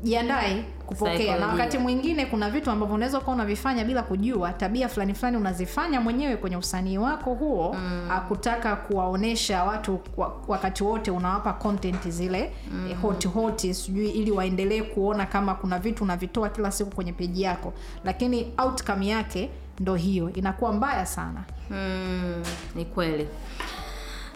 jiandae 0.04 0.64
kupokea. 0.86 1.18
Na 1.40 1.48
wakati 1.48 1.78
mwingine 1.78 2.26
kuna 2.26 2.50
vitu 2.50 2.72
ambavyo 2.72 2.96
unaweza 2.96 3.18
ukawa 3.18 3.34
unavifanya 3.36 3.84
bila 3.86 4.04
kujua. 4.04 4.54
Tabia 4.54 4.90
fulani 4.90 5.14
fulani 5.14 5.38
unazifanya 5.38 6.02
mwenyewe 6.02 6.38
kwenye 6.38 6.58
usanii 6.58 6.98
wako 6.98 7.34
huo 7.34 7.76
akutaka 8.12 8.76
kuwaonesha 8.76 9.64
watu 9.64 10.00
wa- 10.18 10.36
wakati 10.48 10.84
wote 10.84 11.12
unawapa 11.12 11.54
content 11.54 12.08
zile 12.10 12.52
eh, 12.90 12.98
hot 13.02 13.28
hot 13.28 13.72
sijui 13.72 14.10
ili 14.10 14.32
waendelee 14.32 14.82
kuona 14.82 15.26
kama 15.26 15.56
kuna 15.56 15.80
vitu 15.80 16.04
unavitoa 16.04 16.50
kila 16.50 16.72
siku 16.72 16.96
kwenye 16.96 17.14
peji 17.14 17.42
yako. 17.42 17.74
Lakini 18.04 18.54
outcome 18.58 19.08
yake 19.08 19.50
ndo 19.80 19.96
hiyo. 19.96 20.30
Inakuwa 20.34 20.74
mbaya 20.74 21.06
sana. 21.06 21.44
Mm, 21.70 22.44
ni 22.76 22.86
kweli 22.86 23.28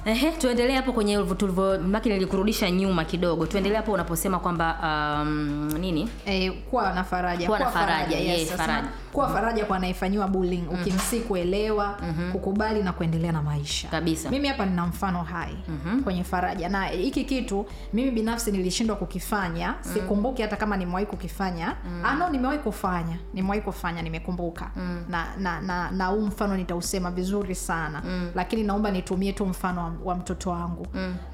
Ehe, 0.06 0.32
tuendelee 0.32 0.76
hapo 0.76 0.94
kwenye 0.94 1.18
ulivyo- 1.18 1.36
tulivyo 1.36 1.80
maki 1.80 2.10
nilikurudisha 2.10 2.72
nyuma 2.72 3.06
kidogo. 3.06 3.46
Tuendelee 3.46 3.76
hapo 3.78 3.92
unaposema 3.92 4.40
kwamba 4.40 4.78
um, 5.24 5.72
nini? 5.80 6.10
Eh, 6.26 6.54
kuwa 6.70 6.94
na 6.94 7.04
faraja. 7.04 7.46
Kuwa 7.48 7.60
na 7.60 7.70
faraja, 7.72 8.18
yes, 8.18 8.50
faraja. 8.54 8.88
kuwa 9.14 9.30
faraja 9.30 9.66
kwa 9.66 9.78
anayefanyiwa 9.78 10.28
bullying 10.28 10.64
ukimsi 10.72 11.20
kuelewa 11.20 11.98
kukubali 12.32 12.84
na 12.84 12.94
kuendelea 12.94 13.32
na 13.32 13.42
maisha. 13.42 13.88
Kabisa. 13.88 14.30
mimi 14.30 14.48
hapa 14.48 14.66
nina 14.66 14.86
mfano 14.88 15.24
hai 15.24 15.58
kwenye 16.04 16.24
faraja. 16.24 16.70
Na 16.70 16.86
hiki 16.86 17.24
kitu 17.26 17.66
mimi 17.94 18.12
binafsi 18.12 18.52
nilishindwa 18.52 18.96
kukifanya. 18.96 19.76
Sikumbuki 19.82 20.42
hata 20.42 20.56
kama 20.56 20.78
nimewahi 20.78 21.06
kukifanya. 21.06 21.76
Ah, 22.04 22.16
no 22.16 22.30
nimewahi 22.30 22.60
kufanya. 22.60 23.18
Nimewahi 23.34 23.62
kufanya 23.62 24.02
nimekumbuka. 24.02 24.72
Na 25.10 25.26
na 25.38 25.62
na 25.62 25.92
na 25.92 26.06
huu 26.08 26.22
mfano 26.22 26.58
nitausema 26.58 27.12
vizuri 27.12 27.56
sana. 27.56 28.02
Lakini 28.36 28.64
naomba 28.64 28.92
nitumie 28.92 29.34
tu 29.34 29.46
mfano 29.46 29.91
wa, 30.04 30.12
wa 30.12 30.16
mtoto 30.16 30.50
wangu. 30.50 30.88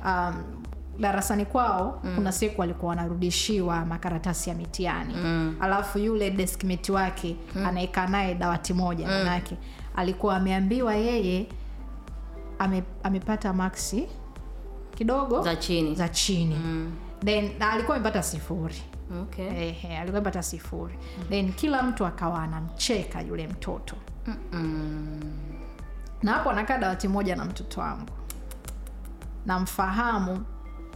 Um, 0.05 0.43
darasani 0.99 1.45
kwao 1.45 2.01
mm. 2.03 2.15
kuna 2.15 2.31
siku 2.31 2.61
walikuwa 2.61 2.89
wanarudishiwa 2.89 3.85
makaratasi 3.85 4.49
ya 4.49 4.55
mitihani. 4.55 5.13
Mm. 5.15 5.55
alafu 5.59 5.99
yule 5.99 6.31
deskmeti 6.31 6.91
wake 6.91 7.35
mm. 7.55 7.65
anaekaa 7.65 8.07
naye 8.07 8.35
dawati 8.35 8.73
moja 8.73 9.07
manake 9.07 9.57
alikuwa 9.95 10.35
ameambiwa 10.35 10.95
yeye 10.95 11.47
ame, 12.59 12.83
amepata 13.03 13.53
maksi 13.53 14.07
kidogo 14.95 15.41
za 15.41 15.55
chini. 15.55 15.95
za 15.95 16.09
chini. 16.09 16.55
Mm. 16.55 16.91
then 17.25 17.51
alikuwa 17.59 17.97
amepata 17.97 18.23
sifuri. 18.23 18.75
Okay. 19.21 19.47
Ehe, 19.47 19.97
alikuwa 19.97 20.17
amepata 20.21 20.43
sifuri. 20.43 20.97
Then 21.29 21.53
kila 21.53 21.83
mtu 21.83 22.05
akawa 22.05 22.43
anamcheka 22.43 23.21
yule 23.21 23.47
mtoto. 23.47 23.95
Na 26.23 26.31
hapo 26.31 26.49
anakaa 26.49 26.77
dawati 26.77 27.07
moja 27.07 27.35
na 27.35 27.45
mtoto 27.45 27.81
wangu 27.81 28.09
namfahamu 29.47 30.45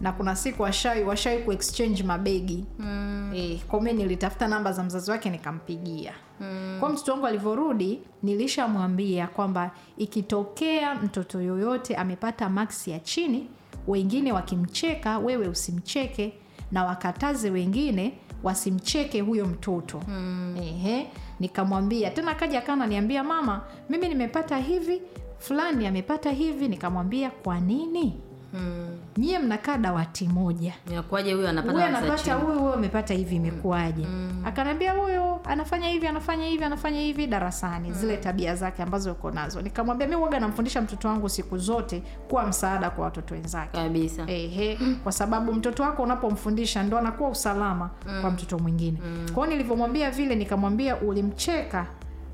na 0.02 0.12
kuna 0.12 0.36
siku 0.36 0.64
washawi 0.64 1.04
washawi 1.04 1.38
kuexchange 1.44 2.04
mabegi 2.04 2.66
mm. 2.80 3.32
e, 3.36 3.62
kwa 3.68 3.82
mimi 3.82 3.98
nilitafuta 4.04 4.48
namba 4.48 4.72
za 4.72 4.84
mzazi 4.84 5.12
wake 5.12 5.30
nikampigia 5.30 6.14
mm. 6.40 6.78
kwa 6.80 6.90
mtoto 6.90 7.12
wangu 7.12 7.28
alivyorudi 7.28 8.00
nilishamwambia 8.24 9.28
kwamba 9.28 9.72
ikitokea 9.98 10.96
mtoto 10.96 11.42
yoyote 11.42 11.96
amepata 11.96 12.50
maksi 12.50 12.92
ya 12.92 13.00
chini 13.00 13.48
wengine 13.88 14.32
wakimcheka 14.32 15.18
wewe 15.20 15.48
usimcheke 15.48 16.34
na 16.72 16.86
wakataze 16.86 17.50
wengine 17.50 18.14
wasimcheke 18.44 19.22
huyo 19.22 19.46
mtoto 19.46 20.02
mm. 20.08 20.56
Ehe, 20.62 21.08
nikamwambia 21.40 22.10
tena 22.12 22.36
kaja 22.36 22.60
akawa 22.60 22.74
ananiambia 22.74 23.24
mama 23.24 23.62
mimi 23.90 24.08
nimepata 24.10 24.58
hivi 24.58 25.02
fulani 25.40 25.88
amepata 25.88 26.32
hivi 26.32 26.68
nikamwambia 26.68 27.32
kwa 27.32 27.60
nini 27.60 28.20
mm. 28.54 28.88
nyie 29.18 29.40
mnakaa 29.40 29.78
dawati 29.78 30.28
moja. 30.28 30.74
Inakuwaje 30.92 31.34
huyu 31.34 31.48
anapata 31.48 31.86
anapata 31.86 32.34
huyu 32.34 32.60
huyu 32.60 32.74
amepata 32.74 33.14
hivi 33.14 33.36
imekuwaje? 33.36 34.08
Akaniambia 34.46 34.92
huyu 34.94 35.40
anafanya 35.46 35.88
hivi 35.88 36.08
anafanya 36.08 36.46
hivi 36.46 36.64
anafanya 36.64 37.00
hivi 37.00 37.28
darasani. 37.28 37.94
Zile 37.94 38.18
tabia 38.18 38.56
zake 38.56 38.84
ambazo 38.84 39.12
uko 39.12 39.32
nazo. 39.32 39.62
Nikamwambia 39.62 40.08
mi 40.08 40.16
waga 40.16 40.40
namfundisha 40.40 40.82
mtoto 40.82 41.08
wangu 41.08 41.30
siku 41.30 41.58
zote 41.58 42.04
kuwa 42.30 42.46
msaada 42.48 42.90
kwa 42.90 43.04
watoto 43.06 43.34
wenzake. 43.36 43.78
Kabisa. 43.78 44.24
Ehe, 44.28 44.78
kwa 45.04 45.12
sababu 45.12 45.54
mtoto 45.54 45.84
wako 45.84 46.04
unapomfundisha 46.04 46.84
ndo 46.84 46.98
anakuwa 46.98 47.30
usalama 47.30 47.90
kwa 48.22 48.32
mtoto 48.32 48.60
mwingine. 48.60 48.98
Kwao 49.34 49.46
nilivyomwambia 49.48 50.12
vile 50.12 50.36
nikamwambia 50.36 50.96
ulimcheka? 51.02 51.86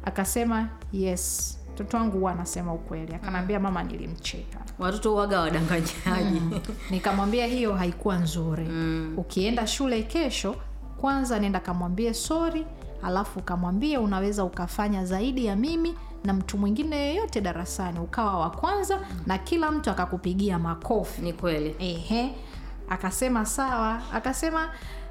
Akasema 0.06 0.70
yes 0.94 1.58
mtoto 1.78 1.98
wangu 1.98 2.18
huwa 2.18 2.32
anasema 2.32 2.74
ukweli. 2.74 3.16
Akanaambia 3.16 3.60
mama 3.60 3.84
nilimcheka. 3.84 4.60
Watoto 4.80 5.16
waga 5.16 5.40
wadanganyaji. 5.40 6.42
Nikamwambia 6.92 7.46
hiyo 7.48 7.74
haikuwa 7.76 8.16
nzuri. 8.18 8.64
Mm. 8.66 9.14
ukienda 9.18 9.68
shule 9.68 10.04
kesho 10.04 10.56
kwanza 11.02 11.40
nenda 11.40 11.60
kamwambie 11.60 12.14
sori 12.14 12.66
alafu 13.04 13.40
ukamwambie 13.40 13.98
unaweza 13.98 14.44
ukafanya 14.44 15.06
zaidi 15.06 15.46
ya 15.46 15.56
mimi 15.56 15.96
na 16.24 16.34
mtu 16.34 16.58
mwingine 16.58 16.96
yeyote 16.98 17.42
darasani. 17.42 18.00
Ukawa 18.00 18.40
wa 18.40 18.50
kwanza 18.50 19.00
na 19.26 19.38
kila 19.38 19.72
mtu 19.72 19.90
akakupigia 19.90 20.60
makofi. 20.60 21.22
Ni 21.22 21.34
kweli. 21.34 21.76
Ehe. 21.80 22.36
Akasema 22.90 23.46
sawa. 23.46 24.02
Akasema 24.14 24.70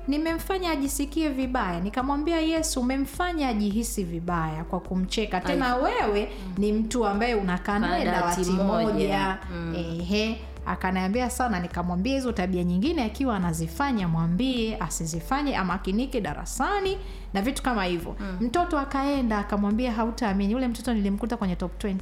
nimemfanya 0.08 0.70
ajisikie 0.70 1.28
vibaya. 1.28 1.80
Nikamwambia 1.80 2.40
Yesu, 2.40 2.80
umemfanya 2.80 3.48
ajihisi 3.48 4.04
vibaya 4.04 4.64
kwa 4.64 4.80
kumcheka. 4.80 5.40
Tena 5.40 5.76
wewe 5.76 6.28
ni 6.58 6.72
mtu 6.72 7.06
ambaye 7.06 7.34
unakaa 7.34 7.78
naye 7.78 8.04
Dawati 8.04 8.50
moja. 8.50 9.38
mm. 9.52 9.74
ehe. 9.76 10.40
Akaniambia 10.66 11.30
sana 11.30 11.60
nikamwambia 11.60 12.14
hizo 12.14 12.32
tabia 12.32 12.64
nyingine 12.64 13.04
akiwa 13.04 13.36
anazifanya 13.36 14.08
mwambie 14.08 14.76
asizifanye 14.80 15.56
amakinike 15.56 16.20
darasani 16.20 16.98
na 17.34 17.42
vitu 17.42 17.62
kama 17.62 17.84
hivyo. 17.84 18.16
Mtoto 18.40 18.78
akaenda 18.78 19.38
akamwambia 19.38 19.92
hautaamini. 19.92 20.52
Yule 20.52 20.68
mtoto 20.68 20.94
nilimkuta 20.94 21.36
kwenye 21.36 21.56
top 21.56 21.84
20 21.84 21.96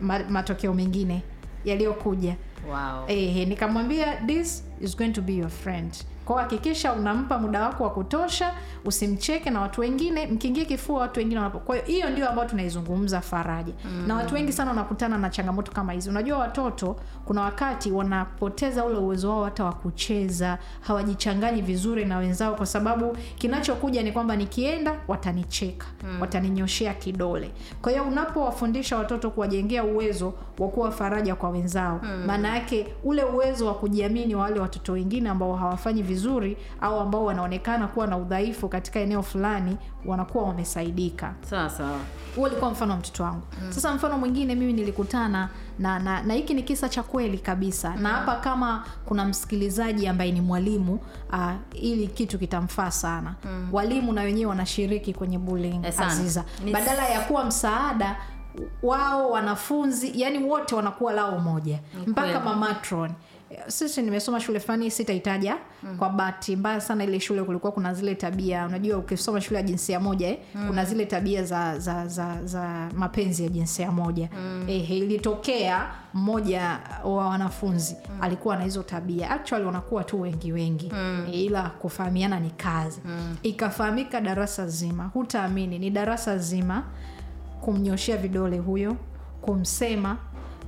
Ma, 0.00 0.18
matokeo 0.28 0.74
mengine 0.74 1.22
yaliyokuja. 1.64 2.36
Wow. 2.68 3.04
Ehe, 3.08 3.44
nikamwambia 3.44 4.16
this 4.26 4.64
is 4.80 4.96
going 4.96 5.10
to 5.12 5.22
be 5.22 5.34
your 5.34 5.50
friend 5.50 5.94
kwao 6.24 6.38
hakikisha 6.38 6.92
unampa 6.92 7.38
muda 7.38 7.62
wako 7.62 7.84
wa 7.84 7.90
kutosha 7.90 8.52
usimcheke 8.84 9.50
na 9.50 9.60
watu 9.60 9.80
wengine 9.80 10.26
mkiingie 10.26 10.64
kifua 10.64 11.00
watu 11.00 11.20
wengine 11.20 11.38
wanapo. 11.40 11.58
Kwa 11.58 11.76
hiyo 11.76 11.86
hiyo 11.86 12.10
ndio 12.10 12.28
ambayo 12.28 12.48
tunaizungumza 12.48 13.20
faraja. 13.20 13.72
Mm. 13.84 14.04
na 14.08 14.14
watu 14.14 14.34
wengi 14.34 14.52
sana 14.52 14.70
wanakutana 14.70 15.18
na 15.18 15.30
changamoto 15.30 15.72
kama 15.72 15.92
hizi. 15.92 16.08
Unajua 16.10 16.38
watoto 16.38 16.96
kuna 17.24 17.40
wakati 17.42 17.90
wanapoteza 17.90 18.84
ule 18.84 18.98
uwezo 18.98 19.30
wao 19.30 19.44
hata 19.44 19.64
wa 19.64 19.72
kucheza 19.72 20.58
hawajichanganyi 20.80 21.62
vizuri 21.62 22.04
na 22.04 22.18
wenzao 22.18 22.54
kwa 22.54 22.66
sababu 22.66 23.16
kinachokuja 23.38 24.02
ni 24.02 24.12
kwamba 24.12 24.36
nikienda 24.36 24.94
watanicheka 25.08 25.86
mm. 26.04 26.20
wataninyoshea 26.20 26.94
kidole. 26.94 27.50
Kwa 27.82 27.92
hiyo 27.92 28.04
unapowafundisha 28.04 28.96
watoto 28.98 29.30
kuwajengea 29.30 29.84
uwezo 29.84 30.34
wa 30.58 30.68
kuwa 30.68 30.90
faraja 30.90 31.34
kwa 31.34 31.50
wenzao 31.50 32.00
maana 32.26 32.48
yake 32.54 32.86
ule 33.04 33.22
uwezo 33.24 33.66
wa 33.66 33.74
kujiamini 33.74 34.34
wa 34.34 34.42
wale 34.42 34.60
watoto 34.60 34.92
wengine 34.92 35.28
ambao 35.30 35.56
hawafanyi 35.56 36.02
vizuri 36.02 36.13
vizuri 36.18 36.56
au 36.80 37.00
ambao 37.00 37.24
wanaonekana 37.24 37.88
kuwa 37.88 38.06
na 38.06 38.16
udhaifu 38.16 38.68
katika 38.68 39.00
eneo 39.00 39.22
fulani 39.22 39.76
wanakuwa 40.06 40.44
wamesaidika. 40.44 41.34
Sawa 41.50 41.70
sawa. 41.70 41.98
Huo 42.36 42.44
ulikuwa 42.44 42.70
mfano 42.70 42.92
wa 42.92 42.98
mtoto 42.98 43.22
wangu. 43.22 43.42
Mm. 43.62 43.72
sasa 43.72 43.94
mfano 43.94 44.18
mwingine 44.18 44.54
mimi 44.54 44.72
nilikutana 44.72 45.48
na 45.78 45.98
na 45.98 46.22
na 46.22 46.34
hiki 46.34 46.54
ni 46.54 46.62
kisa 46.62 46.88
cha 46.88 47.02
kweli 47.02 47.38
kabisa. 47.38 47.90
Mm. 47.96 48.02
na 48.02 48.08
hapa 48.08 48.36
kama 48.36 48.84
kuna 49.04 49.24
msikilizaji 49.24 50.08
ambaye 50.08 50.32
ni 50.32 50.40
mwalimu 50.40 50.98
uh, 51.32 51.52
ili 51.72 52.06
kitu 52.08 52.38
kitamfaa 52.38 52.90
sana. 52.90 53.34
Mm. 53.44 53.68
walimu 53.72 54.12
na 54.12 54.22
wenyewe 54.22 54.46
wanashiriki 54.50 55.14
kwenye 55.14 55.38
bullying 55.38 55.80
Eh, 55.84 56.00
aziza. 56.00 56.44
Nis... 56.64 56.72
badala 56.74 57.08
ya 57.08 57.20
kuwa 57.20 57.44
msaada 57.44 58.16
wao 58.82 59.30
wanafunzi 59.30 60.12
yani 60.20 60.38
wote 60.44 60.74
wanakuwa 60.74 61.12
lao 61.12 61.38
moja. 61.38 61.78
Mpaka 62.06 62.40
mamatron 62.40 63.10
sisi 63.66 64.02
nimesoma 64.02 64.40
shule 64.40 64.60
fulani 64.60 64.90
sitaitaja 64.90 65.56
mm. 65.82 65.96
kwa 65.98 66.08
bahati 66.10 66.56
mbaya 66.56 66.80
sana 66.80 67.04
ile 67.04 67.20
shule 67.20 67.42
kulikuwa 67.42 67.72
kuna 67.72 67.94
zile 67.94 68.14
tabia 68.14 68.66
unajua 68.66 68.98
ukisoma 68.98 69.40
shule 69.40 69.56
ya 69.56 69.62
jinsia 69.62 70.00
moja 70.00 70.28
eh, 70.28 70.38
mm. 70.54 70.66
kuna 70.66 70.84
zile 70.84 71.06
tabia 71.06 71.44
za 71.44 71.78
za 71.78 72.06
za, 72.06 72.44
za 72.44 72.88
mapenzi 72.96 73.42
ya 73.42 73.48
jinsia 73.48 73.92
moja 73.92 74.28
mm. 74.36 74.64
eh, 74.68 74.90
ilitokea 74.90 75.90
mmoja 76.14 76.78
wa 77.04 77.26
wanafunzi 77.28 77.96
mm. 78.10 78.18
alikuwa 78.22 78.56
na 78.56 78.64
hizo 78.64 78.82
tabia 78.82 79.30
actually 79.30 79.64
wanakuwa 79.66 80.04
tu 80.04 80.20
wengi 80.20 80.52
wengi 80.52 80.90
mm. 80.94 81.24
eh, 81.28 81.34
ila 81.40 81.62
kufahamiana 81.70 82.40
ni 82.40 82.50
kazi 82.50 83.00
mm. 83.04 83.36
ikafahamika 83.42 84.20
darasa 84.20 84.66
zima 84.68 85.04
hutaamini 85.04 85.78
ni 85.78 85.90
darasa 85.90 86.38
zima 86.38 86.82
kumnyoshea 87.60 88.16
vidole 88.16 88.58
huyo 88.58 88.96
kumsema 89.42 90.16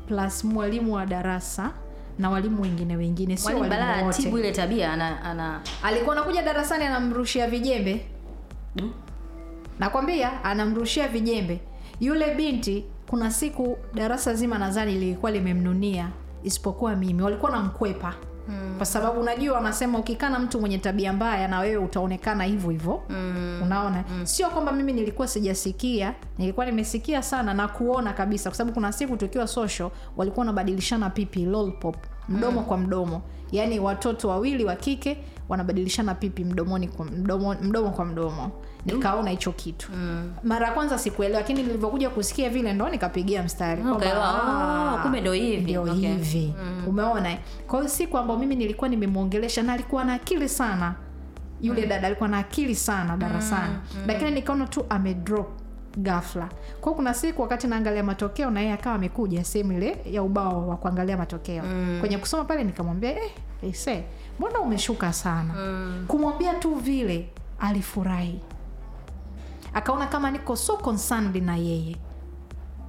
plus 0.08 0.44
mwalimu 0.44 0.94
wa 0.94 1.06
darasa 1.06 1.70
na 2.18 2.30
walimu 2.30 2.62
wengine 2.62 2.96
wengine 2.96 3.36
sio 3.36 3.58
walimu 3.58 4.12
tibu 4.12 4.38
ile 4.38 4.52
tabia 4.52 4.92
ana, 4.92 5.22
ana. 5.24 5.60
Alikuwa 5.82 6.16
anakuja 6.16 6.42
darasani 6.42 6.84
anamrushia 6.84 7.46
vijembe. 7.50 8.06
Mm. 8.76 8.92
nakwambia 9.78 10.44
anamrushia 10.44 11.08
vijembe. 11.08 11.60
Yule 12.00 12.34
binti 12.34 12.84
kuna 13.10 13.30
siku 13.30 13.78
darasa 13.94 14.34
zima 14.34 14.58
nadhani 14.58 14.92
lilikuwa 14.92 15.30
limemnunia 15.32 16.08
isipokuwa 16.42 16.96
mimi. 16.96 17.22
Walikuwa 17.22 17.50
namkwepa 17.50 18.14
hmm. 18.46 18.76
kwa 18.76 18.86
sababu 18.86 19.20
unajua 19.20 19.54
wanasema 19.54 19.98
ukikaa 19.98 20.30
na 20.30 20.38
mtu 20.38 20.60
mwenye 20.60 20.78
tabia 20.78 21.12
mbaya 21.12 21.48
na 21.48 21.58
wewe 21.60 21.76
utaonekana 21.84 22.44
hivyo 22.44 22.70
hivyo 22.70 23.02
mm. 23.08 23.60
unaona 23.62 24.04
mm. 24.10 24.26
sio 24.26 24.48
kwamba 24.48 24.72
mimi 24.72 24.92
nilikuwa 24.92 25.28
sijasikia 25.28 26.14
nilikuwa 26.38 26.66
nimesikia 26.66 27.22
sana 27.22 27.54
na 27.54 27.68
kuona 27.68 28.12
kabisa 28.12 28.50
kwa 28.50 28.56
sababu 28.56 28.74
kuna 28.74 28.92
siku 28.92 29.16
tukiwa 29.16 29.46
social 29.46 29.90
walikuwa 30.16 30.40
wanabadilishana 30.40 31.10
pipi 31.10 31.44
lollipop 31.44 31.96
mdomo 32.28 32.60
mm. 32.60 32.66
kwa 32.66 32.76
mdomo 32.78 33.22
yaani 33.52 33.80
watoto 33.80 34.28
wawili 34.28 34.64
wa 34.64 34.76
kike 34.76 35.18
wanabadilishana 35.48 36.14
pipi 36.14 36.44
mdomoni 36.44 36.88
kwa 36.88 37.04
mdomo, 37.04 37.54
mdomo 37.62 37.90
kwa 37.90 38.04
mdomo 38.04 38.50
nikaona 38.86 39.30
hicho 39.30 39.52
kitu 39.52 39.88
mm. 39.92 40.32
mara 40.44 40.66
ya 40.66 40.72
kwanza 40.72 40.98
sikuelewa 40.98 41.40
lakini 41.40 41.62
nilivyokuja 41.62 42.10
kusikia 42.10 42.50
vile 42.50 42.72
ndo 42.72 42.88
nikapigia 42.88 43.42
mstari 43.42 43.82
okay. 43.82 44.08
Ah, 44.12 44.94
oh, 44.94 45.02
kumbe 45.02 45.20
ndo 45.20 45.32
hivi. 45.32 45.62
ndio 45.62 45.82
Okay. 45.82 45.94
hivi 45.94 46.54
umeona 46.86 47.30
eh? 47.30 47.38
kwa 47.66 47.78
hiyo 47.78 47.90
siku 47.90 48.18
ambayo 48.18 48.38
mimi 48.40 48.56
nilikuwa 48.56 48.88
nimemwongelesha 48.88 49.62
na 49.62 49.72
alikuwa 49.72 50.04
na 50.04 50.14
akili 50.14 50.48
sana 50.48 50.94
yule 51.60 51.86
dada 51.86 52.06
alikuwa 52.06 52.28
na 52.28 52.38
akili 52.38 52.74
sana 52.74 53.16
darasani 53.16 53.74
lakini 54.06 54.30
nikaona 54.30 54.66
tu 54.66 54.86
amedrop 54.88 55.48
gafla 55.96 56.48
kwao 56.80 56.94
kuna 56.94 57.14
siku 57.14 57.42
wakati 57.42 57.66
naangalia 57.66 58.02
matokeo 58.02 58.50
na 58.50 58.60
yeye 58.60 58.72
akawa 58.72 58.94
amekuja 58.96 59.44
sehemu 59.44 59.72
ile 59.72 59.96
ya 60.10 60.22
ubao 60.22 60.68
wa 60.68 60.76
kuangalia 60.76 61.16
matokeo 61.16 61.62
mm. 61.64 61.96
kwenye 62.00 62.18
kusoma 62.18 62.44
pale 62.44 62.64
nikamwambia 62.64 63.16
eh, 63.86 64.02
mbona 64.38 64.60
umeshuka 64.60 65.12
sana 65.12 65.54
mm. 65.54 66.04
kumwambia 66.08 66.54
tu 66.54 66.74
vile 66.74 67.28
alifurahi 67.60 68.40
akaona 69.76 70.06
kama 70.06 70.30
niko 70.30 70.56
so 70.56 70.76
concerned 70.76 71.36
na 71.42 71.56
yeye. 71.56 71.96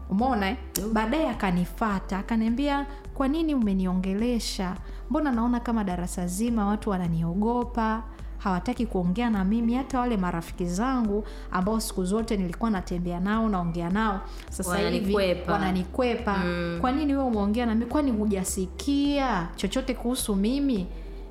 Umeona 0.10 0.50
eh? 0.50 0.58
baadaye 0.94 1.30
akanifata 1.30 2.18
akaniambia 2.20 2.86
kwa 3.14 3.28
nini 3.28 3.56
umeniongelesha? 3.56 4.76
Mbona 5.10 5.32
naona 5.32 5.60
kama 5.60 5.84
darasa 5.84 6.28
zima 6.28 6.66
watu 6.66 6.90
wananiogopa 6.90 8.04
hawataki 8.38 8.86
kuongea 8.86 9.30
na 9.30 9.44
mimi 9.44 9.74
hata 9.74 10.00
wale 10.00 10.18
marafiki 10.18 10.66
zangu 10.66 11.24
ambao 11.52 11.80
siku 11.80 12.06
zote 12.06 12.38
nilikuwa 12.38 12.72
natembea 12.72 13.20
nao 13.20 13.50
naongea 13.50 13.90
nao 13.90 14.22
sasa 14.50 14.78
hivi 14.78 15.16
Wananikwepa. 15.52 16.38
mm. 16.38 16.78
kwa 16.82 16.92
nini 16.92 17.14
wewe 17.14 17.26
umeongea 17.26 17.66
nami 17.66 17.86
kwani 17.86 18.12
hujasikia 18.12 19.48
chochote 19.56 19.94
kuhusu 19.94 20.36
mimi? 20.36 20.88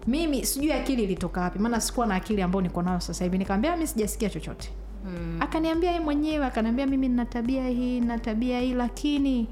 Mimi 0.07 0.47
sijui 0.47 0.73
akili 0.73 1.03
ilitoka 1.05 1.41
wapi 1.41 1.59
maana 1.59 1.81
sikuwa 1.81 2.07
na 2.07 2.15
akili 2.15 2.43
ambayo 2.43 2.63
niko 2.63 2.83
nayo 2.83 3.01
sasa 3.01 3.25
hivi. 3.25 3.39
Nikaambia 3.39 3.77
mi 3.77 3.87
sijasikia 3.87 4.31
chochote 4.31 4.71
mm. 5.07 5.37
akaniambia 5.43 5.91
yeye 5.91 6.01
mwenyewe 6.05 6.47
akaniambia 6.47 6.87
mimi 6.87 7.09
nina 7.09 7.25
tabia 7.25 7.69
hii 7.69 8.01
na 8.01 8.19
tabia 8.19 8.61
hii 8.61 8.73
lakini 8.75 9.47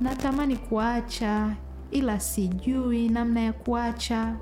natamani 0.00 0.56
kuacha 0.56 1.50
ila 1.90 2.20
sijui 2.20 3.08
namna 3.08 3.40
ya 3.40 3.52
kuacha. 3.52 4.34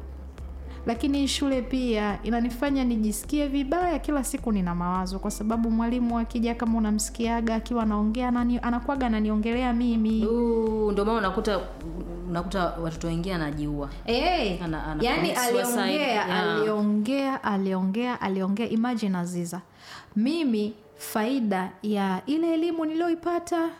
Lakini 0.87 1.29
shule 1.29 1.63
pia 1.63 2.19
inanifanya 2.23 2.85
nijisikie 2.85 3.47
vibaya 3.49 3.99
kila 3.99 4.25
siku 4.25 4.53
nina 4.53 4.75
mawazo 4.75 5.19
kwa 5.19 5.31
sababu 5.31 5.71
mwalimu 5.71 6.19
akija 6.19 6.55
kama 6.55 6.79
unamsikiaga 6.79 7.55
akiwa 7.55 7.83
anaongea 7.83 8.29
anani- 8.31 8.59
anakuwaga 8.63 9.07
ananiongelea 9.07 9.73
mimi. 9.73 10.11
Ndio 10.93 11.05
maana 11.05 11.19
unakuta 11.19 11.61
unakuta 12.29 12.65
watoto 12.65 13.07
wengine 13.07 13.35
anajiua. 13.35 13.89
Hey, 14.05 14.63
Ana- 14.63 14.87
ana 14.87 15.05
yani 15.05 15.31
aliongea 15.33 16.27
aliongea 16.27 17.45
aliongea 17.45 18.21
aliongea 18.21 18.69
imagine 18.69 19.19
aziza 19.19 19.61
mimi 20.17 20.75
faida 20.97 21.73
ya 21.83 22.23
ile 22.27 22.55
elimu 22.55 22.85
niliyoipata 22.85 23.71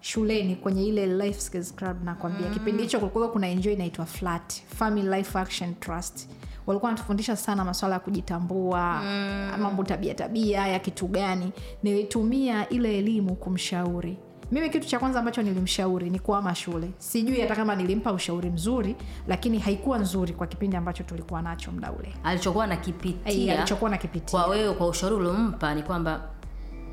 shuleni 0.00 0.56
kwenye 0.56 0.86
ile 0.86 1.06
life 1.06 1.40
skills 1.40 1.74
club 1.74 2.04
nakwambia 2.04 2.46
mm. 2.48 2.52
kipindi 2.54 2.82
hicho 2.82 2.98
kulikuwa 2.98 3.30
kuna 3.30 3.48
enjoy 3.48 3.72
inaitwa 3.72 4.06
flat 4.06 4.52
family 4.66 5.16
life 5.16 5.38
action 5.38 5.74
trust 5.74 6.28
walikuwa 6.66 6.88
wanatufundisha 6.88 7.36
sana 7.36 7.64
maswala 7.64 7.94
ya 7.94 8.00
kujitambua 8.00 9.00
mm. 9.04 9.60
mambo 9.62 9.84
tabia 9.84 10.14
tabia 10.14 10.66
ya 10.68 10.78
kitu 10.78 11.06
gani 11.08 11.52
nilitumia 11.82 12.68
ile 12.68 12.98
elimu 12.98 13.34
kumshauri 13.34 14.16
mimi 14.52 14.70
kitu 14.70 14.88
cha 14.88 14.98
kwanza 14.98 15.18
ambacho 15.18 15.42
nilimshauri 15.42 16.10
ni 16.10 16.18
kuama 16.18 16.54
shule. 16.54 16.90
Sijui 16.98 17.40
hata 17.40 17.56
kama 17.56 17.74
nilimpa 17.76 18.12
ushauri 18.12 18.50
mzuri 18.50 18.96
lakini 19.28 19.58
haikuwa 19.58 19.98
nzuri 19.98 20.32
kwa 20.32 20.46
kipindi 20.46 20.76
ambacho 20.76 21.02
tulikuwa 21.02 21.42
nacho 21.42 21.72
mda 21.72 21.92
ule. 21.92 22.14
Alichokuwa 22.24 22.66
nakipitia 22.66 23.58
alichokuwa 23.58 23.90
nakipitia 23.90 24.40
kwa 24.40 24.46
wewe 24.48 24.74
kwa 24.74 24.86
ushauri 24.88 25.14
uliompa 25.14 25.74
ni 25.74 25.82
kwamba 25.82 26.20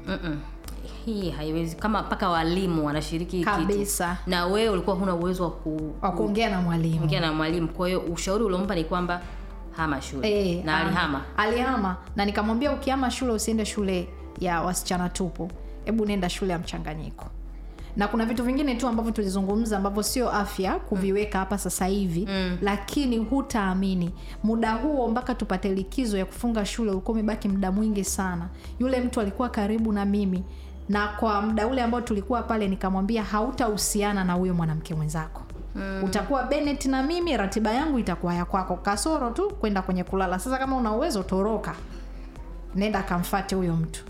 mm-mm, 0.08 0.39
hii 1.06 1.30
haiwezi 1.30 1.76
kama 1.76 2.01
mpaka 2.01 2.30
walimu 2.30 2.86
wanashiriki 2.86 3.43
kabisa. 3.43 4.16
Kitu 4.16 4.30
na 4.30 4.45
wewe 4.45 4.70
ulikuwa 4.70 4.95
huna 4.95 5.16
uwezo 5.16 5.43
wa 5.43 5.51
ku- 5.51 5.95
kuongea 6.16 6.49
na 6.49 6.62
mwalimu. 6.62 7.06
na 7.22 7.34
mwalimu. 7.34 7.68
Kwa 7.68 7.88
hiyo 7.88 7.99
ushauri 7.99 8.43
uliompa 8.43 8.76
ni 8.76 8.84
kwamba 8.84 9.22
hama 9.72 10.01
shule. 10.01 10.51
E, 10.51 10.64
na 10.64 10.78
ama. 10.78 10.86
alihama. 10.88 11.22
Alihama. 11.38 11.97
Na 12.16 12.26
nikamwambia 12.26 12.72
ukiama 12.72 13.12
shule 13.12 13.32
usiende 13.32 13.66
shule 13.66 14.08
ya 14.39 14.62
wasichana 14.62 15.10
tupo 15.10 15.49
hebu 15.86 16.06
nenda 16.06 16.30
shule 16.30 16.51
ya 16.51 16.60
mchanganyiko 16.60 17.26
na 17.96 18.08
kuna 18.08 18.26
vitu 18.26 18.43
vingine 18.43 18.76
tu 18.76 18.88
ambavyo 18.88 19.12
tulizungumza 19.12 19.78
ambavyo 19.78 20.04
sio 20.04 20.32
afya 20.32 20.80
kuviweka 20.80 21.39
hapa 21.39 21.58
sasa 21.58 21.86
hivi 21.86 22.28
mm. 22.32 22.58
lakini 22.62 23.18
hutaamini. 23.18 24.14
Muda 24.43 24.74
huo 24.74 25.08
mpaka 25.08 25.36
tupate 25.36 25.70
likizo 25.74 26.18
ya 26.18 26.26
kufunga 26.26 26.66
shule 26.66 26.91
ulikuwa 26.91 27.14
umebaki 27.14 27.48
muda 27.50 27.72
mwingi 27.72 28.04
sana. 28.04 28.48
Yule 28.80 29.00
mtu 29.02 29.22
alikuwa 29.22 29.50
karibu 29.50 29.93
na 29.93 30.06
mimi 30.06 30.43
na 30.89 31.08
kwa 31.08 31.41
muda 31.41 31.68
ule 31.68 31.82
ambao 31.82 32.02
tulikuwa 32.02 32.43
pale 32.43 32.68
nikamwambia 32.68 33.24
hautahusiana 33.24 34.24
na 34.24 34.34
huyo 34.34 34.54
mwanamke 34.54 34.96
mwenzako. 34.96 35.41
Mm. 35.76 36.02
utakuwa 36.04 36.43
benet 36.43 36.86
na 36.86 37.04
mimi 37.04 37.38
ratiba 37.38 37.72
yangu 37.74 38.00
itakuwa 38.00 38.34
ya 38.34 38.46
kwako. 38.46 38.76
Kasoro 38.76 39.30
tu 39.30 39.50
kwenda 39.60 39.82
kwenye 39.82 40.04
kulala. 40.04 40.39
Sasa 40.39 40.58
kama 40.58 40.78
una 40.78 40.91
uwezo 40.91 41.24
toroka. 41.24 41.76
Nenda 42.76 43.00
akamfate 43.00 43.56
huyo 43.56 43.74
mtu 43.76 44.04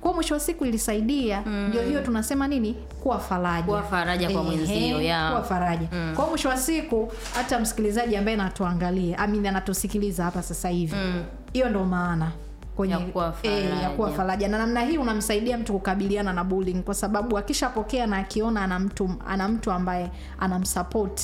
kwa 0.00 0.12
mwisho 0.12 0.34
wa 0.34 0.40
siku 0.40 0.64
ilisaidia. 0.64 1.40
Ndio 1.68 1.82
hiyo 1.82 2.00
tunasema 2.00 2.48
nini? 2.48 2.74
Kuwa 3.02 3.18
faraja. 3.18 3.62
Kuwa 3.66 3.82
faraja 3.82 4.30
kwa 4.30 4.42
mwenzio, 4.42 5.02
ya. 5.02 5.28
kuwa 5.30 5.42
faraja. 5.42 5.88
Kwa 6.16 6.26
mwisho 6.26 6.48
wa 6.48 6.56
siku 6.56 7.12
hata 7.34 7.58
msikilizaji 7.60 8.16
ambaye 8.16 8.40
anatuangalia 8.40 9.18
amini 9.18 9.48
anatusikiliza 9.48 10.24
hapa 10.24 10.42
sasa 10.42 10.68
hivi. 10.68 10.96
Hiyo 11.52 11.68
ndo 11.68 11.84
maana 11.84 12.32
kwenye 12.76 12.94
Ya 12.94 13.00
kuwa 13.00 13.34
eh, 13.42 13.82
ya 13.82 13.90
kuwa 13.90 14.08
faraja. 14.08 14.16
faraja 14.16 14.48
na 14.48 14.58
namna 14.58 14.80
hii 14.80 14.98
unamsaidia 14.98 15.58
mtu 15.58 15.72
kukabiliana 15.72 16.32
na 16.32 16.44
bullying 16.44 16.82
kwa 16.82 16.94
sababu 16.94 17.38
akishapokea 17.38 18.06
na 18.06 18.16
akiona 18.16 18.62
ana 18.62 18.78
mtu 18.78 19.10
ana 19.28 19.48
mtu 19.48 19.70
ambaye 19.72 20.10
anamsupport 20.38 21.20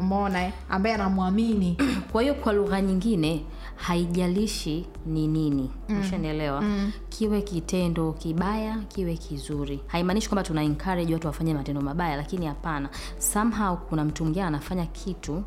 umeona 0.00 0.44
eh, 0.44 0.52
ambaye 0.70 0.94
anamwamini. 0.94 1.76
Kwa 2.12 2.22
hiyo 2.22 2.34
kwa 2.34 2.52
lugha 2.52 2.80
nyingine 2.80 3.44
haijalishi 3.82 4.86
ni 5.06 5.26
nini. 5.26 5.70
Ushanielewa 6.00 6.64
kiwe 7.08 7.42
kitendo 7.42 8.12
kibaya 8.12 8.78
kiwe 8.88 9.16
kizuri. 9.16 9.80
Haimaanishi 9.86 10.28
kwamba 10.28 10.42
tuna 10.42 10.62
encourage 10.62 11.14
watu 11.14 11.26
wafanye 11.26 11.54
matendo 11.54 11.80
mabaya 11.80 12.16
lakini 12.16 12.46
hapana. 12.46 12.88
Somehow 13.18 13.76
kuna 13.76 14.04
mtu 14.04 14.22
mwingine 14.24 14.44
anafanya 14.44 14.86
kitu 14.86 15.42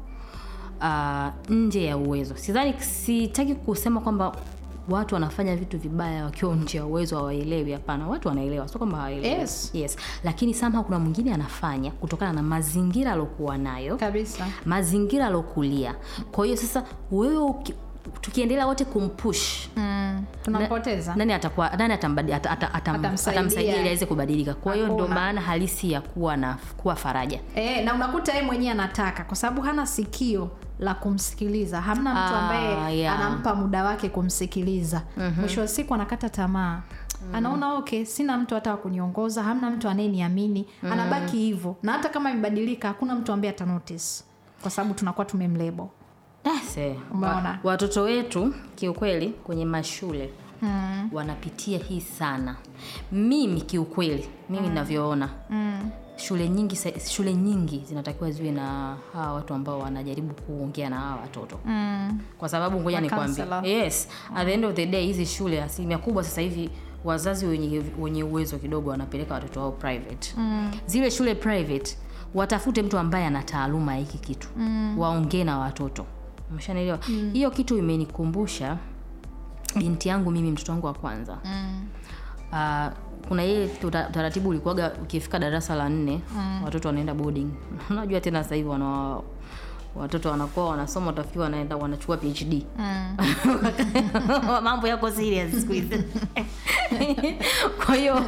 uh, 0.81 1.27
nje 1.49 1.83
ya 1.85 1.97
uwezo. 1.97 2.35
Sidhani 2.35 2.73
sitaki 2.79 3.55
kusema 3.55 4.01
kwamba 4.01 4.35
watu 4.89 5.13
wanafanya 5.15 5.55
vitu 5.55 5.77
vibaya 5.79 6.25
wakiwa 6.25 6.55
nje 6.55 6.77
ya 6.77 6.85
uwezo 6.85 7.17
hawaelewi. 7.17 7.71
Hapana 7.71 8.07
watu 8.07 8.27
wanaelewa 8.27 8.67
sio 8.67 8.77
kwamba 8.77 8.97
hawaelewi. 8.97 9.39
Yes. 9.39 9.71
yes. 9.73 9.97
Lakini 10.23 10.53
somehow 10.53 10.83
kuna 10.83 10.99
mwingine 10.99 11.33
anafanya 11.33 11.91
kutokana 11.91 12.33
na 12.33 12.43
mazingira 12.43 13.11
aliokuwa 13.11 13.57
nayo. 13.57 13.97
Kabisa. 13.97 14.47
Mazingira 14.65 15.27
alokulia 15.27 15.95
kwa 16.31 16.45
hiyo 16.45 16.57
sasa 16.57 16.83
wewe 17.11 17.37
tukiendelea 18.21 18.67
wote 18.67 18.85
kumpush. 18.85 19.67
Mm. 19.75 20.23
tunampoteza. 20.43 21.15
Nani 21.15 21.33
atakuwa 21.33 21.69
nani 21.69 21.93
atambadi, 21.93 22.33
at, 22.33 22.45
at, 22.47 22.63
atam, 22.63 22.95
Atamsaidia. 22.95 23.41
atamsaidia 23.41 23.75
ili 23.79 23.87
aweze 23.87 24.05
kubadilika. 24.05 24.53
Kwa 24.53 24.73
hiyo 24.75 24.87
ndo 24.87 25.07
maana 25.07 25.41
halisi 25.41 25.91
ya 25.91 26.01
kuwa 26.01 26.37
na 26.37 26.57
kuwa 26.77 26.95
faraja. 26.95 27.39
E, 27.55 27.81
na 27.81 27.93
unakuta 27.93 28.31
yeye 28.33 28.45
mwenyewe 28.45 28.71
anataka 28.71 29.23
kwa 29.23 29.35
sababu 29.35 29.61
hana 29.61 29.85
sikio 29.85 30.51
la 30.79 30.93
kumsikiliza. 30.93 31.81
Hamna 31.81 32.11
mtu 32.13 32.35
Ah, 32.35 32.39
ambaye 32.41 32.97
yeah. 32.97 33.15
anampa 33.19 33.55
muda 33.55 33.83
wake 33.83 34.09
kumsikiliza. 34.09 35.01
Mwisho 35.39 35.61
wa 35.61 35.67
siku 35.67 35.93
anakata 35.93 36.29
tamaa. 36.29 36.81
Anaona 37.33 37.73
okay 37.73 38.05
sina 38.05 38.37
mtu 38.37 38.55
hata 38.55 38.71
wa 38.71 38.77
kuniongoza 38.77 39.43
hamna 39.43 39.69
mtu 39.69 39.89
anayeniamini. 39.89 40.65
Anabaki 40.91 41.37
hivyo. 41.37 41.75
Na 41.83 41.91
hata 41.91 42.09
kama 42.09 42.31
imebadilika 42.31 42.87
hakuna 42.87 43.15
mtu 43.15 43.33
ambaye 43.33 43.53
atanotice. 43.53 44.23
Kwa 44.61 44.71
sababu 44.71 44.93
tunakuwa 44.93 45.25
tumemlebo 45.25 45.89
Ase, 46.43 46.95
Umeona? 47.11 47.49
wa, 47.49 47.57
watoto 47.71 48.01
wetu 48.01 48.53
kiukweli 48.75 49.29
kwenye 49.29 49.65
mashule 49.65 50.29
mm. 50.61 51.09
wanapitia 51.13 51.77
hii 51.79 52.01
sana 52.01 52.55
mimi 53.11 53.61
kiukweli 53.61 54.29
mimi 54.49 54.67
ninavyoona 54.67 55.29
mm. 55.49 55.89
shule 56.15 56.49
nyingi 56.49 56.77
shule 57.09 57.33
nyingi 57.33 57.83
zinatakiwa 57.87 58.31
ziwe 58.31 58.51
na 58.51 58.95
hawa 59.13 59.33
watu 59.33 59.53
ambao 59.53 59.79
wanajaribu 59.79 60.33
kuongea 60.33 60.89
na 60.89 60.99
hawa 60.99 61.21
watoto 61.21 61.59
Mm. 61.65 62.19
kwa 62.37 62.49
sababu 62.49 62.79
ngoja 62.79 63.01
nikwambie 63.01 63.45
yes 63.63 64.07
mm. 64.31 64.37
at 64.37 64.45
the 64.47 64.53
end 64.53 64.65
of 64.65 64.73
the 64.75 64.85
day 64.85 65.05
hizi 65.05 65.25
shule 65.25 65.63
asilimia 65.63 65.97
kubwa 65.97 66.23
sasa 66.23 66.41
hivi 66.41 66.69
wazazi 67.03 67.45
wenye, 67.45 67.81
wenye 67.99 68.23
uwezo 68.23 68.57
kidogo 68.57 68.89
wanapeleka 68.89 69.33
watoto 69.33 69.59
wao 69.59 69.71
private 69.71 70.33
mm. 70.37 70.71
zile 70.85 71.11
shule 71.11 71.35
private 71.35 71.97
watafute 72.33 72.81
mtu 72.81 72.97
ambaye 72.97 73.25
ana 73.25 73.43
taaluma 73.43 73.93
ya 73.93 73.99
hiki 73.99 74.17
kitu 74.17 74.47
mm. 74.57 74.99
waongee 74.99 75.43
na 75.43 75.59
watoto 75.59 76.05
umeshanielewa 76.53 76.99
hiyo 77.33 77.51
kitu 77.51 77.77
imenikumbusha 77.77 78.77
binti 79.75 80.09
yangu 80.09 80.31
mimi 80.31 80.51
mtoto 80.51 80.71
wangu 80.71 80.85
wa 80.87 80.93
kwanza 80.93 81.37
Mm. 81.45 81.85
Uh, 82.51 82.87
kuna 83.27 83.45
ile 83.45 83.67
tuta- 83.67 84.07
utaratibu 84.09 84.49
ulikuwaga 84.49 84.91
ukifika 85.03 85.39
darasa 85.39 85.75
la 85.75 85.89
nne 85.89 86.21
mm. 86.35 86.63
watoto 86.63 86.87
wanaenda 86.87 87.13
boarding 87.13 87.47
unajua 87.89 88.21
tena 88.21 88.43
sasa 88.43 88.55
hivi 88.55 88.69
wana 88.69 89.19
watoto 89.95 90.29
wanakuwa 90.29 90.69
wanasoma 90.69 91.11
utafikiri 91.11 91.41
wanaenda 91.41 91.77
wanachukua 91.77 92.17
phd 92.17 92.63
Mm. 92.79 93.17
mambo 94.63 94.87
yako 94.87 95.11
serious 95.11 95.51
siku 95.51 95.73
hizi 95.73 96.03
kwa 97.85 97.95
hiyo 97.95 98.23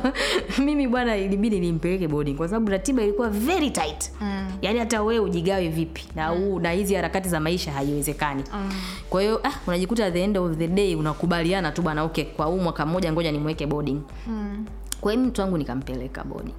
mimi 0.57 0.87
bwana 0.87 1.17
ilibidi 1.17 1.59
nimpeleke 1.59 2.07
boarding 2.07 2.33
kwa 2.33 2.47
sababu 2.47 2.71
ratiba 2.71 3.03
ilikuwa 3.03 3.29
very 3.29 3.69
tight 3.69 4.11
Mm. 4.21 4.47
yaani 4.61 4.79
hata 4.79 5.03
wewe 5.03 5.19
ujigawe 5.19 5.69
vipi 5.69 6.03
na 6.15 6.27
huu 6.27 6.59
na 6.59 6.71
hizi 6.71 6.95
harakati 6.95 7.29
za 7.29 7.39
maisha 7.39 7.71
haiwezekani 7.71 8.43
Mm. 8.53 8.71
kwa 9.09 9.21
hiyo 9.21 9.39
ah, 9.47 9.53
unajikuta 9.67 10.05
at 10.05 10.13
the 10.13 10.23
end 10.23 10.37
of 10.37 10.57
the 10.57 10.67
day 10.67 10.95
unakubaliana 10.95 11.71
tu 11.71 11.81
bana 11.81 12.03
okay 12.03 12.23
kwa 12.25 12.45
huu 12.45 12.57
mwaka 12.59 12.85
mmoja 12.85 13.11
ngoja 13.13 13.31
nimweke 13.31 13.65
boarding 13.67 14.01
Mm. 14.27 14.65
kwa 15.01 15.11
hiyo 15.11 15.25
mtu 15.25 15.41
wangu 15.41 15.57
nikampeleka 15.57 16.23
boarding 16.23 16.53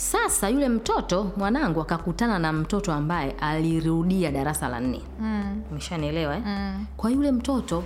sasa 0.00 0.48
yule 0.48 0.68
mtoto 0.68 1.30
mwanangu 1.36 1.80
akakutana 1.80 2.38
na 2.38 2.52
mtoto 2.52 2.92
ambaye 2.92 3.30
alirudia 3.40 4.30
darasa 4.30 4.68
la 4.68 4.80
nne 4.80 5.00
Mm. 5.20 5.62
umeshanielewa 5.70 6.36
eh? 6.36 6.42
Mm. 6.46 6.86
kwa 6.96 7.10
yule 7.10 7.32
mtoto 7.32 7.84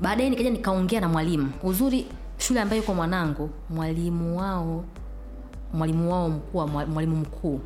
baadaye 0.00 0.30
nikaja 0.30 0.50
nikaongea 0.50 1.00
na 1.00 1.08
mwalimu 1.08 1.52
uzuri 1.62 2.06
shule 2.38 2.60
ambayo 2.60 2.80
yuko 2.82 2.94
mwanangu 2.94 3.50
mwalimu 3.70 4.38
wao 4.38 4.84
mwalimu 5.74 6.12
wao 6.12 6.28
mkuu 6.28 6.66
mwalimu 6.66 7.16
mkuu 7.16 7.60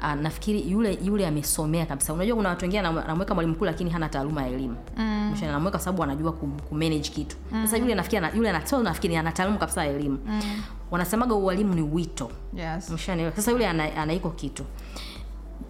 Ah, 0.00 0.14
nafikiri 0.14 0.70
yule 0.70 0.98
yule 1.04 1.26
amesomea 1.26 1.86
kabisa. 1.86 2.12
Unajua 2.12 2.36
kuna 2.36 2.48
watu 2.48 2.64
wengine 2.64 2.82
anam- 2.82 3.04
anamweka 3.04 3.34
mwalimu 3.34 3.54
mkuu 3.54 3.64
lakini 3.64 3.90
hana 3.90 4.08
taaluma 4.08 4.42
ya 4.42 4.48
elimu. 4.48 4.76
Mm. 4.96 5.30
Mshana 5.32 5.50
anamweka 5.50 5.78
sababu 5.78 6.02
anajua 6.02 6.32
ku, 6.32 6.46
ku 6.46 6.74
manage 6.74 7.08
kitu. 7.10 7.36
Sasa 7.50 7.76
yule 7.76 7.94
nafikiri 7.94 8.26
yule 8.34 8.50
anatoa 8.50 8.82
nafikiri 8.82 9.16
ana 9.16 9.32
taaluma 9.32 9.58
kabisa 9.58 9.84
ya 9.84 9.92
elimu. 9.92 10.18
Mm. 10.26 10.40
wanasemaga 10.90 11.34
ualimu 11.34 11.74
ni 11.74 11.82
wito. 11.82 12.30
Yes. 12.54 12.90
mshana 12.90 13.32
sasa 13.36 13.50
yule 13.50 13.68
ana, 13.68 13.96
ana 13.96 14.12
iko 14.12 14.30
kitu. 14.30 14.64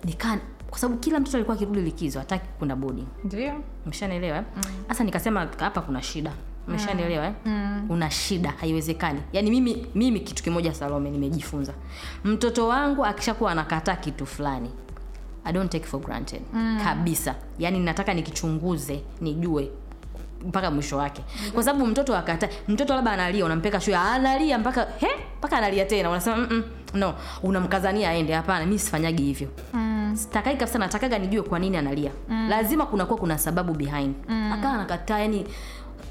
Nikaa 0.05 0.39
kwa 0.71 0.79
sababu 0.79 1.01
kila 1.01 1.21
mtoto 1.21 1.37
alikuwa 1.37 1.57
akirudi 1.57 1.81
likizo 1.81 2.19
hataki 2.19 2.47
kwenda 2.59 2.77
boarding 2.77 3.07
Ndio. 3.25 3.53
mshanaelewa 3.87 4.45
sasa 4.89 5.05
nikasema 5.05 5.49
hapa 5.59 5.81
kuna 5.81 6.03
shida 6.03 6.33
umeshanielewa 6.69 7.27
eh? 7.27 7.33
una 7.89 8.11
shida 8.11 8.51
haiwezekani. 8.61 9.21
Yaani 9.33 9.51
mimi 9.51 9.87
mimi 9.95 10.21
kitu 10.21 10.43
kimoja 10.43 10.75
salome 10.75 11.11
nimejifunza. 11.11 11.73
Mtoto 12.25 12.69
wangu 12.69 13.05
akishakuwa 13.05 13.53
anakataa 13.53 13.97
kitu 13.97 14.27
fulani 14.27 14.71
i 15.45 15.53
don't 15.53 15.71
take 15.73 15.87
for 15.87 16.01
granted. 16.01 16.43
Kabisa. 16.85 17.35
Yaani 17.59 17.81
nataka 17.81 18.15
nikichunguze 18.15 19.01
nijue 19.21 19.71
mpaka 20.47 20.71
mwisho 20.71 20.97
wake. 20.97 21.23
Kwa 21.55 21.63
sababu 21.65 21.87
mtoto 21.87 22.17
akata 22.17 22.49
mtoto 22.69 22.95
labda 22.95 23.13
analia 23.13 23.45
unampeka 23.45 23.81
shule 23.81 23.97
analia 23.97 24.59
mpaka 24.59 24.87
he? 24.99 25.09
Mpaka 25.39 25.59
analia 25.59 25.85
tena. 25.85 26.11
Unasema 26.11 26.37
mm 26.37 26.63
no. 26.95 27.15
Unamkazania 27.43 28.11
aende. 28.11 28.33
Hapana 28.33 28.67
mi 28.67 28.79
sifanyagi 28.79 29.23
hivyo. 29.23 29.49
Mm. 29.75 30.13
sitakai 30.17 30.57
kabisa 30.57 30.79
natakaga 30.79 31.19
nijue 31.19 31.43
kwa 31.43 31.59
nini 31.59 31.77
analia. 31.77 32.11
Mm. 32.29 32.49
lazima 32.49 32.87
kunakuwa 32.87 33.19
kuna 33.19 33.39
sababu 33.39 33.75
behind. 33.75 34.15
Mm. 34.29 34.53
akawa 34.53 34.75
anakataa 34.75 35.19
yani 35.19 35.47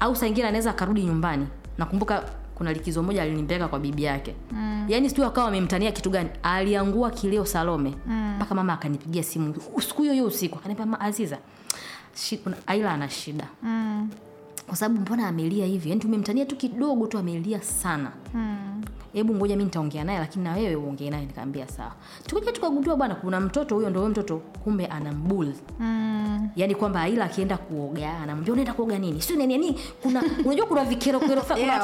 au 0.00 0.16
saa 0.16 0.26
ingine 0.26 0.48
anaweza 0.48 0.70
akarudi 0.70 1.02
nyumbani. 1.02 1.46
Nakumbuka 1.78 2.24
kuna 2.54 2.72
likizo 2.72 3.02
moja 3.02 3.22
alinimpeleka 3.22 3.68
kwa 3.68 3.78
bibi 3.78 4.02
yake. 4.04 4.34
Mm. 4.52 4.84
yaani 4.88 5.08
sijui 5.08 5.26
akawa 5.26 5.48
amemtania 5.48 5.92
kitu 5.92 6.10
gani. 6.10 6.28
Aliangua 6.42 7.10
kilio 7.10 7.44
salome. 7.44 7.94
Mpaka 8.36 8.54
mama 8.54 8.72
akanipigia 8.72 9.22
simu. 9.22 9.54
Siku 9.88 10.02
hiyo 10.02 10.12
hiyo 10.14 10.24
usiku. 10.26 10.58
Akaniambia 10.58 10.86
"Ma, 10.86 11.00
aziza 11.00 11.38
aila 12.66 12.92
ana 12.92 13.08
shida. 13.08 13.44
Mm. 13.62 14.08
Kwa 14.68 14.76
sababu 14.76 15.00
mbona 15.00 15.28
amelia 15.28 15.66
hivi 15.66 15.88
yani 15.88 16.00
tumemtania 16.00 16.46
tu 16.46 16.56
kidogo 16.56 17.06
tu 17.06 17.18
amelia 17.18 17.62
sana 17.62 18.12
hebu 19.12 19.32
hmm. 19.32 19.38
ngoja 19.38 19.56
mi 19.56 19.64
nitaongea 19.64 20.04
naye 20.04 20.18
lakini 20.18 20.44
na 20.44 20.52
wewe 20.52 20.76
uongee 20.76 21.10
naye 21.10 21.26
nikaambia 21.26 21.68
sawa 21.68 21.92
tukuja 22.26 22.52
tukagundua 22.52 22.96
bwana 22.96 23.14
kuna 23.14 23.40
mtoto 23.40 23.74
huyo 23.74 23.90
ndo 23.90 24.08
mtoto 24.08 24.36
kumbe 24.36 24.86
ana 24.86 25.12
mbul 25.12 25.52
Mm. 25.80 26.48
yaani 26.56 26.74
kwamba 26.74 27.08
ila 27.08 27.24
akienda 27.24 27.56
kuoga 27.56 28.18
anamwambia 28.18 28.52
unaenda 28.52 28.72
kuoga 28.72 28.98
nini 28.98 29.22
sio 29.22 29.36
nini 29.36 29.52
yani 29.52 29.78
kuna 30.02 30.22
unajua 30.44 30.66
kuna 30.66 30.84
vikerokero 30.84 31.42
Yeah, 31.56 31.82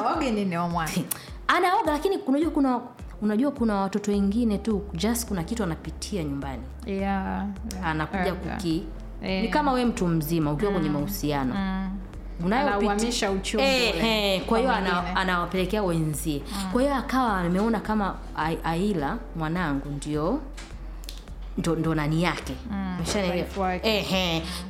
anaoga 1.57 1.93
lakini 1.93 2.17
unajua 2.17 2.51
kuna 2.51 2.81
unajua 3.23 3.51
kuna 3.51 3.75
watoto 3.75 4.11
wengine 4.11 4.59
tu 4.59 4.83
just 4.95 5.29
kuna 5.29 5.45
kitu 5.45 5.63
anapitia 5.63 6.25
nyumbani 6.25 6.63
Yeah. 6.87 7.01
yeah. 7.73 7.87
anakuja 7.87 8.21
Yeah. 8.25 8.37
kuki 8.37 8.85
yeah. 9.23 9.43
ni 9.43 9.49
kama 9.49 9.73
we 9.73 9.85
mtu 9.85 10.07
mzima 10.07 10.53
ukiwa 10.53 10.73
kwenye 10.73 10.91
mahusiano 10.91 11.55
Mm. 11.55 11.91
Anauhamisha 12.77 13.31
uchungu 13.31 13.65
Eh, 13.65 14.05
eh, 14.05 14.43
kwa 14.47 14.59
hiyo 14.59 14.73
ana- 14.73 15.17
anawapelekea 15.17 15.83
wenzie. 15.83 16.43
Kwa 16.73 16.83
hiyo 16.83 16.95
akawa 16.95 17.39
ameona 17.41 17.81
kama 17.81 18.15
aila 18.65 19.19
mwanangu 19.37 19.89
ndio 19.89 20.41
ndo, 21.59 21.77
ndo 21.77 21.95
nani 21.95 22.23
yake. 22.23 22.55
Mm, 22.71 22.97
wife 23.33 23.61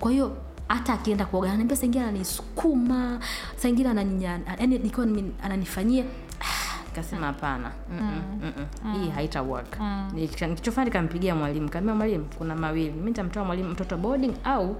kwa 0.00 0.10
hiyo 0.10 0.36
hata 0.68 0.92
akienda 0.92 1.24
kuoga 1.24 1.48
ananiambia 1.48 1.76
saingine 1.76 2.04
ananisukuma 2.04 3.18
saingine 3.56 3.88
ingine 3.88 3.88
ananinya- 3.90 4.40
yaani 4.60 4.78
nikiwa 4.78 5.06
ananifanyia 5.42 6.04
Ah, 6.40 6.73
nikasema 6.94 7.26
hapana. 7.26 7.72
Mm-mm, 7.92 8.22
mm-mm. 8.42 8.94
hii 9.02 9.10
haita 9.10 9.42
work. 9.42 9.78
Nikicha- 10.14 10.46
nikichofanya 10.48 10.84
nikampigia 10.84 11.34
mwalimu. 11.34 11.68
Kaambia 11.70 11.94
mwalimu 11.94 12.24
kuna 12.38 12.54
mawili. 12.56 12.90
Mi 12.90 13.04
nitamtoa 13.06 13.44
mwalimu 13.44 13.68
mtoto 13.70 13.96
boarding 13.96 14.32
au 14.44 14.76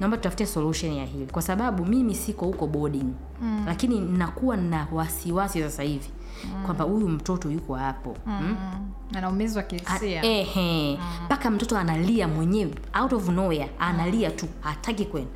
naomba 0.00 0.16
tutafute 0.16 0.46
solution 0.46 0.92
ya 0.92 1.04
hili. 1.04 1.26
Kwa 1.26 1.42
sababu 1.42 1.86
mimi 1.86 2.14
siko 2.14 2.46
huko 2.46 2.66
boarding. 2.66 3.12
Mm. 3.42 3.62
lakini 3.66 4.00
nakuwa 4.00 4.56
na 4.56 4.86
wasiwasi 4.92 5.62
sasa 5.62 5.82
hivi 5.82 6.08
kwamba 6.66 6.84
huyu 6.84 7.08
mtoto 7.08 7.50
yuko 7.50 7.74
hapo. 7.74 8.16
Mm. 8.26 8.40
Mm. 8.42 8.56
anaumizwa 9.14 9.62
kihisia. 9.62 10.24
Ehe, 10.24 10.98
mpaka 11.24 11.50
mtoto 11.50 11.78
analia 11.78 12.28
mwenyewe 12.28 12.74
out 13.00 13.12
of 13.12 13.28
nowhere. 13.28 13.70
Analia 13.78 14.30
tu 14.30 14.46
hataki 14.60 15.04
kwenda. 15.04 15.30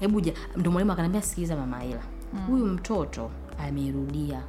Hebu 0.00 0.20
eh? 0.20 0.34
ndo 0.56 0.70
mwalimu 0.70 0.92
akaniambia 0.92 1.22
sikiliza 1.22 1.56
mama 1.56 1.84
Ila, 1.84 2.00
huyu 2.46 2.66
mtoto 2.66 3.30
amerudia. 3.68 4.40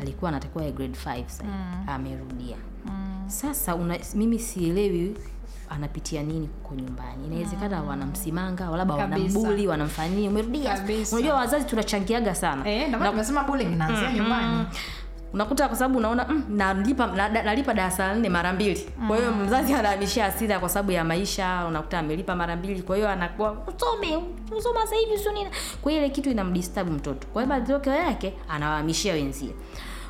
Alikuwa 0.00 0.28
anatakiwa 0.28 0.64
ya 0.64 0.70
grade 0.70 0.98
5 1.04 1.24
sasa 1.28 1.44
amerudia. 1.86 2.56
Sasa 3.26 3.74
una, 3.74 3.98
mimi 4.14 4.38
sielewi 4.38 5.16
anapitia 5.70 6.22
nini 6.22 6.46
huko 6.62 6.74
nyumbani. 6.74 7.26
Inawezekana 7.26 7.82
wanamsimanga 7.82 8.66
labda 8.76 8.94
wanambuli 8.94 9.66
wanamfanyia. 9.66 10.30
Umerudia. 10.30 10.84
Unajua 11.12 11.34
wazazi 11.34 11.64
tunachangiaga 11.66 12.34
sana. 12.34 12.68
E, 12.70 12.88
Na- 12.88 13.10
tumesema 13.10 13.44
inaanzia 13.64 14.12
nyumbani 14.12 14.66
unakuta 15.32 15.68
kwa 15.68 15.76
sababu 15.76 15.98
unaona 15.98 16.26
mm, 16.28 16.44
nalipa 16.48 17.06
na- 17.06 17.28
nalipa 17.28 17.74
darasa 17.74 18.06
la 18.08 18.14
nne 18.14 18.28
mara 18.28 18.52
mbili. 18.52 18.90
Kwa 19.08 19.16
hiyo 19.16 19.32
mzazi 19.32 19.74
anahamishia 19.74 20.24
hasira 20.24 20.58
kwa 20.58 20.68
sababu 20.68 20.92
ya 20.92 21.04
maisha 21.04 21.64
unakuta 21.68 21.98
amelipa 21.98 22.36
mara 22.36 22.56
mbili. 22.56 22.82
Kwa 22.82 22.96
hiyo 22.96 23.08
anakuwa 23.08 23.52
usome 23.52 24.22
usoma 24.58 24.80
sasa 24.80 24.96
hivi 24.96 25.18
sio 25.18 25.32
nini. 25.32 25.50
Kwa 25.82 25.92
hiyo 25.92 26.04
ile 26.04 26.14
kitu 26.14 26.30
inamdisturb 26.30 26.90
mtoto. 26.90 27.26
Kwa 27.32 27.42
hiyo 27.42 27.54
matokeo 27.54 27.94
yake 27.94 28.34
anawahamishia 28.48 29.12
wenzie. 29.12 29.50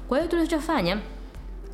Kwa 0.08 0.18
hiyo 0.18 0.30
tulichofanya 0.30 0.98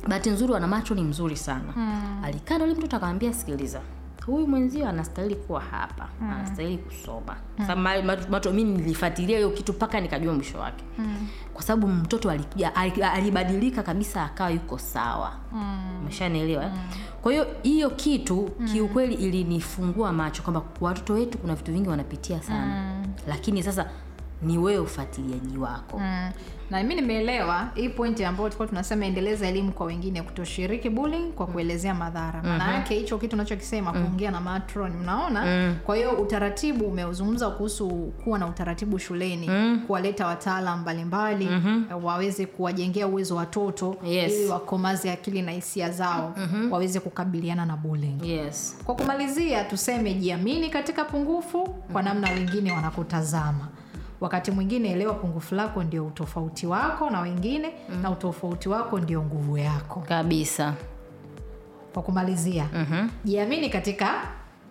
bahati 0.07 0.29
nzuri 0.29 0.53
wana 0.53 0.67
macho 0.67 0.95
ni 0.95 1.03
mzuri 1.03 1.35
sana. 1.37 1.73
Mm. 1.75 2.21
alikaa 2.23 2.55
yule 2.57 2.73
mtoto 2.73 2.95
akamwambia 2.97 3.33
sikiliza 3.33 3.81
huyu 4.25 4.47
mwenzio 4.47 4.89
anastahili 4.89 5.35
kuwa 5.35 5.61
hapa 5.61 6.09
mm. 6.21 6.29
anastahili 6.31 6.77
kusoma 6.77 7.35
mm. 7.57 7.65
mi 8.53 8.63
nilifuatilia 8.63 9.37
hiyo 9.37 9.49
kitu 9.49 9.73
mpaka 9.73 10.01
nikajua 10.01 10.33
mwisho 10.33 10.57
wake 10.59 10.83
mm. 10.97 11.27
kwa 11.53 11.63
sababu 11.63 11.87
mtoto 11.87 12.31
alibadilika 13.13 13.83
kabisa 13.83 14.23
akawa 14.23 14.49
yuko 14.49 14.77
sawa 14.77 15.31
umeshanielewa 16.01 16.63
mm. 16.65 16.79
kwa 17.21 17.31
hiyo 17.31 17.47
hiyo 17.63 17.89
kitu 17.89 18.49
mm. 18.59 18.67
kiukweli 18.67 19.13
ilinifungua 19.15 20.13
macho 20.13 20.41
kwamba 20.43 20.61
watoto 20.81 21.13
wetu 21.13 21.37
kuna 21.37 21.55
vitu 21.55 21.71
vingi 21.73 21.89
wanapitia 21.89 22.41
sana 22.41 22.65
mm. 22.65 23.13
lakini 23.27 23.63
sasa 23.63 23.89
ni 24.41 24.57
wewe 24.57 24.79
ufuatiliaji 24.79 25.57
wako. 25.57 25.99
Mm. 25.99 26.31
na 26.69 26.83
mi 26.83 26.95
nimeelewa 26.95 27.69
hii 27.75 27.89
pointi 27.89 28.25
ambayo 28.25 28.49
tulikuwa 28.49 28.67
tunasema 28.67 29.05
endeleza 29.05 29.47
elimu 29.47 29.71
kwa 29.71 29.85
wengine 29.85 30.21
kutoshiriki 30.21 30.89
bullying 30.89 31.31
kwa 31.31 31.47
kuelezea 31.47 31.93
madhara. 31.93 32.43
Maana 32.43 32.73
yake 32.73 32.95
hicho 32.95 33.17
kitu 33.17 33.35
unachokisema 33.35 33.91
kuongea 33.91 34.31
na 34.31 34.41
matron 34.41 34.91
unaona 35.01 35.73
kwa 35.85 35.95
hiyo 35.95 36.11
utaratibu 36.11 36.85
umeuzungumza 36.85 37.49
kuhusu 37.49 37.89
kuwa 38.23 38.39
na 38.39 38.47
utaratibu 38.47 38.99
shuleni 38.99 39.49
kuwaleta 39.87 40.27
wataalam 40.27 40.79
mbalimbali 40.81 41.49
waweze 42.03 42.45
kuwajengea 42.45 43.07
uwezo 43.07 43.35
watoto 43.35 43.95
Yes. 44.03 44.33
ili 44.33 44.47
wakomaze 44.47 45.11
akili 45.11 45.41
na 45.41 45.51
hisia 45.51 45.91
zao 45.91 46.35
waweze 46.71 46.99
kukabiliana 46.99 47.65
na 47.65 47.77
bullying. 47.77 48.17
Yes. 48.23 48.77
Kwa 48.85 48.95
kumalizia 48.95 49.63
tuseme 49.63 50.13
jiamini 50.13 50.69
katika 50.69 51.05
pungufu 51.05 51.63
kwa 51.93 52.01
namna 52.03 52.29
wengine 52.31 52.71
wanakutazama 52.71 53.67
wakati 54.21 54.51
mwingine 54.51 54.89
elewa 54.91 55.13
pungufu 55.13 55.55
lako 55.55 55.83
ndio 55.83 56.05
utofauti 56.05 56.67
wako 56.67 57.09
na 57.09 57.21
wengine 57.21 57.71
na 58.01 58.11
utofauti 58.11 58.69
wako 58.69 58.99
ndio 58.99 59.21
nguvu 59.23 59.57
yako. 59.57 60.03
Kabisa. 60.07 60.73
Kwa 61.93 62.03
kumalizia 62.03 62.69
Mhm. 62.73 63.07
jiamini 63.23 63.69
katika 63.69 64.07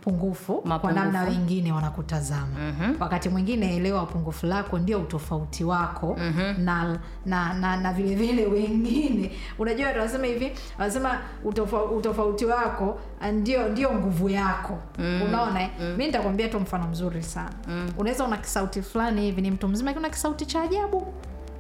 pungufu 0.05 0.55
kwa 0.81 0.93
namna 0.93 1.23
wengine 1.23 1.73
wanakutazama. 1.73 2.75
Wakati 3.01 3.29
mwingine 3.29 3.77
elewa 3.77 4.07
pungufu 4.07 4.47
lako 4.47 4.79
ndio 4.79 5.01
utofauti 5.01 5.65
wako 5.65 6.17
na, 6.59 6.99
na, 7.27 7.55
na, 7.55 7.77
na 7.77 7.93
vile 7.93 8.15
vile 8.15 8.47
wengine. 8.47 9.31
Unajua 9.59 9.89
wanasema 9.89 10.27
hivi 10.27 10.53
wanasema 10.79 11.19
utofa, 11.45 11.85
utofauti 11.85 12.47
wako 12.47 12.99
ah, 13.21 13.33
ndio 13.33 13.69
ndio 13.69 13.93
nguvu 13.93 14.29
yako. 14.29 14.79
Unaona 14.99 15.63
eh? 15.63 15.71
mi 15.97 16.07
nitakwambia 16.07 16.49
tu 16.49 16.61
mfano 16.61 16.87
mzuri 16.89 17.23
sana. 17.23 17.53
Unaweza 17.99 18.25
una 18.25 18.37
kisauti 18.37 18.83
fulani 18.83 19.21
hivi 19.23 19.43
ni 19.43 19.51
mtu 19.51 19.69
mzima 19.69 19.93
una 19.97 20.11
kisauti 20.11 20.47
cha 20.47 20.63
ajabu. 20.63 21.07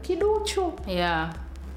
Kiduchu. 0.02 0.72
Yeah. 0.86 1.30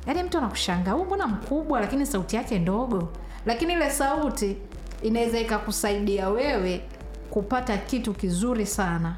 Yaani 0.08 0.24
mtu 0.24 0.38
anakushanga 0.38 0.92
huu 0.92 1.06
mbona 1.06 1.28
mkubwa 1.28 1.80
lakini 1.82 2.06
sauti 2.06 2.36
yake 2.36 2.60
ndogo? 2.60 3.10
Lakini 3.46 3.74
ile 3.74 3.90
sauti 3.92 4.58
inaweza 5.02 5.40
ikakusaidia 5.40 6.30
wewe 6.30 6.82
kupata 7.30 7.78
kitu 7.78 8.14
kizuri 8.14 8.66
sana 8.66 9.16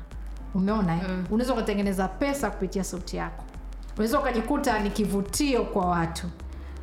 umeona 0.55 0.95
eh? 0.95 1.01
mm. 1.09 1.25
unaweza 1.31 1.53
ukatengeneza 1.53 2.07
pesa 2.07 2.49
kupitia 2.49 2.83
sauti 2.83 3.17
yako 3.17 3.43
unaweza 3.95 4.19
ukajikuta 4.19 4.79
ni 4.79 4.89
kivutio 4.89 5.63
kwa 5.63 5.85
watu 5.85 6.27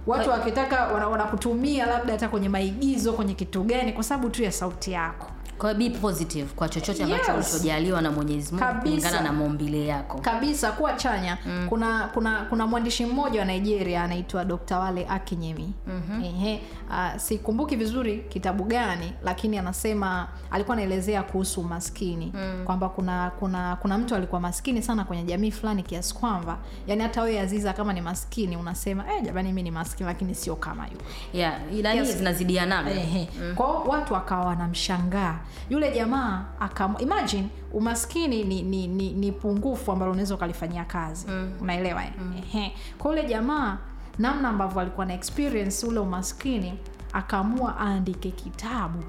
watu 0.07 0.31
wakitaka 0.31 0.87
wana- 0.87 1.09
wanakutumia 1.09 1.87
labda 1.87 2.13
hata 2.13 2.29
kwenye 2.29 2.49
maigizo 2.49 3.13
kwenye 3.13 3.35
kitu 3.35 3.63
gani 3.63 3.93
kwa 3.93 4.03
sababu 4.05 4.31
tu 4.31 4.43
ya 4.43 4.53
sauti 4.53 4.93
yako 4.93 5.27
kwa 5.59 5.73
hiyo 5.73 5.91
be 5.91 5.99
positive 5.99 6.47
kwa 6.57 6.69
chochote 6.69 7.05
ambacho 7.05 7.33
Yes. 7.33 7.53
ulichojaliwa 7.53 8.03
na 8.03 8.11
mwenyezi 8.11 8.55
mungu 8.55 8.81
kulingana 8.83 9.21
na 9.21 9.33
maumbile 9.33 9.87
yako 9.87 10.19
kabisa 10.19 10.73
kuwa 10.73 10.93
chanya 10.93 11.39
mm. 11.47 11.67
kuna 11.69 12.09
kuna 12.15 12.45
kuna 12.45 12.67
mwandishi 12.67 13.07
mmoja 13.07 13.41
wa 13.41 13.47
nigeria 13.47 14.03
anaitwa 14.03 14.45
dr 14.45 14.79
wale 14.79 15.07
akinyemi 15.09 15.73
mm-hmm. 15.87 16.25
Ehe, 16.25 16.61
uh, 16.89 17.17
sikumbuki 17.21 17.77
vizuri 17.77 18.19
kitabu 18.29 18.65
gani 18.65 19.13
lakini 19.25 19.59
anasema 19.59 20.29
alikuwa 20.51 20.77
anaelezea 20.77 21.23
kuhusu 21.23 21.63
maskini 21.63 22.33
mm. 22.35 22.63
kwamba 22.65 22.89
kuna 22.89 23.31
kuna 23.39 23.77
kuna 23.77 23.99
mtu 23.99 24.15
alikuwa 24.15 24.41
maskini 24.41 24.83
sana 24.83 25.05
kwenye 25.05 25.23
jamii 25.23 25.51
fulani 25.51 25.83
kiasi 25.83 26.15
kwamba 26.15 26.59
yani 26.87 27.03
hata 27.03 27.23
wewe 27.23 27.41
aziza 27.41 27.73
kama 27.73 27.93
ni 27.93 28.01
maskini 28.01 28.57
unasema 28.57 29.05
eh, 29.15 29.23
jamani 29.25 29.49
mimi 29.49 29.63
ni 29.63 29.71
maskini 29.71 30.07
lakini 30.07 30.35
sio 30.35 30.57
kama 30.57 30.87
yule 30.87 31.05
yeah 31.33 31.59
ilani 31.73 31.99
Yes. 31.99 32.17
zinazidianaga 32.17 32.91
Ehe. 32.91 33.29
kwao 33.55 33.85
watu 33.85 34.15
wakawa 34.15 34.45
wanamshangaa 34.47 35.39
yule 35.71 35.93
jamaa 35.95 36.45
akam 36.61 36.95
imagine 36.99 37.49
umaskini 37.73 38.45
ni, 38.45 38.63
ni, 38.63 38.87
ni, 38.89 39.13
ni 39.13 39.33
pungufu 39.33 39.93
ambalo 39.93 40.13
unaweza 40.13 40.35
ukalifanyia 40.35 40.85
kazi 40.85 41.27
mm. 41.29 41.53
unaelewa 41.61 42.05
eh? 42.05 42.13
Ehe. 42.55 42.73
kwa 42.99 43.11
yule 43.11 43.29
jamaa 43.29 43.79
namna 44.19 44.49
ambavyo 44.49 44.81
alikuwa 44.81 45.07
na 45.07 45.15
experience 45.15 45.87
ule 45.87 45.99
umaskini 46.01 46.79
akaamua 47.13 47.77
aandike 47.81 48.31
kitabu 48.31 49.05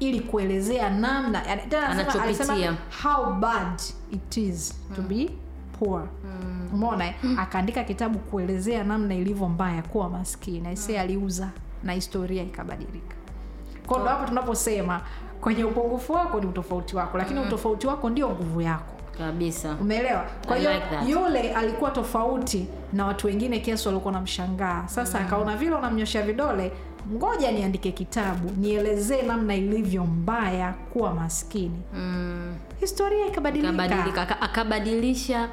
ili 0.00 0.20
kuelezea 0.20 0.90
namna 0.90 1.42
Anachopitia. 1.88 2.76
how 3.02 3.32
bad 3.34 3.80
it 4.12 4.36
is 4.36 4.74
to 4.96 5.02
be 5.02 5.30
poor 5.78 6.08
umeona 6.72 7.06
eh? 7.06 7.14
akaandika 7.38 7.84
kitabu 7.84 8.18
kuelezea 8.18 8.84
namna 8.84 9.14
ilivyo 9.14 9.48
mbaya 9.48 9.82
kuwa 9.82 10.10
maskini 10.10 10.68
aisee 10.68 10.98
aliuza 11.00 11.50
na 11.82 11.92
historia 11.92 12.42
ikabadilika 12.42 13.16
Kwa 13.86 13.98
ndo 13.98 14.08
hapo 14.08 14.26
tunaposema 14.28 15.00
kwenye 15.44 15.64
upungufu 15.64 16.12
wako 16.12 16.40
ni 16.40 16.46
utofauti 16.46 16.96
wako 16.96 17.18
lakini 17.18 17.40
utofauti 17.40 17.86
wako 17.86 18.10
ndio 18.10 18.30
nguvu 18.30 18.60
yako. 18.60 18.94
Kabisa. 19.18 19.76
Umeelewa? 19.80 20.24
Kwa 20.46 20.56
hiyo 20.56 20.72
like 20.72 21.10
yule 21.10 21.52
alikuwa 21.54 21.90
tofauti 21.90 22.66
na 22.92 23.06
watu 23.06 23.26
wengine 23.26 23.58
kiasi 23.60 23.88
walikuwa 23.88 24.12
namshangaa 24.12 24.82
sasa 24.88 25.20
akaona 25.20 25.56
vile 25.56 25.74
unamnyoshea 25.74 26.22
vidole 26.22 26.72
ngoja 27.12 27.52
niandike 27.52 27.92
kitabu 27.92 28.50
nielezee 28.56 29.22
namna 29.22 29.54
ilivyo 29.54 30.04
mbaya 30.04 30.72
kuwa 30.92 31.14
maskini. 31.14 31.82
Mm. 31.94 32.54
historia 32.80 33.26
ikabadilika. 33.26 34.40
Akabadilisha 34.40 35.48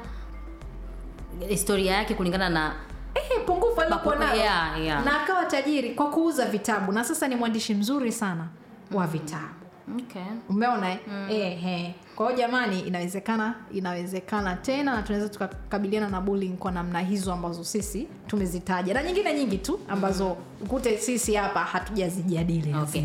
historia 1.48 1.92
yake 1.92 2.14
kulingana 2.14 2.48
na 2.48 2.74
Ehe, 3.14 3.40
pungufu 3.46 3.80
alikuwa 3.80 4.16
nayo 4.16 4.40
yeah, 4.40 4.80
yeah. 4.84 5.04
na 5.04 5.22
akawa 5.22 5.44
tajiri 5.44 5.90
kwa 5.94 6.10
kuuza 6.10 6.46
vitabu. 6.46 6.92
Na 6.92 7.04
sasa 7.04 7.28
ni 7.28 7.36
mwandishi 7.36 7.74
mzuri 7.74 8.12
sana 8.12 8.46
wa 8.92 9.06
vitabu 9.06 9.61
okay. 9.98 10.22
umeona 10.48 10.96
mm. 11.08 11.26
Eh, 11.30 11.66
eh. 11.66 11.94
kwa 12.16 12.26
hiyo 12.26 12.38
jamani 12.38 12.80
inawezekana 12.80 13.54
inawezekana 13.74 14.56
tena 14.56 14.94
na 14.96 15.02
tunaweza 15.02 15.28
tukakabiliana 15.28 16.08
na 16.08 16.20
bullying 16.20 16.56
kwa 16.56 16.72
namna 16.72 17.00
hizo 17.00 17.32
ambazo 17.32 17.64
sisi 17.64 18.08
tumezitaja 18.26 18.94
na 18.94 19.02
nyingine 19.02 19.34
nyingi 19.34 19.58
tu 19.58 19.80
ambazo 19.88 20.36
ukute 20.60 20.98
sisi 20.98 21.34
hapa 21.34 21.60
hatujazijadili 21.64 22.74
Okay. 22.74 23.02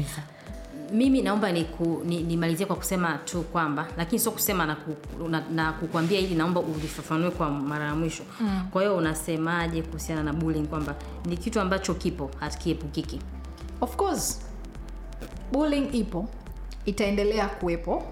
Mimi 0.93 1.21
naomba 1.21 1.51
nimalizie 1.51 2.45
ni- 2.45 2.47
ni 2.57 2.65
kwa 2.65 2.75
kusema 2.75 3.17
tu 3.17 3.41
kwamba 3.41 3.87
lakini 3.97 4.19
sio 4.19 4.31
kusema 4.31 4.65
na, 4.65 4.75
ku, 4.75 4.95
na, 5.29 5.43
na 5.49 5.73
kukwambia 5.73 6.19
ili 6.19 6.35
naomba 6.35 6.59
ulifafanue 6.61 7.31
kwa 7.31 7.49
mara 7.49 7.85
ya 7.85 7.95
mwisho 7.95 8.23
mm. 8.41 8.67
kwa 8.71 8.81
hiyo 8.81 8.97
unasemaje 8.97 9.81
kuhusiana 9.81 10.23
na 10.23 10.33
bullying 10.33 10.67
kwamba 10.67 10.95
ni 11.25 11.37
kitu 11.37 11.59
ambacho 11.59 11.93
kipo 11.93 12.31
hakiepukiki 12.39 13.19
of 13.81 13.95
course 13.95 14.41
bullying 15.51 15.89
ipo 15.93 16.27
itaendelea 16.87 17.47
kuwepo 17.47 18.03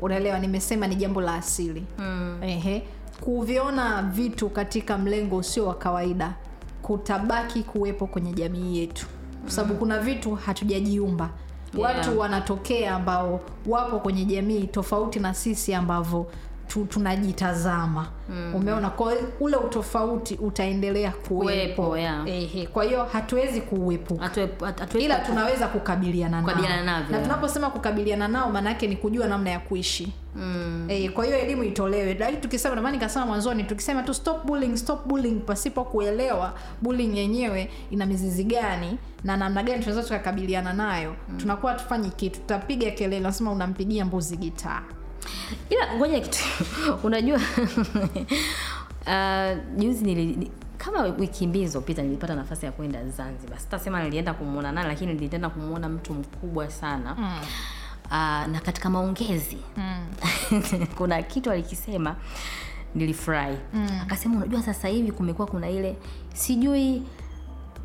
unaelewa 0.00 0.38
nimesema 0.38 0.86
ni 0.86 0.94
jambo 0.94 1.20
la 1.20 1.34
asili 1.34 1.84
mm. 1.98 2.38
Ehe. 2.42 2.82
kuviona 3.20 4.02
vitu 4.02 4.50
katika 4.50 4.98
mlengo 4.98 5.36
usio 5.36 5.66
wa 5.66 5.74
kawaida 5.74 6.34
kutabaki 6.82 7.62
kuwepo 7.62 8.06
kwenye 8.06 8.32
jamii 8.32 8.78
yetu 8.78 9.06
kwa 9.42 9.50
sababu 9.50 9.74
kuna 9.74 9.98
vitu 9.98 10.34
hatujajiumba 10.34 11.30
Yeah. 11.74 11.96
watu 11.96 12.18
wanatokea 12.18 12.94
ambao 12.94 13.40
wapo 13.66 13.98
kwenye 13.98 14.24
jamii 14.24 14.66
tofauti 14.66 15.20
na 15.20 15.34
sisi 15.34 15.74
ambavyo 15.74 16.26
tu, 16.68 16.84
tunajitazama 16.84 18.06
mm. 18.28 18.54
umeona 18.54 18.90
kwa 18.90 19.12
ule 19.40 19.56
utofauti 19.56 20.34
utaendelea 20.34 21.10
kuwepo 21.10 21.98
yeah. 21.98 22.28
Ehe. 22.28 22.66
kwa 22.66 22.84
hiyo 22.84 23.04
hatuwezi 23.04 23.60
kuuepuka 23.60 24.30
ila 24.98 25.18
tunaweza 25.18 25.68
kukabiliana 25.68 26.36
nao 26.40 26.46
na 27.10 27.18
tunaposema 27.22 27.70
kukabiliana 27.70 28.28
nao 28.28 28.50
maana 28.52 28.68
yake 28.70 28.86
ni 28.86 28.96
kujua 28.96 29.26
namna 29.26 29.50
ya 29.50 29.58
kuishi 29.60 30.12
mm. 30.36 30.86
Ehe, 30.88 31.08
kwa 31.08 31.24
hiyo 31.24 31.38
elimu 31.38 31.64
itolewe 31.64 32.14
lakini 32.14 32.38
tukisema 32.40 32.74
ndio 32.74 32.82
maana 32.82 32.96
nikasema 32.96 33.26
mwanzoni 33.26 33.64
tukisema 33.64 34.02
tu 34.02 34.14
stop 34.14 34.44
bullying 34.46 34.76
stop 34.76 35.06
bullying 35.06 35.40
pasipo 35.40 35.84
kuelewa 35.84 36.52
bullying 36.82 37.16
yenyewe 37.18 37.70
ina 37.90 38.06
mizizi 38.06 38.44
gani 38.44 38.98
na 39.24 39.36
namna 39.36 39.62
gani 39.62 39.78
tunaweza 39.84 40.02
tukakabiliana 40.08 40.72
nayo 40.72 41.14
mm. 41.28 41.38
tunakuwa 41.38 41.74
tufanyi 41.74 42.10
kitu 42.10 42.40
tutapiga 42.40 42.90
kelele 42.90 43.20
nasema 43.20 43.52
unampigia 43.52 44.04
mbuzi 44.04 44.36
gitaa 44.36 44.82
ila 45.70 45.94
ngoja 45.96 46.20
kitu 46.20 46.38
unajua 47.06 47.36
uh, 49.06 49.58
juzi 49.76 50.04
nili, 50.04 50.50
kama 50.78 51.02
wiki 51.02 51.46
mbili 51.46 51.64
zilizopita 51.64 52.02
nilipata 52.02 52.34
nafasi 52.34 52.66
ya 52.66 52.72
kwenda 52.72 53.08
zanzibar 53.08 53.58
sitasema 53.58 54.02
nilienda 54.02 54.34
kumwona 54.34 54.72
nani 54.72 54.88
lakini 54.88 55.14
nilienda 55.14 55.50
kumwona 55.50 55.88
mtu 55.88 56.14
mkubwa 56.14 56.70
sana 56.70 57.14
mm. 57.18 57.38
uh, 58.04 58.52
na 58.52 58.60
katika 58.64 58.90
maongezi 58.90 59.58
mm. 59.76 60.06
kuna 60.98 61.22
kitu 61.22 61.50
alikisema 61.50 62.16
nilifurahi 62.94 63.56
mm. 63.74 63.88
akasema 64.02 64.36
unajua 64.36 64.62
sasa 64.62 64.88
hivi 64.88 65.12
kumekuwa 65.12 65.48
kuna 65.48 65.70
ile 65.70 65.96
sijui 66.34 67.02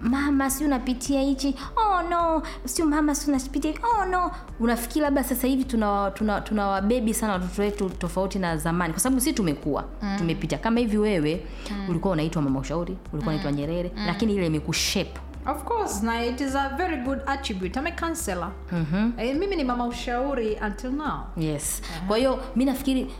mama 0.04 0.50
si 0.50 0.66
unapitia 0.66 1.22
hichi? 1.22 1.56
Oh 1.76 2.02
no. 2.10 2.42
Sio 2.66 2.86
mama 2.86 3.16
si 3.16 3.30
unapitia 3.32 3.72
hivi 3.72 3.84
oh 4.02 4.06
no. 4.06 4.32
Unafikiri 4.60 5.04
labda 5.04 5.24
sasa 5.24 5.48
hivi 5.48 5.64
tuna 5.64 6.12
tuna, 6.12 6.42
tuna 6.42 6.68
wabebi 6.68 7.14
sana 7.14 7.34
watoto 7.34 7.62
wetu 7.62 7.90
tofauti 7.90 8.40
na 8.40 8.58
zamani? 8.58 8.94
Kwa 8.94 9.02
sababu 9.02 9.22
si 9.22 9.34
tumekuwa 9.34 9.86
mm. 10.02 10.16
tumepita. 10.18 10.58
Kama 10.58 10.80
hivi 10.80 10.98
wewe 10.98 11.46
mm. 11.72 11.90
ulikuwa 11.90 12.14
unaitwa 12.14 12.42
mama 12.42 12.60
ushauri 12.60 12.98
ulikuwa 13.14 13.34
unaitwa 13.34 13.52
nyerere 13.52 13.92
mm. 13.96 14.06
lakini 14.06 14.34
ile 14.36 14.46
imekushape 14.48 15.14
of 15.46 15.64
course 15.64 16.04
na 16.04 16.26
it 16.26 16.42
is 16.42 16.56
a 16.56 16.70
very 16.78 16.98
good 16.98 17.20
attribute. 17.26 17.80
I'm 17.80 17.88
a 17.88 17.92
counselor. 17.92 18.52
Mm-hmm. 18.72 19.14
e, 19.18 19.34
mimi 19.34 19.56
ni 19.56 19.64
mama 19.64 19.86
ushauri 19.88 20.58
until 20.66 20.92
now. 20.92 21.20
Yes. 21.38 21.82
Kwa 22.08 22.18
hiyo 22.18 22.40
mi 22.56 22.66
nafikiri 22.66 23.12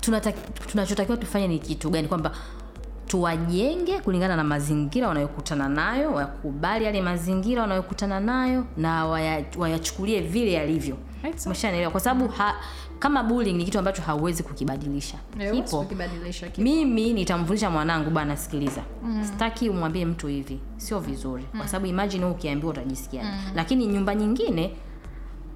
tunata- 0.00 0.32
tunachotakiwa 0.70 1.16
tufanye 1.16 1.48
ni 1.48 1.58
kitu 1.58 1.90
gani? 1.90 2.08
Kwamba 2.08 2.30
tuwajenge 3.22 4.00
kulingana 4.00 4.36
na 4.36 4.44
mazingira 4.44 5.08
wanayokutana 5.08 5.68
nayo 5.68 6.12
wakubali 6.12 6.84
yale 6.84 7.02
mazingira 7.02 7.62
wanayokutana 7.62 8.20
nayo 8.20 8.64
na 8.76 9.06
waya- 9.06 9.44
wayachukulie 9.58 10.20
vile 10.20 10.52
yalivyo. 10.52 10.96
Umeshanielewa 11.46 11.90
kwa 11.92 12.00
sababu 12.00 12.28
ha, 12.28 12.54
kama 12.98 13.22
bullying 13.22 13.52
ni 13.56 13.64
kitu 13.64 13.78
ambacho 13.78 14.02
hauwezi 14.02 14.42
kukibadilisha. 14.42 15.18
Kipo. 15.62 15.76
mimi 16.62 17.12
nitamfundisha 17.12 17.70
mwanangu 17.70 18.10
bana 18.10 18.36
sikiliza. 18.36 18.82
Mm. 19.04 19.24
sitaki 19.24 19.68
umwambie 19.68 20.04
mtu 20.04 20.26
hivi. 20.26 20.60
Sio 20.76 20.98
vizuri. 20.98 21.44
Kwa 21.58 21.68
sababu 21.68 21.86
imagine 21.86 22.24
wewe 22.24 22.36
ukiambiwa 22.36 22.70
utajisikia 22.72 23.22
mm. 23.24 23.30
lakini 23.54 23.86
nyumba 23.86 24.14
nyingine 24.14 24.74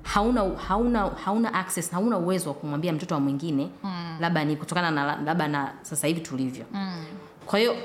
hauna 0.03 0.51
hauna 0.69 1.11
hauna 1.25 1.55
access 1.55 1.91
hauna 1.91 2.19
uwezo 2.19 2.49
wa 2.49 2.55
kumwambia 2.55 2.93
mtoto 2.93 3.15
wa 3.15 3.21
mwingine 3.21 3.69
mm. 3.85 4.17
labda 4.21 4.45
ni 4.45 4.57
kutokana 4.57 4.91
na 4.91 5.17
labda 5.25 5.49
na 5.49 5.73
sasa 5.83 6.07
hivi 6.07 6.21
tulivyo. 6.21 6.65
Mm. 6.75 7.05
Kwa 7.47 7.59
hiyo 7.59 7.77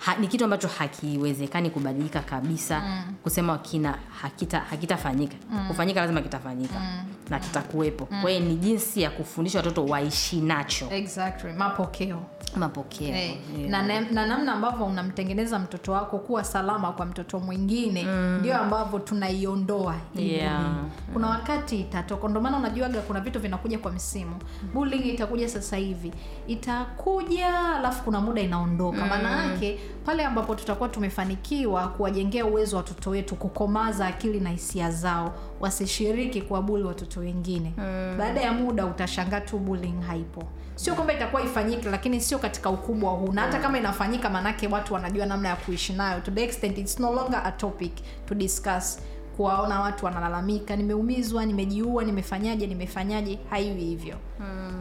ha, 0.00 0.16
ni 0.16 0.26
kitu 0.28 0.44
ambacho 0.44 0.68
hakiwezekani 0.68 1.70
kubadilika 1.70 2.20
kabisa 2.20 2.80
mm. 2.80 3.14
kusema 3.22 3.58
kina 3.58 3.98
hakita 4.22 4.60
hakitafanyika. 4.60 5.34
Mm. 5.50 5.68
kufanyika 5.68 6.00
lazima 6.00 6.20
kitafanyika 6.20 6.80
mm. 6.80 7.04
na 7.30 7.38
kitakuwepo. 7.40 8.08
Mm. 8.10 8.20
kwa 8.22 8.30
hiyo 8.30 8.42
ni 8.44 8.56
jinsi 8.56 9.02
ya 9.02 9.10
kufundisha 9.10 9.58
watoto 9.58 9.84
waishi 9.86 10.40
nacho. 10.40 10.88
Exactly. 10.90 11.52
Mapokeo. 11.52 12.22
Mapokeo 12.56 13.14
hey. 13.14 13.34
yeah. 13.58 13.70
na, 13.70 13.82
na, 13.82 14.00
na 14.00 14.26
namna 14.26 14.52
ambavyo 14.52 14.86
unamtengeneza 14.86 15.58
mtoto 15.58 15.92
wako 15.92 16.18
kuwa 16.18 16.44
salama 16.44 16.92
kwa 16.92 17.06
mtoto 17.06 17.40
mwingine 17.40 18.06
ndio 18.38 18.58
ambavyo 18.58 18.98
tunaiondoa. 18.98 19.94
Yeah. 20.14 20.74
kuna 21.12 21.28
wakati 21.28 21.80
itatoka. 21.80 22.28
Ndio 22.28 22.40
maana 22.40 22.56
unajuaga 22.58 23.00
kuna 23.00 23.20
vitu 23.20 23.40
vinakuja 23.40 23.78
kwa 23.78 23.92
msimu. 23.92 24.36
Bullying 24.74 25.14
itakuja 25.14 25.48
sasa 25.48 25.76
hivi. 25.76 26.12
Itakuja 26.46 27.74
alafu 27.76 28.02
kuna 28.04 28.20
muda 28.20 28.40
inaondoka. 28.42 29.06
Maana 29.06 29.30
yake 29.46 29.78
pale 30.04 30.24
ambapo 30.24 30.54
tutakuwa 30.54 30.88
tumefanikiwa 30.88 31.88
kuwajengea 31.88 32.46
uwezo 32.46 32.76
wa 32.76 32.82
watoto 32.82 33.10
wetu 33.10 33.36
kukomaza 33.36 34.06
akili 34.06 34.40
na 34.40 34.50
hisia 34.50 34.90
zao 34.90 35.34
wasishiriki 35.60 36.42
kuwabuli 36.42 36.82
watoto 36.84 37.20
wengine. 37.20 37.72
Baada 38.18 38.40
ya 38.40 38.52
muda 38.52 38.86
utashangaa 38.86 39.40
tu 39.40 39.58
bullying 39.58 40.00
haipo. 40.06 40.42
Sio 40.74 40.94
kwamba 40.94 41.12
itakuwa 41.12 41.42
ifanyike 41.42 41.90
lakini 41.90 42.20
sio 42.20 42.38
katika 42.38 42.70
ukubwa 42.70 43.10
huu. 43.12 43.32
Na 43.32 43.42
hata 43.42 43.58
kama 43.58 43.78
inafanyika 43.78 44.30
maanake 44.30 44.66
watu 44.68 44.94
wanajua 44.94 45.26
namna 45.26 45.48
ya 45.48 45.56
kuishi 45.56 45.92
nayo. 45.92 46.20
To 46.20 46.30
the 46.30 46.44
extent 46.44 46.78
it's 46.78 47.00
no 47.00 47.12
longer 47.12 47.42
a 47.44 47.52
topic 47.52 47.92
to 48.26 48.34
discuss 48.34 48.98
kuwaona 49.36 49.80
watu 49.80 50.04
wanalalamika 50.04 50.76
nimeumizwa 50.76 51.46
nimejiua 51.46 52.04
nimefanyaje 52.04 52.66
nimefanyaje. 52.66 53.38
Haiwi 53.50 53.80
hivyo. 53.84 54.16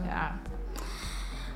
Yeah. 0.06 0.32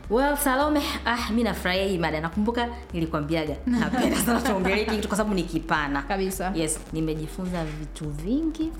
Well 0.10 0.38
salome. 0.38 0.82
Ah, 1.06 1.30
mi 1.32 1.44
nafurahia 1.44 1.86
hii 1.86 1.98
mada. 1.98 2.22
Nakumbuka 2.22 2.68
nilikwambiaga. 2.94 3.56
Napenda 3.66 4.18
sana 4.18 4.42
tuongelee 4.42 4.86
kitu 4.86 5.08
kwa 5.08 5.18
sababu 5.18 5.36
ni 5.36 5.44
kipana. 5.44 6.02
Kabisa. 6.02 6.52
Yes 6.56 6.80
nimejifunza 6.94 7.66
vitu 7.66 8.10
vingi. 8.10 8.72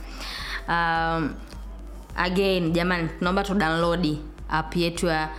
Um, 0.68 1.34
again 2.16 2.72
jamani 2.72 3.10
tunaomba 3.20 3.44
tu 3.44 3.54
download 3.54 4.18
app 4.50 4.76
yetu 4.76 5.06
ya 5.08 5.30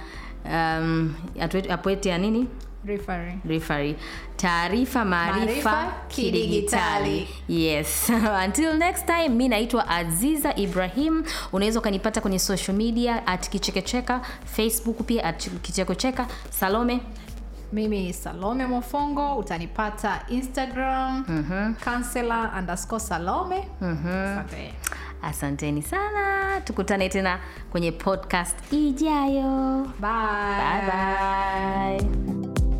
um, 0.44 1.14
app 1.70 1.86
yetu 1.86 2.08
ya 2.08 2.18
nini 2.18 2.46
Referee. 2.86 3.96
taarifa 4.36 5.04
maarifa 5.04 5.92
kidigitali. 6.08 7.28
yes. 7.48 8.10
Until 8.44 8.74
next 8.78 9.06
time 9.06 9.28
mi 9.28 9.48
naitwa 9.48 9.88
aziza 9.88 10.56
ibrahim. 10.56 11.24
Unaweza 11.52 11.78
ukanipata 11.78 12.20
kwenye 12.20 12.38
social 12.38 12.76
media 12.76 13.26
at 13.26 13.48
kichekecheka 13.48 14.20
facebook 14.44 15.02
pia 15.06 15.24
at 15.24 15.50
kichekocheka 15.62 16.26
salome? 16.50 17.00
Mimi 17.72 18.12
salome 18.12 18.66
mofongo 18.66 19.34
utanipata 19.36 20.22
instagram 20.28 21.24
counselor 21.84 22.50
andasco 22.54 22.98
salome. 22.98 23.68
Asante. 23.82 24.74
asanteni 25.22 25.82
sana. 25.82 26.60
Tukutane 26.64 27.08
tena 27.08 27.38
kwenye 27.70 27.92
podcast 27.92 28.72
ijayo. 28.72 29.86
Bye. 30.00 30.10
bye 30.58 31.98
bye 32.00 32.73